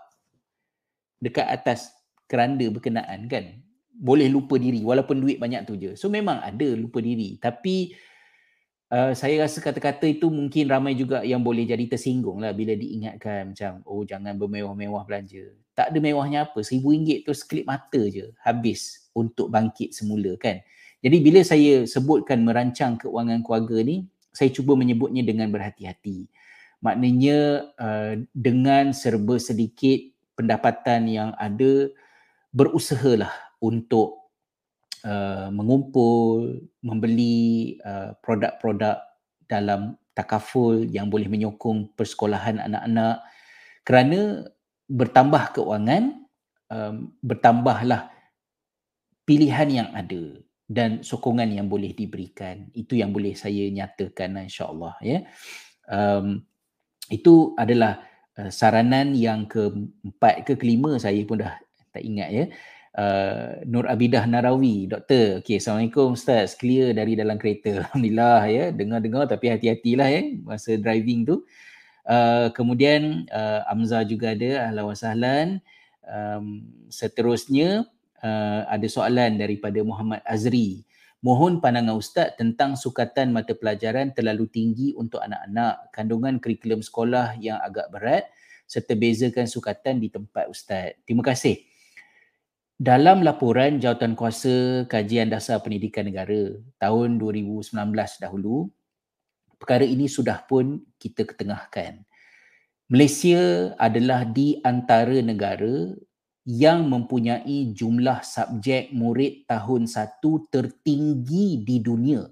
dekat 1.22 1.46
atas 1.46 1.94
keranda 2.26 2.66
berkenaan 2.74 3.30
kan 3.30 3.62
boleh 3.98 4.30
lupa 4.30 4.54
diri 4.56 4.86
walaupun 4.86 5.18
duit 5.18 5.42
banyak 5.42 5.66
tu 5.66 5.74
je 5.74 5.98
so 5.98 6.06
memang 6.06 6.38
ada 6.38 6.68
lupa 6.78 7.02
diri 7.02 7.34
tapi 7.42 7.92
Uh, 8.88 9.12
saya 9.12 9.44
rasa 9.44 9.60
kata-kata 9.60 10.08
itu 10.08 10.32
mungkin 10.32 10.64
ramai 10.64 10.96
juga 10.96 11.20
yang 11.20 11.44
boleh 11.44 11.68
jadi 11.68 11.84
tersinggung 11.92 12.40
lah 12.40 12.56
bila 12.56 12.72
diingatkan 12.72 13.52
macam 13.52 13.84
oh 13.84 14.00
jangan 14.00 14.32
bermewah-mewah 14.40 15.04
belanja. 15.04 15.44
Tak 15.76 15.92
ada 15.92 15.98
mewahnya 16.00 16.48
apa. 16.48 16.64
Seribu 16.64 16.96
ringgit 16.96 17.28
tu 17.28 17.36
sekelip 17.36 17.68
mata 17.68 18.00
je 18.08 18.32
habis 18.40 19.12
untuk 19.12 19.52
bangkit 19.52 19.92
semula 19.92 20.32
kan. 20.40 20.64
Jadi 21.04 21.16
bila 21.20 21.44
saya 21.44 21.84
sebutkan 21.84 22.40
merancang 22.40 22.96
keuangan 22.96 23.44
keluarga 23.44 23.76
ni, 23.84 24.08
saya 24.32 24.48
cuba 24.56 24.72
menyebutnya 24.72 25.20
dengan 25.20 25.52
berhati-hati. 25.52 26.24
Maknanya 26.80 27.68
uh, 27.76 28.14
dengan 28.32 28.96
serba 28.96 29.36
sedikit 29.36 30.00
pendapatan 30.32 31.12
yang 31.12 31.30
ada, 31.36 31.92
berusahalah 32.56 33.47
untuk 33.62 34.32
uh, 35.04 35.50
mengumpul, 35.50 36.58
membeli 36.82 37.78
uh, 37.82 38.14
produk-produk 38.22 39.02
dalam 39.48 39.96
takaful 40.14 40.82
yang 40.82 41.06
boleh 41.06 41.30
menyokong 41.30 41.94
persekolahan 41.94 42.58
anak-anak. 42.58 43.22
Kerana 43.86 44.44
bertambah 44.88 45.60
keuangan 45.60 46.28
um, 46.72 47.12
bertambahlah 47.22 48.10
pilihan 49.22 49.68
yang 49.68 49.88
ada 49.92 50.40
dan 50.68 51.00
sokongan 51.00 51.48
yang 51.48 51.66
boleh 51.70 51.96
diberikan. 51.96 52.68
Itu 52.76 52.96
yang 52.98 53.12
boleh 53.12 53.32
saya 53.36 53.68
nyatakan 53.72 54.48
insyaallah 54.48 55.00
ya. 55.00 55.24
Um, 55.88 56.44
itu 57.08 57.56
adalah 57.56 58.04
uh, 58.36 58.52
saranan 58.52 59.16
yang 59.16 59.48
keempat 59.48 60.44
ke 60.44 60.60
kelima 60.60 61.00
saya 61.00 61.24
pun 61.24 61.40
dah 61.40 61.56
tak 61.88 62.04
ingat 62.04 62.28
ya 62.28 62.44
uh, 62.98 63.62
Nur 63.64 63.86
Abidah 63.86 64.26
Narawi, 64.26 64.90
doktor. 64.90 65.40
Okey, 65.40 65.62
Assalamualaikum 65.62 66.18
Ustaz. 66.18 66.58
Clear 66.58 66.90
dari 66.92 67.14
dalam 67.14 67.38
kereta. 67.38 67.78
Alhamdulillah 67.86 68.42
ya. 68.50 68.64
Dengar-dengar 68.74 69.30
tapi 69.30 69.54
hati-hatilah 69.54 70.08
ya 70.10 70.22
masa 70.42 70.74
driving 70.74 71.22
tu. 71.22 71.46
Uh, 72.02 72.50
kemudian 72.56 73.30
uh, 73.30 73.62
Amza 73.70 74.02
juga 74.02 74.34
ada. 74.34 74.68
Ahlan 74.68 74.84
wa 74.84 74.96
sahlan. 74.98 75.48
Um, 76.08 76.64
seterusnya 76.90 77.86
uh, 78.24 78.62
ada 78.66 78.86
soalan 78.90 79.38
daripada 79.38 79.78
Muhammad 79.86 80.24
Azri. 80.26 80.82
Mohon 81.18 81.58
pandangan 81.58 81.98
Ustaz 81.98 82.38
tentang 82.38 82.78
sukatan 82.78 83.34
mata 83.34 83.50
pelajaran 83.50 84.14
terlalu 84.14 84.46
tinggi 84.46 84.94
untuk 84.94 85.18
anak-anak, 85.18 85.90
kandungan 85.90 86.38
kurikulum 86.38 86.78
sekolah 86.78 87.34
yang 87.42 87.58
agak 87.58 87.90
berat 87.90 88.30
serta 88.70 88.94
bezakan 88.94 89.50
sukatan 89.50 89.98
di 89.98 90.14
tempat 90.14 90.46
Ustaz. 90.46 90.94
Terima 91.02 91.26
kasih. 91.26 91.67
Dalam 92.78 93.26
laporan 93.26 93.82
Jawatan 93.82 94.14
Kuasa 94.14 94.86
Kajian 94.86 95.26
Dasar 95.26 95.58
Pendidikan 95.58 96.06
Negara 96.06 96.62
tahun 96.78 97.18
2019 97.18 97.74
dahulu, 98.22 98.70
perkara 99.58 99.82
ini 99.82 100.06
sudah 100.06 100.46
pun 100.46 100.86
kita 100.94 101.26
ketengahkan. 101.26 102.06
Malaysia 102.86 103.74
adalah 103.82 104.22
di 104.22 104.62
antara 104.62 105.18
negara 105.18 105.90
yang 106.46 106.86
mempunyai 106.86 107.74
jumlah 107.74 108.22
subjek 108.22 108.94
murid 108.94 109.50
tahun 109.50 109.90
satu 109.90 110.46
tertinggi 110.46 111.58
di 111.66 111.82
dunia. 111.82 112.30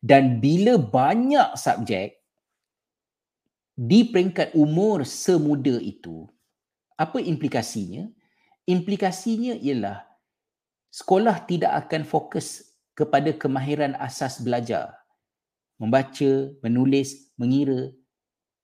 Dan 0.00 0.40
bila 0.40 0.80
banyak 0.80 1.52
subjek 1.60 2.16
di 3.76 4.08
peringkat 4.08 4.56
umur 4.56 5.04
semuda 5.04 5.76
itu, 5.84 6.24
apa 6.96 7.20
implikasinya? 7.20 8.21
Implikasinya 8.68 9.58
ialah 9.58 10.06
sekolah 10.92 11.42
tidak 11.48 11.72
akan 11.86 12.06
fokus 12.06 12.72
kepada 12.94 13.34
kemahiran 13.34 13.98
asas 13.98 14.38
belajar. 14.38 14.94
Membaca, 15.80 16.52
menulis, 16.62 17.32
mengira 17.34 17.90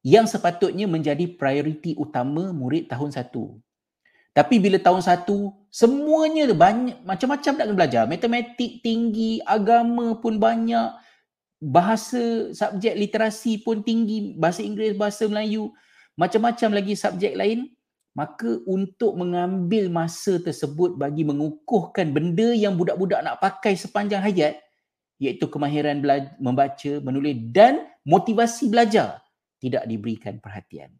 yang 0.06 0.30
sepatutnya 0.30 0.86
menjadi 0.86 1.26
prioriti 1.34 1.98
utama 1.98 2.54
murid 2.54 2.86
tahun 2.86 3.10
satu. 3.10 3.58
Tapi 4.30 4.62
bila 4.62 4.78
tahun 4.78 5.02
satu, 5.02 5.50
semuanya 5.66 6.46
banyak 6.54 7.02
macam-macam 7.02 7.52
nak 7.58 7.68
belajar. 7.74 8.02
Matematik 8.06 8.86
tinggi, 8.86 9.42
agama 9.42 10.14
pun 10.22 10.38
banyak, 10.38 10.94
bahasa 11.58 12.54
subjek 12.54 12.94
literasi 12.94 13.66
pun 13.66 13.82
tinggi, 13.82 14.38
bahasa 14.38 14.62
Inggeris, 14.62 14.94
bahasa 14.94 15.26
Melayu, 15.26 15.74
macam-macam 16.14 16.70
lagi 16.70 16.94
subjek 16.94 17.34
lain. 17.34 17.74
Maka 18.18 18.58
untuk 18.66 19.14
mengambil 19.14 19.86
masa 19.86 20.42
tersebut 20.42 20.98
bagi 20.98 21.22
mengukuhkan 21.22 22.10
benda 22.10 22.50
yang 22.50 22.74
budak-budak 22.74 23.22
nak 23.22 23.38
pakai 23.38 23.78
sepanjang 23.78 24.18
hayat, 24.18 24.58
iaitu 25.22 25.46
kemahiran 25.46 26.02
bela- 26.02 26.34
membaca, 26.42 26.98
menulis 26.98 27.38
dan 27.54 27.86
motivasi 28.02 28.74
belajar 28.74 29.22
tidak 29.62 29.86
diberikan 29.86 30.42
perhatian. 30.42 30.90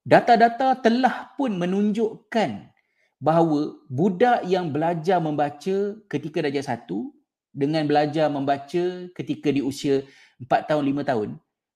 Data-data 0.00 0.80
telah 0.80 1.36
pun 1.36 1.60
menunjukkan 1.60 2.72
bahawa 3.20 3.76
budak 3.92 4.48
yang 4.48 4.72
belajar 4.72 5.20
membaca 5.20 5.76
ketika 6.08 6.38
darjah 6.40 6.64
satu 6.72 7.12
dengan 7.52 7.84
belajar 7.84 8.32
membaca 8.32 9.12
ketika 9.12 9.48
di 9.52 9.60
usia 9.60 10.08
4 10.40 10.72
tahun, 10.72 10.88
5 10.88 11.04
tahun, 11.04 11.28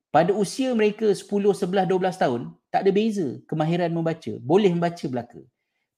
pada 0.08 0.32
usia 0.32 0.72
mereka 0.72 1.12
10, 1.12 1.52
11, 1.52 1.84
12 1.84 2.16
tahun, 2.16 2.40
tak 2.76 2.84
ada 2.84 2.92
beza 2.92 3.40
kemahiran 3.48 3.88
membaca. 3.88 4.36
Boleh 4.44 4.68
membaca 4.68 5.00
belaka. 5.08 5.40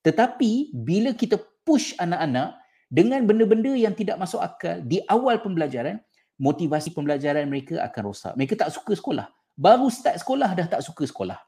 Tetapi 0.07 0.71
bila 0.71 1.11
kita 1.11 1.43
push 1.67 1.99
anak-anak 1.99 2.55
dengan 2.87 3.27
benda-benda 3.27 3.75
yang 3.75 3.99
tidak 3.99 4.15
masuk 4.15 4.39
akal 4.39 4.79
di 4.87 5.03
awal 5.11 5.43
pembelajaran, 5.43 5.99
motivasi 6.39 6.95
pembelajaran 6.95 7.51
mereka 7.51 7.83
akan 7.83 8.03
rosak. 8.07 8.33
Mereka 8.39 8.55
tak 8.55 8.71
suka 8.71 8.95
sekolah. 8.95 9.27
Baru 9.59 9.91
start 9.91 10.23
sekolah 10.23 10.55
dah 10.55 10.71
tak 10.71 10.87
suka 10.87 11.03
sekolah. 11.03 11.43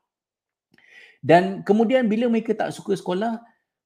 Dan 1.23 1.63
kemudian 1.63 2.11
bila 2.11 2.27
mereka 2.27 2.59
tak 2.59 2.75
suka 2.75 2.99
sekolah, 2.99 3.39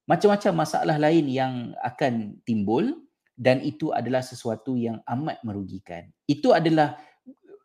macam-macam 0.08 0.64
masalah 0.64 0.96
lain 0.96 1.28
yang 1.28 1.76
akan 1.84 2.40
timbul 2.48 3.04
dan 3.36 3.60
itu 3.60 3.92
adalah 3.92 4.24
sesuatu 4.24 4.80
yang 4.80 5.04
amat 5.04 5.44
merugikan. 5.44 6.08
Itu 6.24 6.56
adalah 6.56 6.96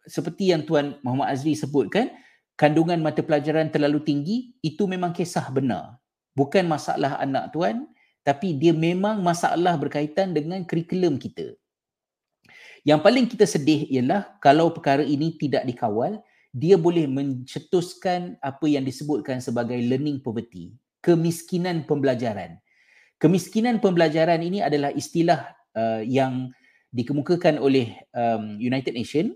seperti 0.04 0.52
yang 0.52 0.68
Tuan 0.68 1.00
Muhammad 1.00 1.32
Azri 1.32 1.56
sebutkan, 1.56 2.12
kandungan 2.60 3.00
mata 3.00 3.24
pelajaran 3.24 3.72
terlalu 3.72 4.04
tinggi, 4.04 4.38
itu 4.60 4.84
memang 4.84 5.16
kisah 5.16 5.48
benar. 5.48 5.96
Bukan 6.36 6.68
masalah 6.68 7.16
anak 7.24 7.56
Tuan, 7.56 7.88
tapi 8.28 8.52
dia 8.60 8.76
memang 8.76 9.24
masalah 9.24 9.80
berkaitan 9.80 10.36
dengan 10.36 10.68
kurikulum 10.68 11.16
kita. 11.16 11.56
Yang 12.84 13.00
paling 13.00 13.26
kita 13.32 13.48
sedih 13.48 13.88
ialah 13.88 14.36
kalau 14.44 14.76
perkara 14.76 15.08
ini 15.08 15.40
tidak 15.40 15.64
dikawal, 15.64 16.20
dia 16.52 16.76
boleh 16.76 17.08
mencetuskan 17.08 18.36
apa 18.44 18.66
yang 18.68 18.84
disebutkan 18.84 19.40
sebagai 19.40 19.80
learning 19.80 20.20
poverty, 20.20 20.76
kemiskinan 21.00 21.88
pembelajaran. 21.88 22.60
Kemiskinan 23.20 23.80
pembelajaran 23.80 24.40
ini 24.44 24.60
adalah 24.64 24.92
istilah 24.96 25.56
uh, 25.76 26.04
yang 26.04 26.52
dikemukakan 26.92 27.60
oleh 27.60 28.00
um, 28.16 28.58
United 28.58 28.96
Nations 28.96 29.36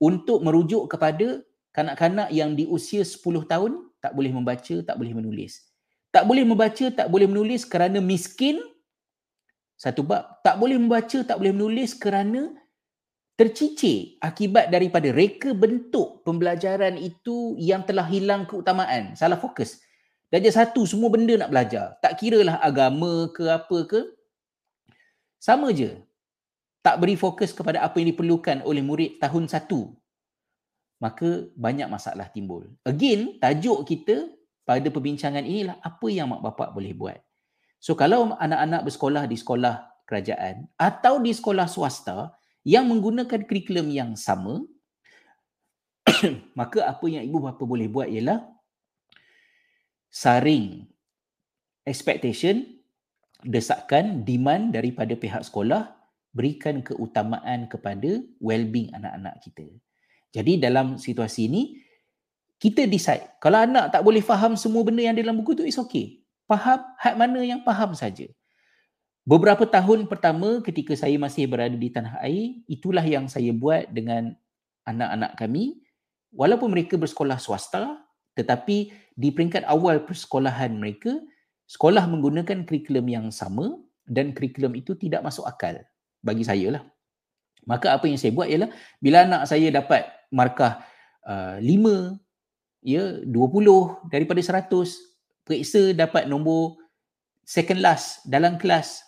untuk 0.00 0.42
merujuk 0.42 0.88
kepada 0.90 1.44
kanak-kanak 1.78 2.34
yang 2.34 2.58
di 2.58 2.66
usia 2.66 3.06
10 3.06 3.22
tahun 3.46 3.86
tak 4.02 4.18
boleh 4.18 4.34
membaca, 4.34 4.74
tak 4.82 4.98
boleh 4.98 5.14
menulis. 5.14 5.62
Tak 6.10 6.26
boleh 6.26 6.42
membaca, 6.42 6.90
tak 6.90 7.06
boleh 7.06 7.30
menulis 7.30 7.62
kerana 7.62 8.02
miskin. 8.02 8.58
Satu 9.78 10.02
bab, 10.02 10.42
tak 10.42 10.58
boleh 10.58 10.74
membaca, 10.74 11.22
tak 11.22 11.38
boleh 11.38 11.54
menulis 11.54 11.94
kerana 11.94 12.50
tercicir 13.38 14.18
akibat 14.18 14.74
daripada 14.74 15.14
reka 15.14 15.54
bentuk 15.54 16.26
pembelajaran 16.26 16.98
itu 16.98 17.54
yang 17.54 17.86
telah 17.86 18.10
hilang 18.10 18.42
keutamaan, 18.50 19.14
salah 19.14 19.38
fokus. 19.38 19.78
Darjah 20.34 20.66
satu, 20.66 20.82
semua 20.82 21.14
benda 21.14 21.38
nak 21.38 21.54
belajar. 21.54 21.94
Tak 22.02 22.18
kira 22.18 22.42
lah 22.42 22.58
agama 22.58 23.30
ke 23.30 23.46
apa 23.46 23.78
ke. 23.86 24.00
Sama 25.38 25.70
je. 25.70 25.94
Tak 26.82 26.98
beri 26.98 27.14
fokus 27.14 27.54
kepada 27.54 27.86
apa 27.86 28.02
yang 28.02 28.10
diperlukan 28.10 28.66
oleh 28.66 28.82
murid 28.82 29.22
tahun 29.22 29.46
satu. 29.46 29.94
Maka 30.98 31.46
banyak 31.54 31.86
masalah 31.86 32.26
timbul. 32.34 32.66
Again, 32.82 33.38
tajuk 33.38 33.86
kita 33.86 34.26
pada 34.66 34.84
perbincangan 34.90 35.46
inilah 35.46 35.78
apa 35.78 36.06
yang 36.10 36.28
mak 36.28 36.42
bapak 36.42 36.74
boleh 36.74 36.92
buat. 36.92 37.18
So 37.78 37.94
kalau 37.94 38.34
anak-anak 38.34 38.82
bersekolah 38.90 39.24
di 39.30 39.38
sekolah 39.38 40.02
kerajaan 40.02 40.66
atau 40.74 41.22
di 41.22 41.30
sekolah 41.30 41.70
swasta, 41.70 42.34
yang 42.66 42.84
menggunakan 42.90 43.46
kurikulum 43.48 43.88
yang 43.88 44.12
sama, 44.18 44.60
maka 46.58 46.84
apa 46.84 47.06
yang 47.08 47.24
ibu 47.24 47.38
bapa 47.40 47.62
boleh 47.62 47.88
buat 47.88 48.10
ialah 48.10 48.44
saring 50.12 50.84
expectation, 51.88 52.80
desakan, 53.40 54.26
demand 54.26 54.76
daripada 54.76 55.16
pihak 55.16 55.46
sekolah 55.46 55.96
berikan 56.36 56.84
keutamaan 56.84 57.70
kepada 57.72 58.20
well-being 58.42 58.92
anak-anak 58.92 59.40
kita. 59.40 59.64
Jadi 60.32 60.60
dalam 60.60 61.00
situasi 61.00 61.48
ini, 61.48 61.62
kita 62.58 62.84
decide. 62.90 63.38
Kalau 63.38 63.62
anak 63.62 63.94
tak 63.94 64.02
boleh 64.02 64.20
faham 64.20 64.58
semua 64.58 64.82
benda 64.82 65.00
yang 65.06 65.14
dalam 65.14 65.38
buku 65.38 65.54
tu, 65.54 65.64
it's 65.64 65.78
okay. 65.78 66.20
Faham 66.50 66.82
hak 66.98 67.14
mana 67.14 67.40
yang 67.44 67.62
faham 67.62 67.94
saja. 67.94 68.26
Beberapa 69.28 69.68
tahun 69.68 70.08
pertama 70.08 70.64
ketika 70.64 70.96
saya 70.96 71.14
masih 71.20 71.46
berada 71.46 71.76
di 71.76 71.88
tanah 71.92 72.16
air, 72.24 72.64
itulah 72.64 73.04
yang 73.04 73.28
saya 73.28 73.52
buat 73.52 73.86
dengan 73.92 74.32
anak-anak 74.88 75.36
kami. 75.36 75.84
Walaupun 76.32 76.72
mereka 76.72 76.96
bersekolah 76.96 77.36
swasta, 77.36 78.00
tetapi 78.36 78.92
di 79.12 79.28
peringkat 79.28 79.68
awal 79.68 80.02
persekolahan 80.08 80.72
mereka, 80.76 81.12
sekolah 81.68 82.08
menggunakan 82.08 82.64
kurikulum 82.64 83.06
yang 83.06 83.26
sama 83.28 83.76
dan 84.08 84.32
kurikulum 84.32 84.72
itu 84.80 84.96
tidak 84.96 85.20
masuk 85.20 85.44
akal 85.44 85.76
bagi 86.24 86.42
saya 86.42 86.80
lah. 86.80 86.82
Maka 87.68 87.92
apa 87.92 88.08
yang 88.08 88.16
saya 88.16 88.32
buat 88.32 88.48
ialah 88.48 88.72
bila 88.98 89.28
anak 89.28 89.44
saya 89.44 89.68
dapat 89.68 90.08
markah 90.32 90.80
uh, 91.28 91.60
5, 91.60 91.68
ya, 92.80 93.20
20 93.28 94.08
daripada 94.08 94.40
100, 94.40 94.64
periksa 95.44 95.92
dapat 95.92 96.24
nombor 96.24 96.80
second 97.44 97.84
last 97.84 98.24
dalam 98.24 98.56
kelas 98.56 99.04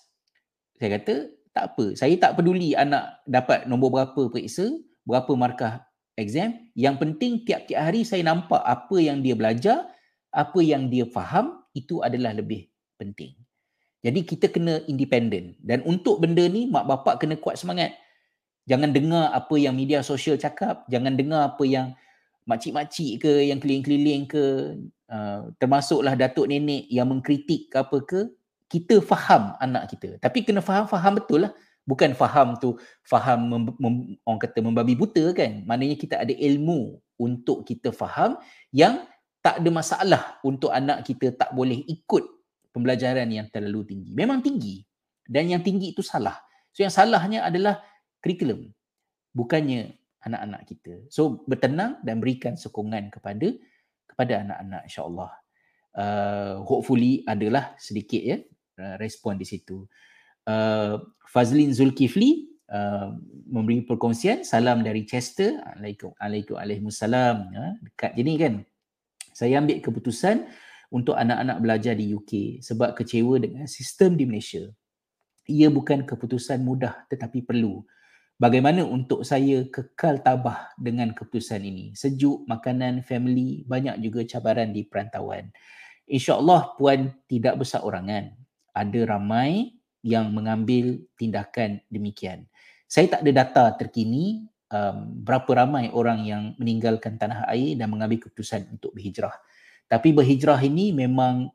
saya 0.80 0.96
kata, 0.96 1.14
tak 1.52 1.64
apa. 1.76 1.84
Saya 1.92 2.16
tak 2.16 2.40
peduli 2.40 2.72
anak 2.72 3.20
dapat 3.28 3.68
nombor 3.68 3.92
berapa 3.92 4.32
periksa, 4.32 4.72
berapa 5.04 5.28
markah 5.36 5.84
exam. 6.16 6.56
Yang 6.72 6.96
penting 7.04 7.32
tiap-tiap 7.44 7.84
hari 7.84 8.00
saya 8.00 8.24
nampak 8.24 8.64
apa 8.64 8.96
yang 8.96 9.20
dia 9.20 9.36
belajar, 9.36 9.84
apa 10.32 10.58
yang 10.64 10.88
dia 10.88 11.04
faham, 11.12 11.60
itu 11.76 12.00
adalah 12.00 12.32
lebih 12.32 12.72
penting. 12.96 13.36
Jadi 14.00 14.24
kita 14.24 14.48
kena 14.48 14.80
independen. 14.88 15.52
Dan 15.60 15.84
untuk 15.84 16.24
benda 16.24 16.48
ni, 16.48 16.64
mak 16.64 16.88
bapak 16.88 17.20
kena 17.20 17.36
kuat 17.36 17.60
semangat. 17.60 17.92
Jangan 18.70 18.94
dengar 18.94 19.34
apa 19.34 19.58
yang 19.58 19.74
media 19.74 19.98
sosial 20.06 20.38
cakap. 20.38 20.86
Jangan 20.86 21.18
dengar 21.18 21.50
apa 21.50 21.66
yang 21.66 21.90
makcik-makcik 22.46 23.26
ke, 23.26 23.32
yang 23.50 23.58
keliling-keliling 23.58 24.30
ke, 24.30 24.78
uh, 25.10 25.50
termasuklah 25.58 26.14
datuk 26.14 26.46
nenek 26.46 26.86
yang 26.86 27.10
mengkritik 27.10 27.66
ke 27.66 27.82
apa 27.82 27.98
ke, 28.06 28.30
kita 28.70 29.02
faham 29.02 29.58
anak 29.58 29.90
kita. 29.90 30.22
Tapi 30.22 30.46
kena 30.46 30.62
faham, 30.62 30.86
faham 30.86 31.18
betul 31.18 31.50
lah. 31.50 31.52
Bukan 31.82 32.14
faham 32.14 32.54
tu, 32.62 32.78
faham 33.02 33.50
mem, 33.50 33.62
mem, 33.82 33.94
orang 34.22 34.38
kata 34.38 34.62
membabi 34.62 34.94
buta 34.94 35.34
kan. 35.34 35.66
Maknanya 35.66 35.98
kita 35.98 36.22
ada 36.22 36.30
ilmu 36.30 37.02
untuk 37.18 37.66
kita 37.66 37.90
faham 37.90 38.38
yang 38.70 39.02
tak 39.42 39.58
ada 39.58 39.70
masalah 39.74 40.22
untuk 40.46 40.70
anak 40.70 41.02
kita 41.02 41.34
tak 41.34 41.50
boleh 41.50 41.82
ikut 41.90 42.22
pembelajaran 42.70 43.26
yang 43.26 43.50
terlalu 43.50 43.82
tinggi. 43.90 44.14
Memang 44.14 44.38
tinggi. 44.38 44.86
Dan 45.26 45.50
yang 45.50 45.66
tinggi 45.66 45.90
itu 45.90 46.06
salah. 46.06 46.38
So 46.70 46.86
yang 46.86 46.94
salahnya 46.94 47.42
adalah 47.42 47.82
kurikulum. 48.20 48.70
Bukannya 49.34 50.00
anak-anak 50.20 50.62
kita. 50.68 50.94
So 51.08 51.42
bertenang 51.48 52.00
dan 52.04 52.20
berikan 52.20 52.54
sokongan 52.54 53.08
kepada 53.08 53.56
kepada 54.04 54.44
anak-anak 54.44 54.82
insya-Allah. 54.86 55.32
Uh, 55.90 56.54
hopefully 56.62 57.26
adalah 57.26 57.74
sedikit 57.74 58.22
ya 58.22 58.38
uh, 58.78 58.94
respon 59.00 59.40
di 59.40 59.48
situ. 59.48 59.88
Uh, 60.46 61.02
Fazlin 61.26 61.74
Zulkifli 61.74 62.50
uh, 62.70 63.16
memberi 63.50 63.82
perkongsian 63.82 64.46
salam 64.46 64.84
dari 64.84 65.08
Chester. 65.08 65.58
Alaikum 65.76 66.14
alaikum 66.20 66.60
alaikumsalam. 66.60 67.36
Ya, 67.50 67.66
dekat 67.82 68.12
je 68.14 68.22
ni 68.22 68.34
kan. 68.38 68.54
Saya 69.34 69.62
ambil 69.62 69.80
keputusan 69.80 70.46
untuk 70.90 71.14
anak-anak 71.14 71.58
belajar 71.62 71.94
di 71.94 72.12
UK 72.12 72.60
sebab 72.60 72.98
kecewa 72.98 73.38
dengan 73.38 73.64
sistem 73.70 74.18
di 74.18 74.26
Malaysia. 74.26 74.66
Ia 75.50 75.70
bukan 75.70 76.06
keputusan 76.06 76.60
mudah 76.62 77.06
tetapi 77.08 77.42
perlu. 77.46 77.82
Bagaimana 78.40 78.88
untuk 78.88 79.20
saya 79.20 79.68
kekal 79.68 80.24
tabah 80.24 80.72
dengan 80.80 81.12
keputusan 81.12 81.60
ini? 81.60 81.92
Sejuk, 81.92 82.48
makanan, 82.48 83.04
family, 83.04 83.68
banyak 83.68 84.00
juga 84.00 84.24
cabaran 84.24 84.72
di 84.72 84.80
perantauan. 84.88 85.52
InsyaAllah 86.08 86.72
puan 86.80 87.12
tidak 87.28 87.60
besar 87.60 87.84
orangan. 87.84 88.32
Ada 88.72 89.04
ramai 89.04 89.76
yang 90.00 90.32
mengambil 90.32 91.04
tindakan 91.20 91.84
demikian. 91.92 92.48
Saya 92.88 93.12
tak 93.12 93.28
ada 93.28 93.44
data 93.44 93.64
terkini 93.76 94.48
um, 94.72 95.20
berapa 95.20 95.60
ramai 95.60 95.92
orang 95.92 96.24
yang 96.24 96.42
meninggalkan 96.56 97.20
tanah 97.20 97.44
air 97.52 97.76
dan 97.76 97.92
mengambil 97.92 98.24
keputusan 98.24 98.72
untuk 98.72 98.96
berhijrah. 98.96 99.36
Tapi 99.84 100.16
berhijrah 100.16 100.64
ini 100.64 100.96
memang 100.96 101.52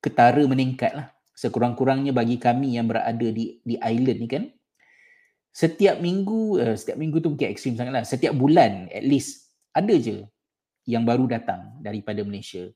ketara 0.00 0.48
meningkat 0.48 0.96
lah. 0.96 1.12
Sekurang-kurangnya 1.36 2.16
bagi 2.16 2.40
kami 2.40 2.80
yang 2.80 2.88
berada 2.88 3.28
di 3.28 3.60
di 3.60 3.76
island 3.76 4.18
ni 4.24 4.28
kan. 4.32 4.44
Setiap 5.50 5.98
minggu, 5.98 6.62
uh, 6.62 6.76
setiap 6.78 6.96
minggu 6.96 7.18
tu 7.18 7.34
mungkin 7.34 7.50
ekstrim 7.50 7.74
sangat 7.74 7.92
lah. 7.92 8.04
Setiap 8.06 8.34
bulan 8.34 8.86
at 8.94 9.02
least 9.02 9.50
ada 9.74 9.94
je 9.98 10.22
yang 10.86 11.02
baru 11.02 11.26
datang 11.26 11.78
daripada 11.82 12.22
Malaysia. 12.22 12.70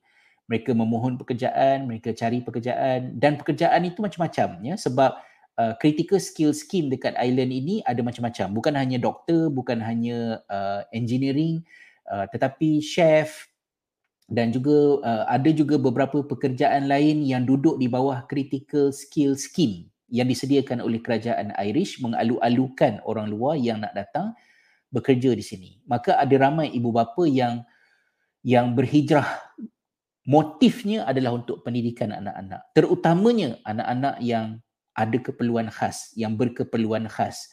Mereka 0.51 0.77
memohon 0.77 1.17
pekerjaan, 1.17 1.89
mereka 1.89 2.13
cari 2.13 2.45
pekerjaan 2.45 3.17
dan 3.17 3.41
pekerjaan 3.41 3.81
itu 3.89 4.05
macam-macam 4.05 4.61
ya 4.61 4.75
sebab 4.77 5.17
uh, 5.57 5.73
critical 5.81 6.21
skill 6.21 6.53
scheme 6.53 6.93
dekat 6.93 7.17
island 7.17 7.49
ini 7.49 7.81
ada 7.89 8.05
macam-macam. 8.05 8.53
Bukan 8.53 8.75
hanya 8.77 9.01
doktor, 9.01 9.49
bukan 9.49 9.81
hanya 9.81 10.45
uh, 10.53 10.85
engineering 10.93 11.65
uh, 12.13 12.29
tetapi 12.29 12.85
chef, 12.85 13.49
dan 14.29 14.53
juga 14.53 15.01
uh, 15.05 15.25
ada 15.29 15.53
juga 15.53 15.77
beberapa 15.77 16.25
pekerjaan 16.25 16.89
lain 16.89 17.25
yang 17.25 17.45
duduk 17.45 17.77
di 17.77 17.89
bawah 17.89 18.25
critical 18.25 18.89
skill 18.89 19.37
scheme 19.37 19.89
yang 20.15 20.31
disediakan 20.31 20.79
oleh 20.79 21.03
kerajaan 21.03 21.51
Irish 21.59 21.99
mengalu-alukan 21.99 23.03
orang 23.03 23.27
luar 23.27 23.59
yang 23.59 23.83
nak 23.83 23.99
datang 23.99 24.31
bekerja 24.95 25.35
di 25.35 25.43
sini. 25.43 25.71
Maka 25.91 26.15
ada 26.23 26.31
ramai 26.39 26.71
ibu 26.71 26.95
bapa 26.95 27.27
yang 27.27 27.67
yang 28.47 28.79
berhijrah 28.79 29.27
motifnya 30.23 31.03
adalah 31.03 31.35
untuk 31.35 31.67
pendidikan 31.67 32.15
anak-anak. 32.15 32.63
Terutamanya 32.79 33.59
anak-anak 33.67 34.23
yang 34.23 34.63
ada 34.95 35.19
keperluan 35.19 35.67
khas, 35.75 36.15
yang 36.15 36.39
berkeperluan 36.39 37.11
khas. 37.11 37.51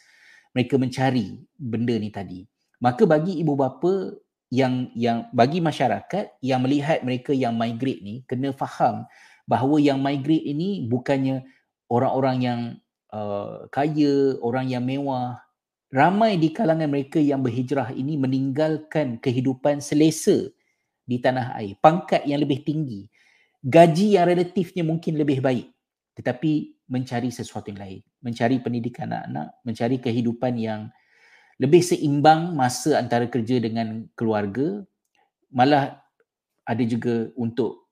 Mereka 0.54 0.78
mencari 0.78 1.42
benda 1.58 1.98
ni 1.98 2.14
tadi. 2.14 2.46
Maka 2.78 3.10
bagi 3.10 3.42
ibu 3.42 3.58
bapa 3.58 4.14
yang 4.54 4.94
yang 4.94 5.26
bagi 5.34 5.64
masyarakat 5.64 6.38
yang 6.46 6.62
melihat 6.62 7.02
mereka 7.02 7.32
yang 7.34 7.56
migrate 7.58 8.04
ni 8.04 8.22
kena 8.28 8.52
faham 8.54 9.08
bahawa 9.48 9.80
yang 9.80 9.98
migrate 9.98 10.44
ini 10.44 10.86
bukannya 10.92 11.42
orang-orang 11.92 12.38
yang 12.40 12.62
uh, 13.12 13.68
kaya, 13.68 14.40
orang 14.40 14.72
yang 14.72 14.88
mewah. 14.88 15.44
Ramai 15.92 16.40
di 16.40 16.56
kalangan 16.56 16.88
mereka 16.88 17.20
yang 17.20 17.44
berhijrah 17.44 17.92
ini 17.92 18.16
meninggalkan 18.16 19.20
kehidupan 19.20 19.84
selesa 19.84 20.48
di 21.04 21.20
tanah 21.20 21.60
air, 21.60 21.76
pangkat 21.84 22.24
yang 22.24 22.40
lebih 22.40 22.64
tinggi, 22.64 23.12
gaji 23.60 24.16
yang 24.16 24.24
relatifnya 24.32 24.88
mungkin 24.88 25.20
lebih 25.20 25.44
baik 25.44 25.68
tetapi 26.16 26.76
mencari 26.92 27.32
sesuatu 27.32 27.72
yang 27.72 27.80
lain, 27.80 28.02
mencari 28.20 28.60
pendidikan 28.60 29.08
anak-anak, 29.08 29.48
mencari 29.64 29.98
kehidupan 30.04 30.54
yang 30.60 30.82
lebih 31.56 31.80
seimbang 31.80 32.52
masa 32.58 33.00
antara 33.00 33.30
kerja 33.32 33.62
dengan 33.62 34.10
keluarga 34.18 34.82
malah 35.54 35.98
ada 36.66 36.84
juga 36.84 37.30
untuk 37.38 37.90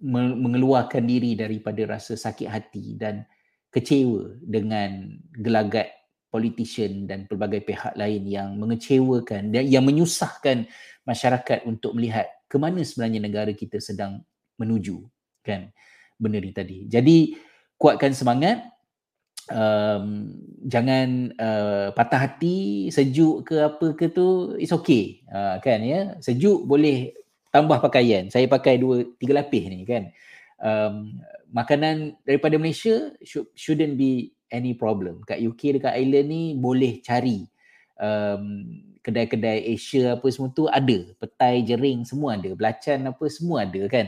mengeluarkan 0.00 1.04
diri 1.04 1.36
daripada 1.36 1.96
rasa 1.96 2.16
sakit 2.16 2.48
hati 2.48 2.96
dan 2.96 3.24
kecewa 3.70 4.40
dengan 4.40 5.16
gelagat 5.36 5.92
politician 6.30 7.08
dan 7.08 7.24
pelbagai 7.24 7.64
pihak 7.64 7.96
lain 7.96 8.28
yang 8.28 8.60
mengecewakan 8.60 9.54
dan 9.54 9.64
yang 9.64 9.86
menyusahkan 9.86 10.68
masyarakat 11.06 11.64
untuk 11.64 11.96
melihat 11.96 12.28
ke 12.46 12.60
mana 12.60 12.82
sebenarnya 12.82 13.20
negara 13.22 13.52
kita 13.56 13.80
sedang 13.80 14.20
menuju 14.60 15.00
kan? 15.40 15.70
Benda 16.16 16.40
ni 16.40 16.52
tadi. 16.52 16.84
Jadi 16.88 17.36
kuatkan 17.80 18.12
semangat. 18.12 18.72
Um, 19.46 20.34
jangan 20.66 21.30
uh, 21.38 21.94
patah 21.94 22.18
hati 22.18 22.90
sejuk 22.90 23.46
ke 23.46 23.62
apa 23.62 23.94
ke 23.94 24.10
tu 24.10 24.58
it's 24.58 24.74
okay. 24.74 25.22
Uh, 25.30 25.62
kan 25.62 25.78
ya? 25.86 26.18
Sejuk 26.18 26.66
boleh 26.66 27.14
tambah 27.54 27.78
pakaian. 27.78 28.26
Saya 28.26 28.50
pakai 28.50 28.82
dua 28.82 29.06
tiga 29.16 29.38
lapis 29.38 29.70
ni 29.70 29.86
kan 29.86 30.10
um, 30.60 31.20
makanan 31.50 32.16
daripada 32.22 32.56
Malaysia 32.56 33.12
should, 33.24 33.48
shouldn't 33.56 33.96
be 33.96 34.32
any 34.52 34.76
problem 34.76 35.22
kat 35.26 35.42
UK 35.42 35.80
dekat 35.80 35.94
island 35.96 36.28
ni 36.30 36.42
boleh 36.54 37.02
cari 37.02 37.46
um, 37.98 38.66
kedai-kedai 39.02 39.70
Asia 39.70 40.18
apa 40.18 40.26
semua 40.30 40.50
tu 40.50 40.66
ada 40.66 40.98
petai 41.18 41.62
jering 41.62 42.02
semua 42.02 42.34
ada 42.34 42.50
belacan 42.54 43.10
apa 43.10 43.24
semua 43.30 43.66
ada 43.66 43.82
kan 43.86 44.06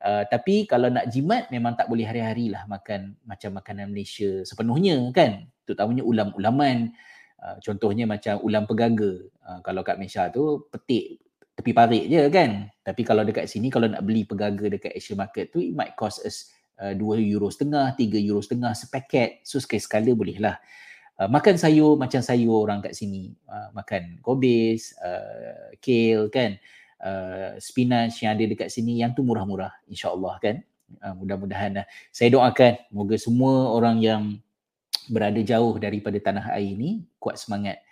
Uh, 0.00 0.24
tapi 0.32 0.64
kalau 0.64 0.88
nak 0.88 1.12
jimat 1.12 1.44
memang 1.52 1.76
tak 1.76 1.84
boleh 1.84 2.08
hari-hari 2.08 2.48
lah 2.48 2.64
makan 2.64 3.20
macam 3.20 3.60
makanan 3.60 3.92
Malaysia 3.92 4.40
sepenuhnya 4.48 4.96
kan. 5.12 5.44
Terutamanya 5.68 6.00
ulam-ulaman. 6.08 6.96
Uh, 7.36 7.56
contohnya 7.60 8.08
macam 8.08 8.40
ulam 8.40 8.64
pegaga. 8.64 9.20
Uh, 9.44 9.60
kalau 9.60 9.84
kat 9.84 10.00
Malaysia 10.00 10.32
tu 10.32 10.64
petik 10.72 11.20
tepi 11.60 11.76
parit 11.76 12.08
je 12.08 12.24
kan. 12.32 12.72
Tapi 12.80 13.04
kalau 13.04 13.22
dekat 13.22 13.44
sini 13.46 13.68
kalau 13.68 13.86
nak 13.86 14.00
beli 14.00 14.24
pegaga 14.24 14.66
dekat 14.72 14.96
Asia 14.96 15.12
Market 15.12 15.52
tu 15.52 15.60
it 15.60 15.76
might 15.76 15.92
cost 15.94 16.24
us 16.24 16.48
uh, 16.80 16.96
2 16.96 17.20
euro 17.28 17.52
setengah, 17.52 17.92
3 17.94 18.16
euro 18.24 18.40
setengah 18.40 18.72
sepaket. 18.72 19.44
So 19.44 19.60
sekali-sekala 19.60 20.10
boleh 20.16 20.40
lah. 20.40 20.56
Uh, 21.20 21.28
makan 21.28 21.60
sayur 21.60 22.00
macam 22.00 22.24
sayur 22.24 22.64
orang 22.64 22.80
kat 22.80 22.96
sini. 22.96 23.36
Uh, 23.44 23.68
makan 23.76 24.16
kobis, 24.24 24.96
uh, 25.04 25.76
kale 25.84 26.32
kan 26.32 26.56
uh, 27.04 27.56
spinach 27.58 28.20
yang 28.20 28.36
ada 28.36 28.44
dekat 28.44 28.68
sini 28.68 29.00
yang 29.00 29.16
tu 29.16 29.24
murah-murah 29.24 29.72
insyaallah 29.88 30.36
kan 30.40 30.56
uh, 31.00 31.14
mudah-mudahan 31.16 31.84
uh, 31.84 31.86
saya 32.12 32.32
doakan 32.32 32.76
moga 32.92 33.16
semua 33.16 33.72
orang 33.72 33.96
yang 34.00 34.22
berada 35.10 35.40
jauh 35.42 35.74
daripada 35.80 36.20
tanah 36.20 36.54
air 36.54 36.76
ni 36.76 37.02
kuat 37.18 37.40
semangat 37.40 37.82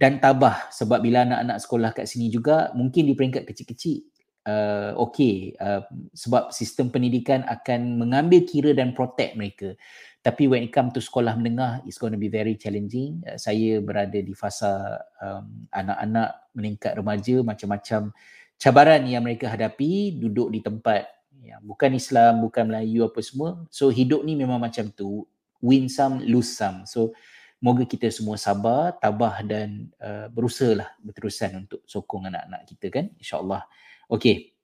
dan 0.00 0.16
tabah 0.16 0.72
sebab 0.72 1.04
bila 1.04 1.28
anak-anak 1.28 1.58
sekolah 1.60 1.90
kat 1.92 2.08
sini 2.08 2.32
juga 2.32 2.72
mungkin 2.72 3.04
di 3.04 3.12
peringkat 3.12 3.44
kecil-kecil 3.44 4.00
uh, 4.48 4.96
okey 4.96 5.52
uh, 5.60 5.84
sebab 6.16 6.48
sistem 6.56 6.88
pendidikan 6.88 7.44
akan 7.44 8.00
mengambil 8.00 8.48
kira 8.48 8.72
dan 8.72 8.96
protect 8.96 9.36
mereka 9.36 9.76
tapi 10.24 10.48
when 10.48 10.64
it 10.64 10.72
come 10.72 10.88
to 10.88 11.04
sekolah 11.04 11.36
menengah 11.36 11.84
it's 11.84 12.00
going 12.00 12.16
to 12.16 12.20
be 12.20 12.32
very 12.32 12.56
challenging 12.56 13.20
uh, 13.28 13.36
saya 13.36 13.84
berada 13.84 14.16
di 14.16 14.32
fasa 14.32 15.04
um, 15.20 15.68
anak-anak 15.68 16.48
meningkat 16.56 16.96
remaja 16.96 17.44
macam-macam 17.44 18.16
cabaran 18.56 19.04
yang 19.04 19.20
mereka 19.20 19.52
hadapi 19.52 20.16
duduk 20.16 20.48
di 20.48 20.64
tempat 20.64 21.20
yang 21.40 21.60
bukan 21.64 21.96
Islam, 21.96 22.44
bukan 22.44 22.68
Melayu 22.68 23.08
apa 23.08 23.20
semua. 23.24 23.64
So 23.72 23.88
hidup 23.88 24.22
ni 24.28 24.36
memang 24.36 24.60
macam 24.60 24.92
tu. 24.92 25.24
Win 25.60 25.92
some, 25.92 26.24
lose 26.24 26.56
some. 26.56 26.88
So 26.88 27.12
moga 27.60 27.84
kita 27.84 28.08
semua 28.08 28.40
sabar, 28.40 28.96
tabah 28.96 29.44
dan 29.44 29.92
uh, 30.00 30.32
berusaha 30.32 30.72
lah 30.72 30.88
berterusan 31.04 31.68
untuk 31.68 31.84
sokong 31.84 32.32
anak-anak 32.32 32.64
kita 32.64 32.86
kan. 32.88 33.06
InsyaAllah. 33.20 33.62
Okay. 34.08 34.56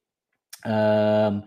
Um, 0.64 1.44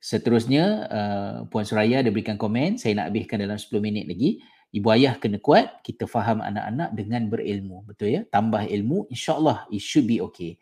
seterusnya 0.00 0.64
uh, 0.88 1.36
Puan 1.52 1.68
Suraya 1.68 2.00
ada 2.00 2.08
berikan 2.08 2.40
komen. 2.40 2.80
Saya 2.80 2.96
nak 2.96 3.12
habiskan 3.12 3.44
dalam 3.44 3.60
10 3.60 3.68
minit 3.84 4.08
lagi. 4.08 4.40
Ibu 4.72 4.88
ayah 4.96 5.20
kena 5.20 5.36
kuat. 5.36 5.84
Kita 5.84 6.08
faham 6.08 6.40
anak-anak 6.40 6.96
dengan 6.96 7.28
berilmu. 7.28 7.84
Betul 7.84 8.16
ya? 8.16 8.20
Tambah 8.24 8.64
ilmu. 8.64 9.12
InsyaAllah 9.12 9.68
it 9.68 9.84
should 9.84 10.08
be 10.08 10.24
okay. 10.24 10.56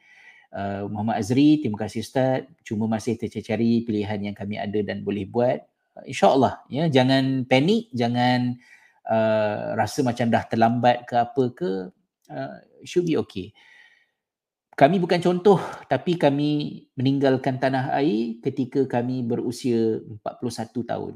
Uh, 0.51 0.91
Muhammad 0.91 1.23
Azri, 1.23 1.63
terima 1.63 1.79
kasih 1.79 2.03
Ustaz. 2.03 2.43
Cuma 2.67 2.91
masih 2.91 3.15
tercari 3.15 3.87
pilihan 3.87 4.19
yang 4.19 4.35
kami 4.35 4.59
ada 4.59 4.83
dan 4.83 5.07
boleh 5.07 5.31
buat. 5.31 5.63
Uh, 5.95 6.11
InsyaAllah, 6.11 6.67
ya, 6.67 6.91
jangan 6.91 7.47
panik, 7.47 7.87
jangan 7.95 8.59
uh, 9.09 9.75
rasa 9.75 10.05
macam 10.05 10.29
dah 10.29 10.45
terlambat 10.47 11.09
ke 11.09 11.15
apa 11.17 11.45
ke. 11.57 11.71
Uh, 12.29 12.61
should 12.85 13.09
be 13.09 13.17
okay. 13.17 13.57
Kami 14.79 15.03
bukan 15.03 15.19
contoh 15.19 15.59
tapi 15.91 16.15
kami 16.15 16.85
meninggalkan 16.95 17.59
tanah 17.59 17.99
air 17.99 18.39
ketika 18.45 18.87
kami 18.87 19.27
berusia 19.27 19.99
41 20.23 20.87
tahun. 20.87 21.15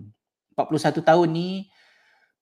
41 0.59 0.99
tahun 1.05 1.29
ni 1.31 1.71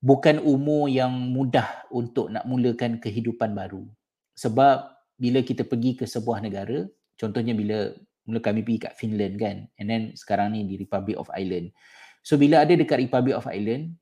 bukan 0.00 0.40
umur 0.40 0.88
yang 0.88 1.12
mudah 1.12 1.84
untuk 1.92 2.32
nak 2.32 2.48
mulakan 2.48 2.96
kehidupan 2.98 3.52
baru. 3.52 3.84
Sebab 4.32 4.96
bila 5.20 5.44
kita 5.44 5.68
pergi 5.68 6.00
ke 6.00 6.08
sebuah 6.08 6.40
negara, 6.40 6.88
contohnya 7.20 7.52
bila 7.52 7.92
mula 8.24 8.40
kami 8.40 8.64
pergi 8.64 8.88
kat 8.88 8.94
Finland 8.96 9.36
kan, 9.36 9.56
and 9.76 9.86
then 9.92 10.02
sekarang 10.16 10.56
ni 10.56 10.64
di 10.64 10.80
Republic 10.80 11.20
of 11.20 11.28
Ireland. 11.36 11.76
So 12.24 12.40
bila 12.40 12.64
ada 12.64 12.72
dekat 12.72 12.96
Republic 12.96 13.36
of 13.36 13.44
Ireland, 13.44 14.00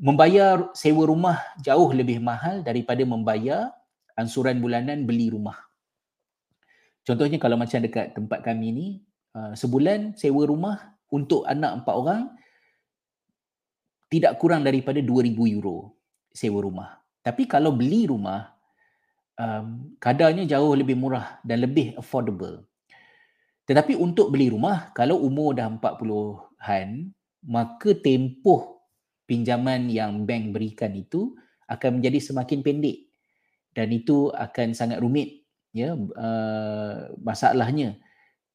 membayar 0.00 0.72
sewa 0.72 1.04
rumah 1.04 1.36
jauh 1.60 1.92
lebih 1.92 2.24
mahal 2.24 2.64
daripada 2.64 3.04
membayar 3.04 3.68
ansuran 4.16 4.56
bulanan 4.56 5.04
beli 5.04 5.28
rumah. 5.28 5.60
Contohnya 7.04 7.36
kalau 7.36 7.60
macam 7.60 7.84
dekat 7.84 8.16
tempat 8.16 8.40
kami 8.40 8.68
ni, 8.72 8.88
uh, 9.36 9.52
sebulan 9.52 10.16
sewa 10.16 10.48
rumah 10.48 10.96
untuk 11.12 11.44
anak 11.44 11.84
empat 11.84 11.94
orang 11.94 12.22
tidak 14.08 14.40
kurang 14.40 14.64
daripada 14.64 15.04
2000 15.04 15.36
euro 15.54 15.94
sewa 16.32 16.64
rumah. 16.64 16.90
Tapi 17.20 17.44
kalau 17.44 17.76
beli 17.76 18.08
rumah 18.08 18.56
um, 19.36 19.94
kadarnya 20.00 20.48
jauh 20.48 20.72
lebih 20.72 20.96
murah 20.96 21.38
dan 21.44 21.60
lebih 21.60 21.92
affordable. 22.00 22.64
Tetapi 23.68 23.94
untuk 24.00 24.32
beli 24.32 24.48
rumah 24.48 24.90
kalau 24.96 25.20
umur 25.20 25.54
dah 25.54 25.68
40-an 25.68 26.88
maka 27.46 27.90
tempoh 28.00 28.79
pinjaman 29.30 29.86
yang 29.86 30.26
bank 30.26 30.50
berikan 30.50 30.90
itu 30.98 31.38
akan 31.70 32.02
menjadi 32.02 32.18
semakin 32.18 32.66
pendek. 32.66 33.06
Dan 33.70 33.94
itu 33.94 34.34
akan 34.34 34.74
sangat 34.74 34.98
rumit 34.98 35.46
ya 35.70 35.94
uh, 35.94 37.14
masalahnya. 37.22 37.94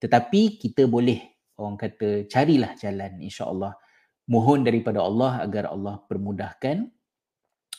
Tetapi 0.04 0.60
kita 0.60 0.92
boleh 0.92 1.24
orang 1.56 1.80
kata 1.80 2.28
carilah 2.28 2.76
jalan 2.76 3.24
insya-Allah. 3.24 3.80
Mohon 4.28 4.68
daripada 4.68 5.00
Allah 5.00 5.40
agar 5.40 5.72
Allah 5.72 6.04
permudahkan 6.04 6.92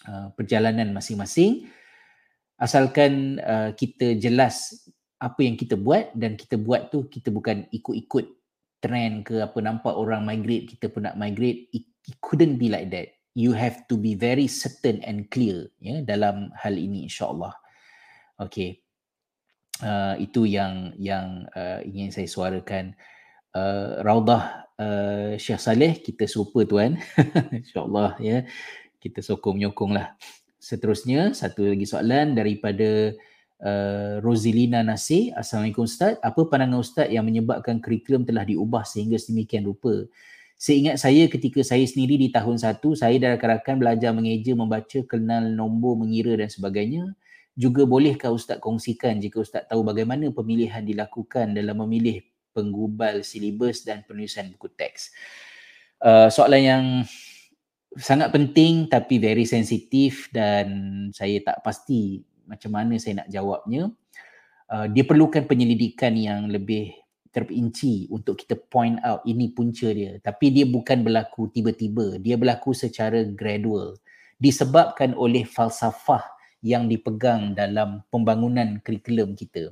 uh, 0.09 0.33
perjalanan 0.33 0.97
masing-masing. 0.97 1.69
Asalkan 2.57 3.37
uh, 3.45 3.77
kita 3.77 4.17
jelas 4.17 4.73
apa 5.21 5.45
yang 5.45 5.61
kita 5.61 5.77
buat 5.77 6.17
dan 6.17 6.41
kita 6.41 6.57
buat 6.57 6.89
tu 6.89 7.05
kita 7.05 7.29
bukan 7.29 7.69
ikut-ikut 7.69 8.27
trend 8.81 9.25
ke 9.25 9.41
apa 9.41 9.59
nampak 9.65 9.97
orang 9.97 10.25
migrate 10.25 10.77
kita 10.77 10.93
pun 10.93 11.09
nak 11.09 11.17
migrate 11.17 11.73
it, 12.07 12.17
couldn't 12.23 12.57
be 12.57 12.71
like 12.71 12.91
that. 12.95 13.19
You 13.37 13.53
have 13.53 13.85
to 13.93 14.01
be 14.01 14.17
very 14.17 14.49
certain 14.49 15.05
and 15.05 15.29
clear 15.29 15.69
ya 15.83 16.01
dalam 16.07 16.55
hal 16.57 16.79
ini 16.79 17.05
insyaallah. 17.05 17.53
Okey 18.41 18.87
uh, 19.83 20.15
itu 20.17 20.49
yang 20.49 20.95
yang 20.97 21.45
uh, 21.53 21.83
ingin 21.85 22.13
saya 22.13 22.29
suarakan. 22.29 22.97
Uh, 23.57 24.05
raudah 24.05 24.69
uh, 24.77 25.33
Syekh 25.41 25.61
Saleh 25.61 25.93
kita 26.05 26.29
serupa 26.29 26.61
tuan. 26.69 27.01
Insyaallah 27.65 28.21
ya. 28.21 28.45
Kita 29.01 29.25
sokong 29.25 29.57
menyokong 29.57 29.97
lah. 29.97 30.13
Seterusnya 30.61 31.33
satu 31.33 31.65
lagi 31.65 31.89
soalan 31.89 32.37
daripada 32.37 33.17
uh, 33.65 34.21
Rosilina 34.21 34.85
Nasir. 34.85 35.33
Assalamualaikum 35.33 35.89
Ustaz. 35.89 36.21
Apa 36.21 36.45
pandangan 36.53 36.85
Ustaz 36.85 37.09
yang 37.09 37.25
menyebabkan 37.25 37.81
kurikulum 37.81 38.29
telah 38.29 38.45
diubah 38.45 38.85
sehingga 38.85 39.17
sedemikian 39.17 39.65
rupa 39.65 40.05
Seingat 40.57 40.97
saya 40.97 41.29
ketika 41.29 41.61
saya 41.61 41.85
sendiri 41.85 42.17
di 42.17 42.29
tahun 42.33 42.57
satu, 42.57 42.97
saya 42.97 43.21
dan 43.21 43.37
rakan-rakan 43.37 43.77
belajar 43.77 44.11
mengeja, 44.17 44.57
membaca, 44.57 45.05
kenal 45.05 45.45
nombor, 45.53 46.01
mengira 46.01 46.33
dan 46.33 46.49
sebagainya. 46.49 47.13
Juga 47.53 47.85
bolehkah 47.85 48.33
Ustaz 48.33 48.57
kongsikan 48.57 49.21
jika 49.21 49.45
Ustaz 49.45 49.69
tahu 49.69 49.85
bagaimana 49.85 50.33
pemilihan 50.33 50.81
dilakukan 50.81 51.53
dalam 51.53 51.85
memilih 51.85 52.25
penggubal 52.57 53.21
silibus 53.21 53.85
dan 53.85 54.01
penulisan 54.09 54.49
buku 54.57 54.73
teks. 54.73 55.13
Uh, 56.01 56.33
soalan 56.33 56.63
yang 56.65 56.85
sangat 58.01 58.33
penting 58.33 58.89
tapi 58.89 59.21
very 59.21 59.45
sensitif 59.45 60.33
dan 60.33 60.69
saya 61.13 61.37
tak 61.45 61.61
pasti 61.61 62.25
macam 62.49 62.73
mana 62.73 62.97
saya 62.97 63.25
nak 63.25 63.29
jawabnya. 63.29 63.93
Uh, 64.73 64.89
dia 64.89 65.05
perlukan 65.05 65.45
penyelidikan 65.45 66.17
yang 66.17 66.49
lebih 66.49 66.97
terperinci 67.37 68.09
untuk 68.09 68.41
kita 68.41 68.57
point 68.57 68.97
out 69.05 69.21
ini 69.29 69.53
punca 69.53 69.93
dia. 69.93 70.17
Tapi 70.25 70.49
dia 70.49 70.65
bukan 70.65 71.05
berlaku 71.05 71.53
tiba-tiba. 71.53 72.17
Dia 72.17 72.41
berlaku 72.41 72.73
secara 72.73 73.29
gradual. 73.29 74.01
Disebabkan 74.41 75.13
oleh 75.13 75.45
falsafah 75.45 76.25
yang 76.65 76.89
dipegang 76.89 77.53
dalam 77.53 78.01
pembangunan 78.09 78.81
kurikulum 78.81 79.37
kita. 79.37 79.69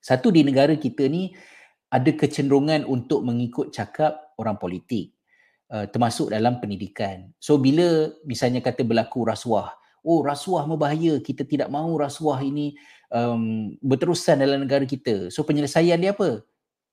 Satu 0.00 0.32
di 0.32 0.40
negara 0.40 0.72
kita 0.80 1.04
ni, 1.04 1.36
ada 1.92 2.08
kecenderungan 2.08 2.88
untuk 2.88 3.20
mengikut 3.28 3.68
cakap 3.68 4.32
orang 4.40 4.56
politik 4.56 5.12
uh, 5.68 5.84
termasuk 5.84 6.32
dalam 6.32 6.56
pendidikan. 6.58 7.28
So 7.36 7.60
bila 7.60 8.08
misalnya 8.24 8.64
kata 8.64 8.80
berlaku 8.88 9.28
rasuah, 9.28 9.76
oh 10.00 10.24
rasuah 10.24 10.64
membahaya, 10.64 11.20
kita 11.20 11.44
tidak 11.44 11.68
mahu 11.68 12.00
rasuah 12.00 12.40
ini 12.40 12.72
um, 13.12 13.74
berterusan 13.84 14.40
dalam 14.40 14.64
negara 14.64 14.88
kita. 14.88 15.28
So 15.28 15.44
penyelesaian 15.44 16.00
dia 16.00 16.16
apa? 16.16 16.40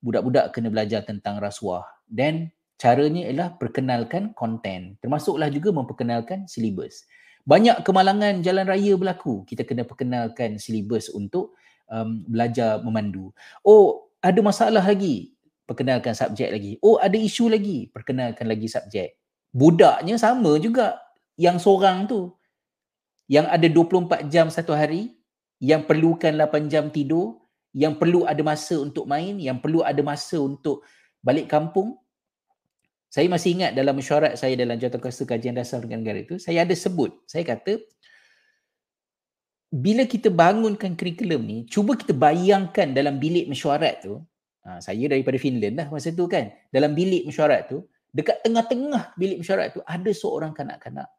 Budak-budak 0.03 0.53
kena 0.53 0.69
belajar 0.69 1.03
tentang 1.03 1.41
rasuah. 1.41 1.85
Dan 2.05 2.53
caranya 2.77 3.27
ialah 3.27 3.49
perkenalkan 3.57 4.31
konten. 4.37 4.95
Termasuklah 5.01 5.49
juga 5.49 5.73
memperkenalkan 5.73 6.45
silibus. 6.45 7.07
Banyak 7.47 7.81
kemalangan 7.87 8.43
jalan 8.43 8.67
raya 8.67 8.93
berlaku. 8.99 9.47
Kita 9.47 9.63
kena 9.63 9.87
perkenalkan 9.87 10.59
silibus 10.59 11.09
untuk 11.09 11.57
um, 11.89 12.23
belajar 12.27 12.83
memandu. 12.83 13.31
Oh, 13.63 14.07
ada 14.21 14.39
masalah 14.43 14.83
lagi 14.83 15.37
perkenalkan 15.67 16.15
subjek 16.15 16.49
lagi 16.49 16.79
oh 16.79 16.95
ada 16.97 17.19
isu 17.19 17.51
lagi 17.51 17.91
perkenalkan 17.91 18.47
lagi 18.47 18.71
subjek 18.71 19.19
budaknya 19.51 20.15
sama 20.15 20.55
juga 20.57 20.95
yang 21.35 21.59
seorang 21.59 22.07
tu 22.07 22.31
yang 23.27 23.43
ada 23.51 23.67
24 23.67 24.31
jam 24.31 24.47
satu 24.47 24.71
hari 24.71 25.19
yang 25.59 25.83
perlukan 25.83 26.31
8 26.31 26.71
jam 26.71 26.87
tidur 26.87 27.43
yang 27.75 27.99
perlu 27.99 28.23
ada 28.23 28.39
masa 28.45 28.79
untuk 28.79 29.09
main 29.09 29.35
yang 29.39 29.59
perlu 29.59 29.83
ada 29.83 29.99
masa 30.05 30.39
untuk 30.39 30.85
balik 31.19 31.49
kampung 31.51 31.97
saya 33.07 33.31
masih 33.31 33.55
ingat 33.55 33.71
dalam 33.71 33.95
mesyuarat 33.95 34.35
saya 34.35 34.53
dalam 34.59 34.75
Jawatankuasa 34.75 35.23
Kajian 35.23 35.55
Dasar 35.55 35.79
Negara 35.83 35.99
Negara 36.03 36.19
itu 36.21 36.35
saya 36.39 36.63
ada 36.67 36.75
sebut 36.75 37.11
saya 37.27 37.43
kata 37.47 37.79
bila 39.67 40.07
kita 40.07 40.31
bangunkan 40.31 40.95
kurikulum 40.95 41.43
ni, 41.43 41.57
cuba 41.67 41.99
kita 41.99 42.15
bayangkan 42.15 42.95
dalam 42.95 43.19
bilik 43.19 43.51
mesyuarat 43.51 43.99
tu, 43.99 44.23
ha, 44.63 44.79
saya 44.79 45.11
daripada 45.11 45.35
Finland 45.35 45.75
lah 45.75 45.87
masa 45.91 46.15
tu 46.15 46.23
kan, 46.31 46.47
dalam 46.71 46.95
bilik 46.95 47.27
mesyuarat 47.27 47.67
tu, 47.67 47.83
dekat 48.15 48.39
tengah-tengah 48.47 49.11
bilik 49.19 49.43
mesyuarat 49.43 49.75
tu, 49.75 49.83
ada 49.83 50.11
seorang 50.15 50.55
kanak-kanak. 50.55 51.11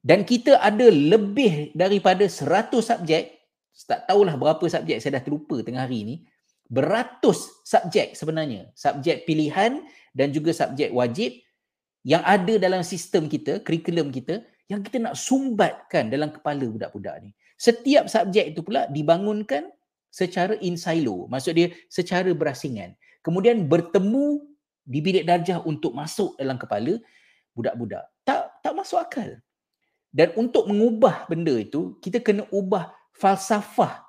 Dan 0.00 0.24
kita 0.24 0.56
ada 0.64 0.88
lebih 0.88 1.76
daripada 1.76 2.24
100 2.24 2.72
subjek, 2.80 3.39
tak 3.86 4.08
tahulah 4.08 4.34
berapa 4.36 4.64
subjek, 4.64 4.98
saya 5.00 5.20
dah 5.20 5.24
terlupa 5.24 5.60
tengah 5.64 5.84
hari 5.86 6.00
ni, 6.04 6.16
beratus 6.70 7.62
subjek 7.66 8.14
sebenarnya, 8.14 8.70
subjek 8.78 9.26
pilihan 9.26 9.82
dan 10.14 10.30
juga 10.30 10.54
subjek 10.54 10.94
wajib 10.94 11.34
yang 12.06 12.24
ada 12.24 12.56
dalam 12.56 12.80
sistem 12.80 13.28
kita, 13.28 13.60
kurikulum 13.60 14.08
kita, 14.08 14.40
yang 14.70 14.80
kita 14.80 15.02
nak 15.02 15.18
sumbatkan 15.18 16.08
dalam 16.08 16.30
kepala 16.30 16.64
budak-budak 16.70 17.26
ni. 17.26 17.30
Setiap 17.60 18.08
subjek 18.08 18.56
itu 18.56 18.64
pula 18.64 18.88
dibangunkan 18.88 19.68
secara 20.08 20.56
in 20.64 20.80
silo. 20.80 21.28
Maksud 21.28 21.52
dia 21.58 21.68
secara 21.92 22.30
berasingan. 22.32 22.96
Kemudian 23.20 23.68
bertemu 23.68 24.40
di 24.86 24.98
bilik 25.04 25.28
darjah 25.28 25.60
untuk 25.62 25.92
masuk 25.92 26.38
dalam 26.40 26.56
kepala 26.56 26.96
budak-budak. 27.52 28.08
Tak 28.24 28.64
tak 28.64 28.72
masuk 28.72 28.98
akal. 29.02 29.30
Dan 30.10 30.34
untuk 30.34 30.66
mengubah 30.66 31.28
benda 31.30 31.54
itu, 31.54 32.00
kita 32.02 32.18
kena 32.18 32.42
ubah 32.50 32.90
falsafah 33.20 34.00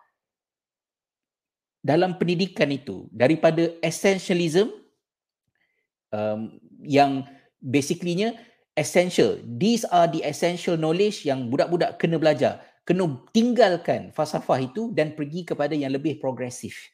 dalam 1.84 2.16
pendidikan 2.16 2.72
itu 2.72 3.12
daripada 3.12 3.68
essentialism 3.84 4.72
um, 6.16 6.56
yang 6.80 7.28
basically-nya 7.60 8.40
essential. 8.78 9.36
These 9.44 9.84
are 9.92 10.08
the 10.08 10.24
essential 10.24 10.80
knowledge 10.80 11.28
yang 11.28 11.52
budak-budak 11.52 12.00
kena 12.00 12.16
belajar. 12.16 12.64
Kena 12.88 13.06
tinggalkan 13.36 14.10
falsafah 14.16 14.62
itu 14.64 14.90
dan 14.96 15.14
pergi 15.14 15.46
kepada 15.46 15.76
yang 15.76 15.92
lebih 15.94 16.18
progresif. 16.18 16.90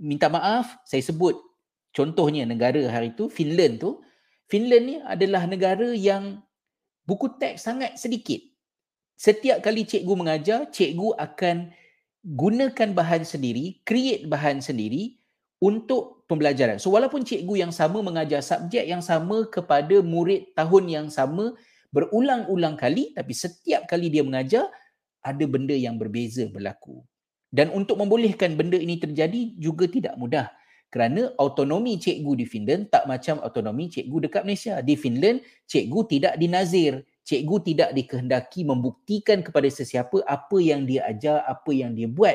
Minta 0.00 0.30
maaf, 0.32 0.80
saya 0.88 1.04
sebut 1.04 1.36
contohnya 1.92 2.48
negara 2.48 2.80
hari 2.88 3.12
itu, 3.12 3.28
Finland 3.28 3.82
tu. 3.82 4.00
Finland 4.48 4.84
ni 4.84 4.96
adalah 5.04 5.48
negara 5.48 5.92
yang 5.96 6.40
buku 7.08 7.40
teks 7.40 7.64
sangat 7.64 7.96
sedikit. 7.96 8.51
Setiap 9.22 9.62
kali 9.62 9.86
cikgu 9.86 10.18
mengajar, 10.18 10.66
cikgu 10.74 11.14
akan 11.14 11.70
gunakan 12.26 12.90
bahan 12.90 13.22
sendiri, 13.22 13.78
create 13.86 14.26
bahan 14.26 14.58
sendiri 14.58 15.14
untuk 15.62 16.26
pembelajaran. 16.26 16.82
So 16.82 16.90
walaupun 16.90 17.22
cikgu 17.22 17.62
yang 17.62 17.70
sama 17.70 18.02
mengajar 18.02 18.42
subjek 18.42 18.82
yang 18.82 18.98
sama 18.98 19.46
kepada 19.46 20.02
murid 20.02 20.50
tahun 20.58 20.90
yang 20.90 21.06
sama 21.06 21.54
berulang-ulang 21.94 22.74
kali 22.74 23.14
tapi 23.14 23.30
setiap 23.30 23.86
kali 23.86 24.10
dia 24.10 24.26
mengajar 24.26 24.66
ada 25.22 25.44
benda 25.46 25.78
yang 25.78 26.02
berbeza 26.02 26.50
berlaku. 26.50 27.06
Dan 27.46 27.70
untuk 27.70 28.02
membolehkan 28.02 28.58
benda 28.58 28.74
ini 28.74 28.98
terjadi 28.98 29.54
juga 29.54 29.86
tidak 29.86 30.18
mudah. 30.18 30.50
kerana 30.92 31.32
autonomi 31.40 31.96
cikgu 31.96 32.32
di 32.36 32.44
Finland 32.44 32.92
tak 32.92 33.08
macam 33.08 33.40
autonomi 33.40 33.88
cikgu 33.88 34.28
dekat 34.28 34.44
Malaysia. 34.44 34.76
Di 34.84 34.92
Finland, 34.92 35.40
cikgu 35.64 36.00
tidak 36.04 36.34
dinazir. 36.36 37.00
Cikgu 37.22 37.56
tidak 37.62 37.90
dikehendaki 37.94 38.66
membuktikan 38.66 39.46
kepada 39.46 39.70
sesiapa 39.70 40.26
apa 40.26 40.58
yang 40.58 40.82
dia 40.82 41.06
ajar, 41.06 41.46
apa 41.46 41.70
yang 41.70 41.94
dia 41.94 42.10
buat. 42.10 42.34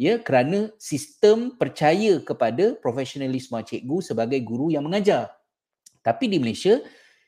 Ya, 0.00 0.16
kerana 0.18 0.72
sistem 0.80 1.54
percaya 1.54 2.18
kepada 2.24 2.74
profesionalisme 2.80 3.54
cikgu 3.60 4.00
sebagai 4.00 4.40
guru 4.42 4.72
yang 4.72 4.88
mengajar. 4.88 5.28
Tapi 6.00 6.26
di 6.26 6.40
Malaysia, 6.40 6.80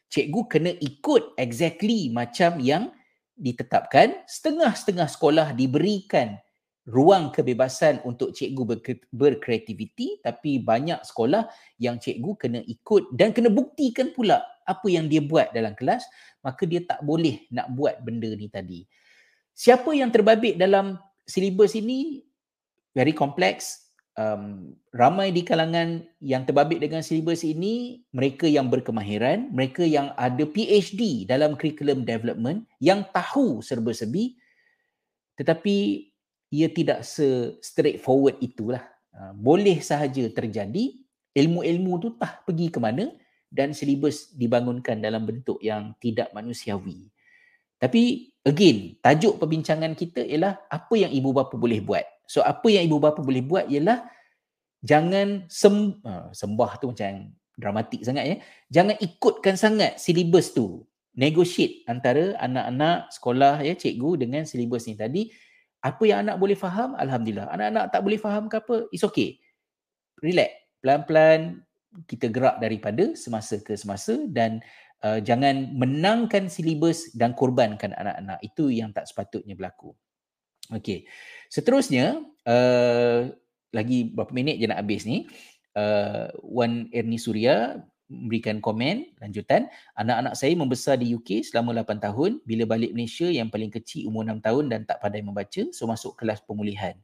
cikgu 0.08 0.40
kena 0.48 0.72
ikut 0.80 1.36
exactly 1.36 2.08
macam 2.08 2.56
yang 2.58 2.88
ditetapkan. 3.36 4.24
Setengah-setengah 4.24 5.08
sekolah 5.12 5.48
diberikan 5.52 6.40
ruang 6.88 7.30
kebebasan 7.30 8.02
untuk 8.02 8.34
cikgu 8.34 8.82
berkreativiti 9.14 10.18
tapi 10.18 10.58
banyak 10.58 10.98
sekolah 11.06 11.46
yang 11.78 12.02
cikgu 12.02 12.30
kena 12.34 12.60
ikut 12.66 13.14
dan 13.14 13.30
kena 13.30 13.54
buktikan 13.54 14.10
pula 14.10 14.42
apa 14.64 14.86
yang 14.88 15.06
dia 15.10 15.22
buat 15.22 15.50
dalam 15.50 15.74
kelas 15.76 16.02
maka 16.42 16.66
dia 16.66 16.82
tak 16.82 17.00
boleh 17.06 17.46
nak 17.54 17.70
buat 17.72 18.02
benda 18.02 18.28
ni 18.34 18.50
tadi. 18.50 18.84
Siapa 19.54 19.94
yang 19.94 20.10
terbabit 20.10 20.58
dalam 20.58 20.98
silibus 21.22 21.78
ini 21.78 22.24
very 22.92 23.14
complex 23.14 23.82
um, 24.18 24.74
ramai 24.92 25.30
di 25.32 25.46
kalangan 25.46 26.04
yang 26.20 26.44
terbabit 26.44 26.82
dengan 26.82 27.00
silibus 27.00 27.46
ini 27.46 28.04
mereka 28.12 28.44
yang 28.48 28.68
berkemahiran, 28.68 29.48
mereka 29.54 29.86
yang 29.86 30.12
ada 30.18 30.44
PhD 30.44 31.24
dalam 31.24 31.54
curriculum 31.56 32.04
development 32.04 32.66
yang 32.82 33.06
tahu 33.14 33.62
serba-serbi 33.62 34.36
tetapi 35.38 36.08
ia 36.52 36.68
tidak 36.68 37.00
se 37.02 37.56
straightforward 37.64 38.36
itulah. 38.44 38.84
Uh, 39.12 39.32
boleh 39.36 39.80
sahaja 39.84 40.24
terjadi 40.32 40.96
ilmu-ilmu 41.36 41.92
tu 42.00 42.08
tak 42.16 42.44
pergi 42.44 42.68
ke 42.68 42.80
mana 42.80 43.12
dan 43.52 43.76
silibus 43.76 44.32
dibangunkan 44.32 44.96
dalam 45.04 45.28
bentuk 45.28 45.60
yang 45.60 45.92
tidak 46.00 46.32
manusiawi. 46.32 47.12
Tapi 47.76 48.32
again, 48.48 48.96
tajuk 49.04 49.36
perbincangan 49.36 49.92
kita 49.92 50.24
ialah 50.24 50.56
apa 50.72 50.94
yang 50.96 51.12
ibu 51.12 51.36
bapa 51.36 51.52
boleh 51.60 51.84
buat. 51.84 52.02
So 52.24 52.40
apa 52.40 52.72
yang 52.72 52.88
ibu 52.88 52.96
bapa 52.96 53.20
boleh 53.20 53.44
buat 53.44 53.68
ialah 53.68 54.08
jangan 54.80 55.44
sem- 55.52 56.00
uh, 56.00 56.32
sembah 56.32 56.80
tu 56.80 56.96
macam 56.96 57.28
dramatik 57.60 58.00
sangat 58.08 58.24
ya. 58.24 58.36
Jangan 58.72 58.96
ikutkan 58.96 59.60
sangat 59.60 60.00
silibus 60.00 60.56
tu. 60.56 60.88
Negotiate 61.12 61.84
antara 61.84 62.32
anak-anak 62.40 63.12
sekolah 63.12 63.60
ya 63.60 63.76
cikgu 63.76 64.24
dengan 64.24 64.48
silibus 64.48 64.88
ni 64.88 64.96
tadi 64.96 65.28
apa 65.82 66.02
yang 66.06 66.24
anak 66.24 66.38
boleh 66.38 66.54
faham 66.54 66.94
alhamdulillah 66.94 67.50
anak-anak 67.50 67.90
tak 67.90 68.00
boleh 68.06 68.16
faham 68.16 68.46
ke 68.46 68.56
apa 68.62 68.86
it's 68.94 69.02
okay 69.02 69.42
relax 70.22 70.54
pelan-pelan 70.78 71.60
kita 72.08 72.32
gerak 72.32 72.56
daripada 72.58 73.12
semasa 73.12 73.60
ke 73.60 73.76
semasa 73.76 74.16
dan 74.28 74.64
uh, 75.04 75.20
jangan 75.20 75.76
menangkan 75.76 76.48
silibus 76.48 77.12
dan 77.12 77.36
korbankan 77.36 77.92
anak-anak. 77.92 78.38
Itu 78.40 78.72
yang 78.72 78.96
tak 78.96 79.08
sepatutnya 79.08 79.52
berlaku. 79.52 79.92
Okey. 80.72 81.04
Seterusnya 81.52 82.22
uh, 82.48 83.28
lagi 83.72 84.08
berapa 84.08 84.32
minit 84.32 84.56
je 84.56 84.66
nak 84.68 84.80
habis 84.80 85.04
ni 85.04 85.28
uh, 85.76 86.32
Wan 86.40 86.88
Erni 86.92 87.20
Surya 87.20 87.76
memberikan 88.08 88.60
komen 88.60 89.16
lanjutan. 89.20 89.68
Anak-anak 89.96 90.36
saya 90.36 90.52
membesar 90.52 91.00
di 91.00 91.12
UK 91.16 91.44
selama 91.44 91.72
8 91.80 91.96
tahun. 92.00 92.30
Bila 92.44 92.68
balik 92.68 92.92
Malaysia 92.92 93.28
yang 93.28 93.48
paling 93.48 93.72
kecil 93.72 94.08
umur 94.08 94.28
6 94.28 94.44
tahun 94.44 94.64
dan 94.68 94.80
tak 94.84 95.00
pandai 95.00 95.24
membaca 95.24 95.62
so 95.72 95.88
masuk 95.88 96.16
kelas 96.16 96.40
pemulihan 96.44 96.96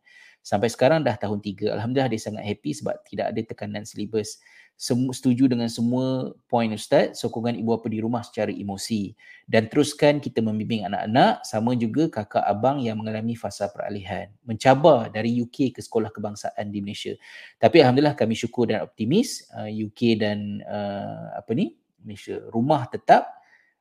sampai 0.43 0.69
sekarang 0.73 1.05
dah 1.05 1.17
tahun 1.19 1.41
3 1.41 1.75
alhamdulillah 1.75 2.11
dia 2.11 2.21
sangat 2.21 2.45
happy 2.45 2.71
sebab 2.77 2.95
tidak 3.07 3.27
ada 3.35 3.41
tekanan 3.45 3.83
silibus 3.85 4.39
setuju 4.79 5.51
dengan 5.51 5.67
semua 5.67 6.31
poin 6.47 6.71
Ustaz, 6.71 7.19
sokongan 7.19 7.59
ibu 7.59 7.75
bapa 7.75 7.91
di 7.91 7.99
rumah 7.99 8.23
secara 8.23 8.55
emosi 8.55 9.11
dan 9.51 9.67
teruskan 9.67 10.23
kita 10.23 10.39
membimbing 10.39 10.87
anak-anak 10.87 11.43
sama 11.43 11.75
juga 11.75 12.07
kakak 12.07 12.47
abang 12.47 12.79
yang 12.79 12.95
mengalami 12.95 13.35
fasa 13.35 13.67
peralihan. 13.75 14.31
Mencabar 14.47 15.11
dari 15.11 15.35
UK 15.35 15.75
ke 15.75 15.83
sekolah 15.83 16.15
kebangsaan 16.15 16.71
di 16.71 16.79
Malaysia. 16.79 17.11
Tapi 17.59 17.83
Alhamdulillah 17.83 18.15
kami 18.15 18.39
syukur 18.39 18.71
dan 18.71 18.87
optimis 18.87 19.51
uh, 19.51 19.67
UK 19.67 20.23
dan 20.23 20.63
uh, 20.63 21.35
apa 21.35 21.51
ni 21.59 21.75
Malaysia 22.07 22.39
rumah 22.55 22.87
tetap 22.87 23.27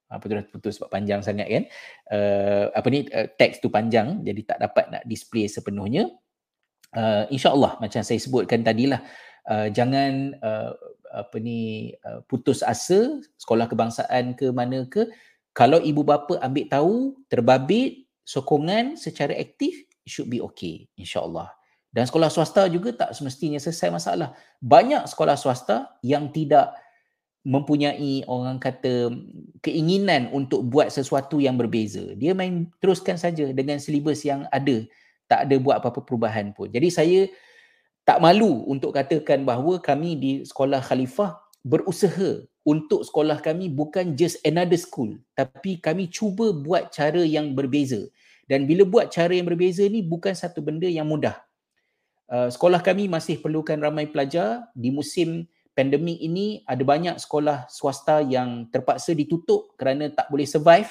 apa 0.09 0.23
tu 0.23 0.33
dah 0.33 0.45
putus 0.49 0.81
sebab 0.81 0.89
panjang 0.89 1.19
sangat 1.19 1.45
kan 1.45 1.63
uh, 2.15 2.73
apa 2.73 2.87
ni 2.89 3.05
uh, 3.11 3.27
teks 3.37 3.59
tu 3.59 3.67
panjang 3.67 4.23
jadi 4.23 4.41
tak 4.55 4.57
dapat 4.63 4.85
nak 4.87 5.03
display 5.03 5.51
sepenuhnya 5.51 6.07
uh, 6.97 7.23
insyaallah 7.29 7.77
macam 7.77 8.01
saya 8.01 8.17
sebutkan 8.17 8.65
tadilah 8.65 9.05
uh, 9.45 9.69
jangan 9.69 10.33
uh, 10.41 10.73
apa 11.13 11.37
ni 11.37 11.93
uh, 12.03 12.25
putus 12.25 12.65
asa 12.65 13.21
sekolah 13.37 13.69
kebangsaan 13.69 14.33
ke 14.33 14.49
mana 14.49 14.83
ke. 14.89 15.05
Kalau 15.53 15.81
ibu 15.81 16.05
bapa 16.05 16.37
ambil 16.41 16.65
tahu 16.69 16.95
terbabit 17.29 18.05
sokongan 18.25 18.97
secara 18.97 19.33
aktif 19.37 19.73
it 20.05 20.09
should 20.09 20.27
be 20.29 20.41
okay 20.41 20.89
insyaallah. 20.97 21.53
Dan 21.87 22.05
sekolah 22.05 22.29
swasta 22.29 22.67
juga 22.69 22.93
tak 22.93 23.15
semestinya 23.15 23.57
selesai 23.57 23.89
masalah. 23.89 24.35
Banyak 24.61 25.09
sekolah 25.09 25.33
swasta 25.39 25.97
yang 26.05 26.29
tidak 26.29 26.75
mempunyai 27.47 28.27
orang 28.27 28.59
kata 28.59 29.07
keinginan 29.63 30.27
untuk 30.35 30.67
buat 30.67 30.91
sesuatu 30.91 31.39
yang 31.39 31.55
berbeza. 31.55 32.03
Dia 32.19 32.35
main 32.35 32.67
teruskan 32.83 33.15
saja 33.15 33.49
dengan 33.55 33.79
silibus 33.79 34.27
yang 34.27 34.43
ada 34.51 34.83
tak 35.27 35.47
ada 35.47 35.55
buat 35.59 35.83
apa-apa 35.83 36.01
perubahan 36.03 36.55
pun. 36.55 36.71
Jadi 36.71 36.87
saya 36.91 37.19
tak 38.07 38.23
malu 38.23 38.63
untuk 38.71 38.95
katakan 38.95 39.43
bahawa 39.43 39.83
kami 39.83 40.15
di 40.15 40.31
sekolah 40.47 40.79
khalifah 40.79 41.35
berusaha 41.67 42.47
untuk 42.63 43.03
sekolah 43.03 43.43
kami 43.43 43.67
bukan 43.67 44.15
just 44.15 44.39
another 44.47 44.79
school 44.79 45.11
tapi 45.35 45.79
kami 45.83 46.07
cuba 46.07 46.55
buat 46.55 46.89
cara 46.95 47.23
yang 47.27 47.51
berbeza. 47.51 48.07
Dan 48.47 48.63
bila 48.63 48.87
buat 48.87 49.11
cara 49.11 49.35
yang 49.35 49.43
berbeza 49.43 49.83
ni 49.91 49.99
bukan 49.99 50.31
satu 50.31 50.63
benda 50.63 50.87
yang 50.87 51.03
mudah. 51.03 51.35
Uh, 52.31 52.47
sekolah 52.47 52.79
kami 52.79 53.11
masih 53.11 53.43
perlukan 53.43 53.75
ramai 53.75 54.07
pelajar. 54.07 54.71
Di 54.71 54.87
musim 54.87 55.51
pandemik 55.75 56.15
ini 56.15 56.63
ada 56.63 56.79
banyak 56.79 57.19
sekolah 57.19 57.67
swasta 57.67 58.23
yang 58.23 58.71
terpaksa 58.71 59.11
ditutup 59.11 59.75
kerana 59.75 60.07
tak 60.07 60.31
boleh 60.31 60.47
survive. 60.47 60.87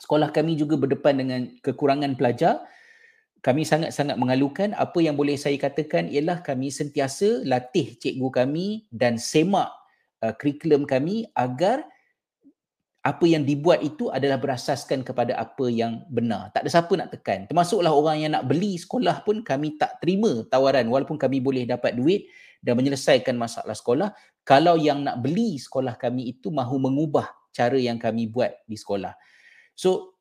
Sekolah 0.00 0.32
kami 0.32 0.56
juga 0.56 0.80
berdepan 0.80 1.14
dengan 1.20 1.40
kekurangan 1.60 2.16
pelajar 2.16 2.64
kami 3.46 3.62
sangat-sangat 3.62 4.18
mengalukan 4.18 4.74
apa 4.74 4.98
yang 4.98 5.14
boleh 5.14 5.38
saya 5.38 5.54
katakan 5.54 6.10
ialah 6.10 6.42
kami 6.42 6.74
sentiasa 6.74 7.46
latih 7.46 7.94
cikgu 7.94 8.26
kami 8.34 8.90
dan 8.90 9.22
semak 9.22 9.70
uh, 10.26 10.34
kurikulum 10.34 10.82
kami 10.82 11.30
agar 11.30 11.86
apa 13.06 13.22
yang 13.22 13.46
dibuat 13.46 13.86
itu 13.86 14.10
adalah 14.10 14.34
berasaskan 14.42 15.06
kepada 15.06 15.38
apa 15.38 15.70
yang 15.70 16.02
benar. 16.10 16.50
Tak 16.50 16.66
ada 16.66 16.70
siapa 16.74 16.90
nak 16.98 17.14
tekan. 17.14 17.46
Termasuklah 17.46 17.94
orang 17.94 18.18
yang 18.18 18.34
nak 18.34 18.50
beli 18.50 18.82
sekolah 18.82 19.22
pun 19.22 19.46
kami 19.46 19.78
tak 19.78 20.02
terima 20.02 20.42
tawaran 20.50 20.90
walaupun 20.90 21.14
kami 21.14 21.38
boleh 21.38 21.62
dapat 21.70 21.94
duit 21.94 22.26
dan 22.58 22.74
menyelesaikan 22.74 23.38
masalah 23.38 23.78
sekolah. 23.78 24.10
Kalau 24.42 24.74
yang 24.74 25.06
nak 25.06 25.22
beli 25.22 25.54
sekolah 25.54 25.94
kami 25.94 26.34
itu 26.34 26.50
mahu 26.50 26.82
mengubah 26.82 27.30
cara 27.54 27.78
yang 27.78 27.94
kami 27.94 28.26
buat 28.26 28.58
di 28.66 28.74
sekolah. 28.74 29.14
So 29.78 30.18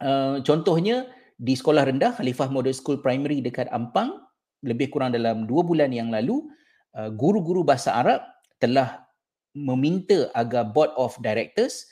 uh, 0.00 0.40
contohnya 0.40 1.04
di 1.36 1.52
sekolah 1.52 1.84
rendah 1.84 2.16
Khalifah 2.16 2.48
Model 2.48 2.72
School 2.72 3.04
Primary 3.04 3.44
dekat 3.44 3.68
Ampang 3.68 4.24
lebih 4.64 4.88
kurang 4.88 5.12
dalam 5.12 5.44
dua 5.44 5.60
bulan 5.60 5.92
yang 5.92 6.08
lalu 6.08 6.48
uh, 6.96 7.12
guru-guru 7.12 7.60
bahasa 7.60 7.92
Arab 7.92 8.24
telah 8.56 9.04
meminta 9.52 10.32
agar 10.32 10.64
board 10.68 10.92
of 10.96 11.12
directors 11.20 11.84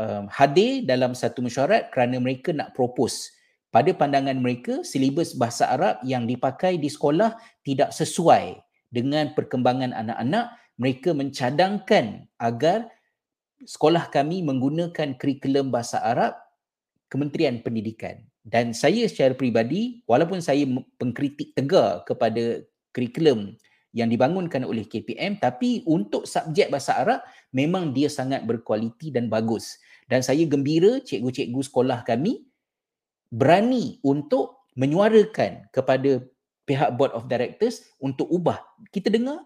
um, 0.00 0.28
hadir 0.32 0.84
dalam 0.88 1.12
satu 1.12 1.44
mesyuarat 1.44 1.92
kerana 1.92 2.16
mereka 2.16 2.56
nak 2.56 2.72
propose. 2.72 3.32
Pada 3.68 3.92
pandangan 3.92 4.36
mereka 4.40 4.80
silibus 4.80 5.36
bahasa 5.36 5.68
Arab 5.68 6.00
yang 6.00 6.24
dipakai 6.24 6.80
di 6.80 6.88
sekolah 6.88 7.36
tidak 7.60 7.92
sesuai. 7.92 8.64
Dengan 8.88 9.36
perkembangan 9.36 9.92
anak-anak 9.92 10.56
mereka 10.80 11.12
mencadangkan 11.12 12.24
agar 12.40 12.88
sekolah 13.60 14.08
kami 14.08 14.40
menggunakan 14.40 15.20
kurikulum 15.20 15.68
bahasa 15.68 16.00
Arab 16.00 16.32
Kementerian 17.12 17.60
Pendidikan 17.60 18.24
dan 18.46 18.70
saya 18.70 19.10
secara 19.10 19.34
peribadi 19.34 20.06
walaupun 20.06 20.38
saya 20.38 20.62
pengkritik 21.02 21.50
tegar 21.58 22.06
kepada 22.06 22.62
kurikulum 22.94 23.58
yang 23.90 24.06
dibangunkan 24.06 24.62
oleh 24.62 24.86
KPM 24.86 25.42
tapi 25.42 25.82
untuk 25.82 26.30
subjek 26.30 26.70
bahasa 26.70 27.02
Arab 27.02 27.20
memang 27.50 27.90
dia 27.90 28.06
sangat 28.06 28.46
berkualiti 28.46 29.10
dan 29.10 29.26
bagus. 29.26 29.82
Dan 30.06 30.22
saya 30.22 30.46
gembira 30.46 31.02
cikgu-cikgu 31.02 31.60
sekolah 31.66 32.06
kami 32.06 32.46
berani 33.34 33.98
untuk 34.06 34.70
menyuarakan 34.78 35.66
kepada 35.74 36.22
pihak 36.62 36.94
board 36.94 37.10
of 37.18 37.26
directors 37.26 37.82
untuk 37.98 38.30
ubah. 38.30 38.62
Kita 38.94 39.10
dengar 39.10 39.42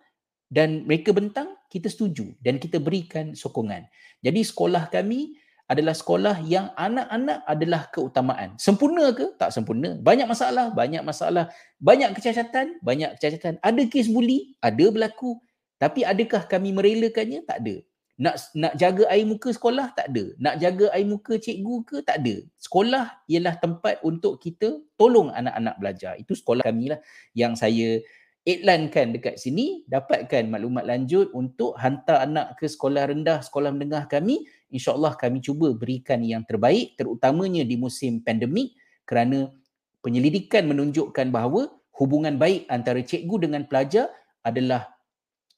dan 0.52 0.84
mereka 0.84 1.16
bentang 1.16 1.56
kita 1.72 1.88
setuju 1.88 2.36
dan 2.44 2.60
kita 2.60 2.76
berikan 2.76 3.32
sokongan. 3.32 3.88
Jadi 4.20 4.44
sekolah 4.44 4.92
kami 4.92 5.40
adalah 5.70 5.94
sekolah 5.94 6.42
yang 6.42 6.74
anak-anak 6.74 7.46
adalah 7.46 7.86
keutamaan. 7.94 8.58
Sempurna 8.58 9.14
ke? 9.14 9.38
Tak 9.38 9.54
sempurna. 9.54 9.94
Banyak 10.02 10.26
masalah, 10.26 10.74
banyak 10.74 11.06
masalah. 11.06 11.46
Banyak 11.78 12.10
kecacatan, 12.18 12.82
banyak 12.82 13.14
kecacatan. 13.14 13.62
Ada 13.62 13.86
kes 13.86 14.10
buli, 14.10 14.58
ada 14.58 14.90
berlaku. 14.90 15.38
Tapi 15.78 16.02
adakah 16.02 16.50
kami 16.50 16.74
merelakannya? 16.74 17.46
Tak 17.46 17.62
ada. 17.62 17.86
Nak 18.20 18.34
nak 18.52 18.74
jaga 18.76 19.08
air 19.14 19.24
muka 19.24 19.48
sekolah? 19.54 19.94
Tak 19.94 20.12
ada. 20.12 20.34
Nak 20.42 20.54
jaga 20.58 20.90
air 20.92 21.06
muka 21.06 21.38
cikgu 21.38 21.74
ke? 21.86 21.96
Tak 22.02 22.18
ada. 22.20 22.36
Sekolah 22.58 23.22
ialah 23.30 23.54
tempat 23.56 24.02
untuk 24.02 24.42
kita 24.42 24.76
tolong 24.98 25.30
anak-anak 25.32 25.78
belajar. 25.78 26.18
Itu 26.18 26.34
sekolah 26.34 26.66
kami 26.66 26.92
lah 26.92 27.00
yang 27.32 27.54
saya 27.54 28.02
iklankan 28.44 29.16
dekat 29.16 29.40
sini. 29.40 29.88
Dapatkan 29.88 30.50
maklumat 30.52 30.84
lanjut 30.84 31.32
untuk 31.32 31.78
hantar 31.80 32.26
anak 32.28 32.60
ke 32.60 32.68
sekolah 32.68 33.08
rendah, 33.08 33.40
sekolah 33.40 33.72
menengah 33.72 34.04
kami 34.10 34.44
insyaAllah 34.70 35.18
kami 35.18 35.42
cuba 35.42 35.74
berikan 35.74 36.22
yang 36.22 36.46
terbaik 36.46 36.94
terutamanya 36.96 37.66
di 37.66 37.76
musim 37.76 38.22
pandemik 38.22 38.74
kerana 39.04 39.50
penyelidikan 40.00 40.64
menunjukkan 40.70 41.28
bahawa 41.28 41.68
hubungan 42.00 42.40
baik 42.40 42.64
antara 42.72 43.04
cikgu 43.04 43.50
dengan 43.50 43.68
pelajar 43.68 44.08
adalah 44.40 44.88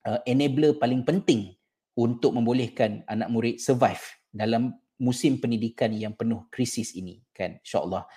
uh, 0.08 0.18
enabler 0.26 0.74
paling 0.80 1.06
penting 1.06 1.54
untuk 1.94 2.34
membolehkan 2.34 3.06
anak 3.06 3.28
murid 3.30 3.56
survive 3.62 4.02
dalam 4.32 4.74
musim 4.98 5.38
pendidikan 5.38 5.92
yang 5.92 6.16
penuh 6.16 6.48
krisis 6.48 6.96
ini 6.96 7.22
kan 7.36 7.60
insyaallah. 7.62 8.08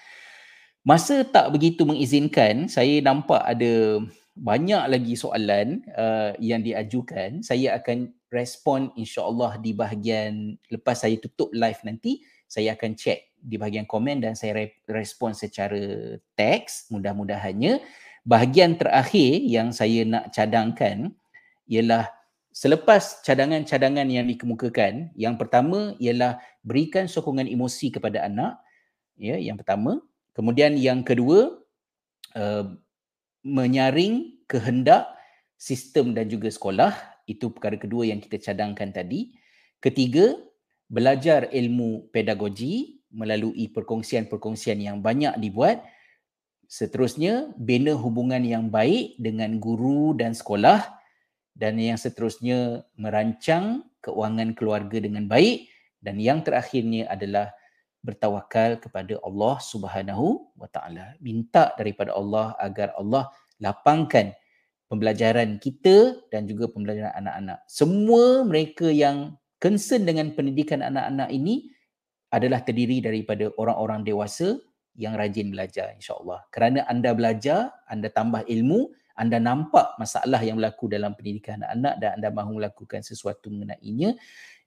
Masa 0.86 1.26
tak 1.26 1.50
begitu 1.50 1.82
mengizinkan 1.82 2.70
saya 2.70 3.02
nampak 3.02 3.41
ada 3.41 4.06
banyak 4.38 4.84
lagi 4.91 5.14
soalan 5.18 5.82
uh, 5.96 6.36
yang 6.38 6.62
diajukan. 6.62 7.41
Saya 7.41 7.80
akan 7.82 8.14
respon 8.36 8.92
insyaallah 9.00 9.64
di 9.64 9.72
bahagian 9.72 10.60
lepas 10.68 11.08
saya 11.08 11.16
tutup 11.16 11.56
live 11.56 11.80
nanti 11.88 12.20
saya 12.46 12.76
akan 12.76 12.94
check 13.00 13.36
di 13.46 13.56
bahagian 13.56 13.86
komen 13.86 14.20
dan 14.20 14.34
saya 14.34 14.68
respon 14.90 15.32
secara 15.38 16.18
teks 16.34 16.90
mudah-mudahannya. 16.90 17.82
Bahagian 18.26 18.76
terakhir 18.76 19.38
yang 19.46 19.70
saya 19.70 20.02
nak 20.02 20.34
cadangkan 20.34 21.14
ialah 21.70 22.10
selepas 22.50 23.22
cadangan-cadangan 23.22 24.10
yang 24.10 24.26
dikemukakan 24.26 25.14
yang 25.14 25.38
pertama 25.38 25.94
ialah 26.02 26.42
berikan 26.66 27.06
sokongan 27.06 27.46
emosi 27.46 27.94
kepada 27.94 28.26
anak 28.26 28.58
ya 29.16 29.38
yang 29.38 29.62
pertama. 29.62 30.02
Kemudian 30.34 30.74
yang 30.76 31.06
kedua 31.06 31.62
uh, 32.34 32.66
menyaring 33.46 34.42
kehendak 34.50 35.06
sistem 35.56 36.18
dan 36.18 36.26
juga 36.26 36.50
sekolah 36.50 37.14
itu 37.26 37.52
perkara 37.52 37.78
kedua 37.78 38.10
yang 38.10 38.22
kita 38.22 38.42
cadangkan 38.42 38.94
tadi 38.94 39.34
ketiga 39.82 40.38
belajar 40.90 41.50
ilmu 41.50 42.10
pedagogi 42.14 43.02
melalui 43.10 43.70
perkongsian-perkongsian 43.74 44.82
yang 44.82 44.98
banyak 45.02 45.34
dibuat 45.42 45.82
seterusnya 46.66 47.54
bina 47.58 47.94
hubungan 47.94 48.42
yang 48.42 48.70
baik 48.70 49.18
dengan 49.22 49.58
guru 49.62 50.18
dan 50.18 50.34
sekolah 50.34 50.82
dan 51.56 51.80
yang 51.80 51.96
seterusnya 51.96 52.84
merancang 53.00 53.88
keuangan 54.04 54.54
keluarga 54.54 55.00
dengan 55.00 55.26
baik 55.26 55.72
dan 56.04 56.20
yang 56.22 56.44
terakhirnya 56.46 57.10
adalah 57.10 57.50
bertawakal 58.06 58.78
kepada 58.78 59.18
Allah 59.26 59.58
Subhanahu 59.58 60.54
wa 60.54 60.70
taala. 60.70 61.18
Minta 61.18 61.74
daripada 61.74 62.14
Allah 62.14 62.54
agar 62.62 62.94
Allah 62.94 63.34
lapangkan 63.58 64.30
pembelajaran 64.88 65.58
kita 65.58 66.26
dan 66.30 66.46
juga 66.46 66.70
pembelajaran 66.70 67.14
anak-anak. 67.16 67.66
Semua 67.66 68.46
mereka 68.46 68.90
yang 68.90 69.34
concern 69.58 70.06
dengan 70.06 70.34
pendidikan 70.38 70.86
anak-anak 70.86 71.30
ini 71.34 71.74
adalah 72.30 72.62
terdiri 72.62 73.02
daripada 73.02 73.50
orang-orang 73.58 74.06
dewasa 74.06 74.60
yang 74.96 75.16
rajin 75.16 75.52
belajar 75.52 75.92
insya-Allah. 75.96 76.44
Kerana 76.52 76.88
anda 76.88 77.12
belajar, 77.12 77.72
anda 77.90 78.08
tambah 78.12 78.48
ilmu, 78.48 78.92
anda 79.16 79.40
nampak 79.40 79.96
masalah 79.96 80.40
yang 80.44 80.60
berlaku 80.60 80.92
dalam 80.92 81.16
pendidikan 81.16 81.64
anak-anak 81.64 81.94
dan 82.00 82.10
anda 82.20 82.30
mahu 82.32 82.60
melakukan 82.60 83.02
sesuatu 83.04 83.48
mengenainya, 83.52 84.16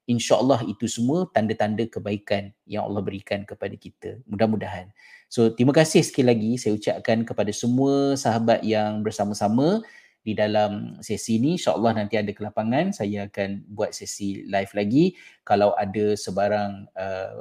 insyaAllah 0.08 0.64
itu 0.64 0.88
semua 0.88 1.28
tanda-tanda 1.30 1.84
kebaikan 1.84 2.50
yang 2.64 2.88
Allah 2.88 3.04
berikan 3.04 3.44
kepada 3.44 3.76
kita. 3.76 4.20
Mudah-mudahan. 4.24 4.88
So, 5.28 5.52
terima 5.52 5.76
kasih 5.76 6.00
sekali 6.00 6.32
lagi 6.32 6.50
saya 6.56 6.72
ucapkan 6.74 7.28
kepada 7.28 7.52
semua 7.52 8.16
sahabat 8.16 8.64
yang 8.64 9.04
bersama-sama 9.04 9.84
di 10.28 10.36
dalam 10.36 11.00
sesi 11.00 11.40
ini. 11.40 11.56
InsyaAllah 11.56 12.04
nanti 12.04 12.20
ada 12.20 12.28
kelapangan, 12.36 12.92
saya 12.92 13.24
akan 13.24 13.64
buat 13.72 13.96
sesi 13.96 14.44
live 14.44 14.72
lagi. 14.76 15.16
Kalau 15.40 15.72
ada 15.72 16.12
sebarang 16.12 16.92
uh, 16.92 17.32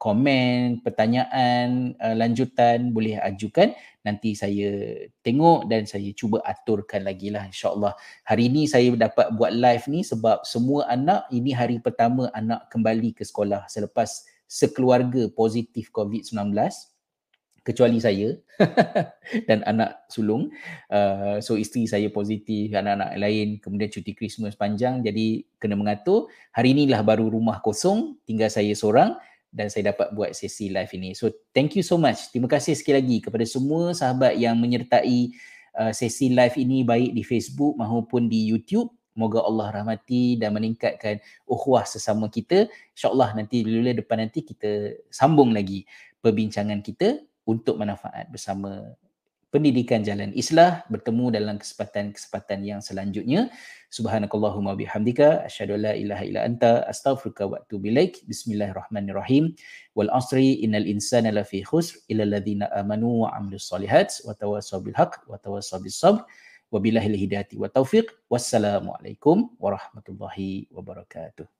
komen, 0.00 0.80
pertanyaan, 0.80 1.92
uh, 2.00 2.16
lanjutan, 2.16 2.96
boleh 2.96 3.20
ajukan 3.20 3.76
nanti 4.00 4.32
saya 4.32 4.96
tengok 5.20 5.68
dan 5.68 5.84
saya 5.84 6.08
cuba 6.16 6.40
aturkan 6.48 7.04
lagi 7.04 7.28
lah 7.28 7.44
insyaAllah. 7.44 7.92
Hari 8.24 8.48
ini 8.48 8.64
saya 8.64 8.88
dapat 8.96 9.36
buat 9.36 9.52
live 9.52 9.84
ni 9.92 10.00
sebab 10.00 10.40
semua 10.48 10.88
anak 10.88 11.28
ini 11.28 11.52
hari 11.52 11.76
pertama 11.84 12.32
anak 12.32 12.72
kembali 12.72 13.12
ke 13.12 13.28
sekolah 13.28 13.68
selepas 13.68 14.24
sekeluarga 14.48 15.28
positif 15.30 15.92
COVID-19 15.92 16.56
kecuali 17.60 18.00
saya 18.00 18.32
dan 19.48 19.60
anak 19.68 20.08
sulung. 20.08 20.48
Uh, 20.88 21.38
so 21.44 21.60
isteri 21.60 21.84
saya 21.84 22.08
positif, 22.08 22.72
anak-anak 22.72 23.16
lain 23.20 23.48
kemudian 23.60 23.92
cuti 23.92 24.12
Christmas 24.16 24.56
panjang 24.56 25.04
jadi 25.04 25.44
kena 25.60 25.76
mengatur. 25.76 26.32
Hari 26.56 26.72
inilah 26.72 27.04
baru 27.04 27.28
rumah 27.28 27.60
kosong, 27.60 28.16
tinggal 28.24 28.48
saya 28.48 28.72
seorang 28.72 29.16
dan 29.50 29.68
saya 29.68 29.92
dapat 29.92 30.14
buat 30.14 30.32
sesi 30.32 30.70
live 30.70 30.90
ini. 30.94 31.12
So 31.12 31.30
thank 31.52 31.76
you 31.76 31.84
so 31.84 31.98
much. 32.00 32.30
Terima 32.30 32.48
kasih 32.48 32.78
sekali 32.78 33.02
lagi 33.02 33.16
kepada 33.20 33.44
semua 33.44 33.92
sahabat 33.92 34.38
yang 34.38 34.56
menyertai 34.56 35.34
uh, 35.76 35.92
sesi 35.92 36.32
live 36.32 36.56
ini 36.56 36.86
baik 36.86 37.12
di 37.12 37.22
Facebook 37.26 37.76
maupun 37.76 38.30
di 38.30 38.48
YouTube. 38.48 38.88
Moga 39.18 39.42
Allah 39.42 39.82
rahmati 39.82 40.38
dan 40.38 40.54
meningkatkan 40.54 41.18
ukhuwah 41.44 41.82
sesama 41.82 42.30
kita. 42.30 42.70
InsyaAllah 42.94 43.36
nanti 43.36 43.66
lula 43.66 43.90
depan 43.90 44.22
nanti 44.22 44.46
kita 44.46 44.96
sambung 45.10 45.50
lagi 45.50 45.82
perbincangan 46.22 46.78
kita 46.80 47.18
untuk 47.50 47.74
manfaat 47.74 48.30
bersama 48.30 48.94
pendidikan 49.50 50.06
jalan 50.06 50.30
islah 50.30 50.86
bertemu 50.86 51.34
dalam 51.34 51.58
kesempatan-kesempatan 51.58 52.62
yang 52.62 52.78
selanjutnya. 52.78 53.50
Subhanakallahumma 53.90 54.78
bihamdika 54.78 55.42
asyhadu 55.42 55.74
la 55.74 55.98
ilaha 55.98 56.22
illa 56.22 56.46
anta 56.46 56.86
astaghfiruka 56.86 57.50
wa 57.50 57.58
atubu 57.58 57.90
ilaik. 57.90 58.22
Bismillahirrahmanirrahim. 58.30 59.58
Wal 59.98 60.06
asri 60.14 60.62
innal 60.62 60.86
insana 60.86 61.34
lafi 61.34 61.66
khusr 61.66 61.98
illa 62.06 62.22
alladhina 62.22 62.70
amanu 62.78 63.26
wa 63.26 63.34
amilus 63.34 63.66
solihat 63.66 64.14
wa 64.22 64.38
tawassaw 64.38 64.78
bil 64.78 64.94
haqq 64.94 65.26
wa 65.26 65.34
tawassaw 65.42 65.82
bis 65.82 65.98
sabr 65.98 66.22
wa 66.70 66.78
hidayati 66.78 67.58
wa 67.58 67.66
taufiq 67.66 68.06
wassalamu 68.30 68.94
alaikum 68.94 69.50
warahmatullahi 69.58 70.70
wabarakatuh 70.70 71.59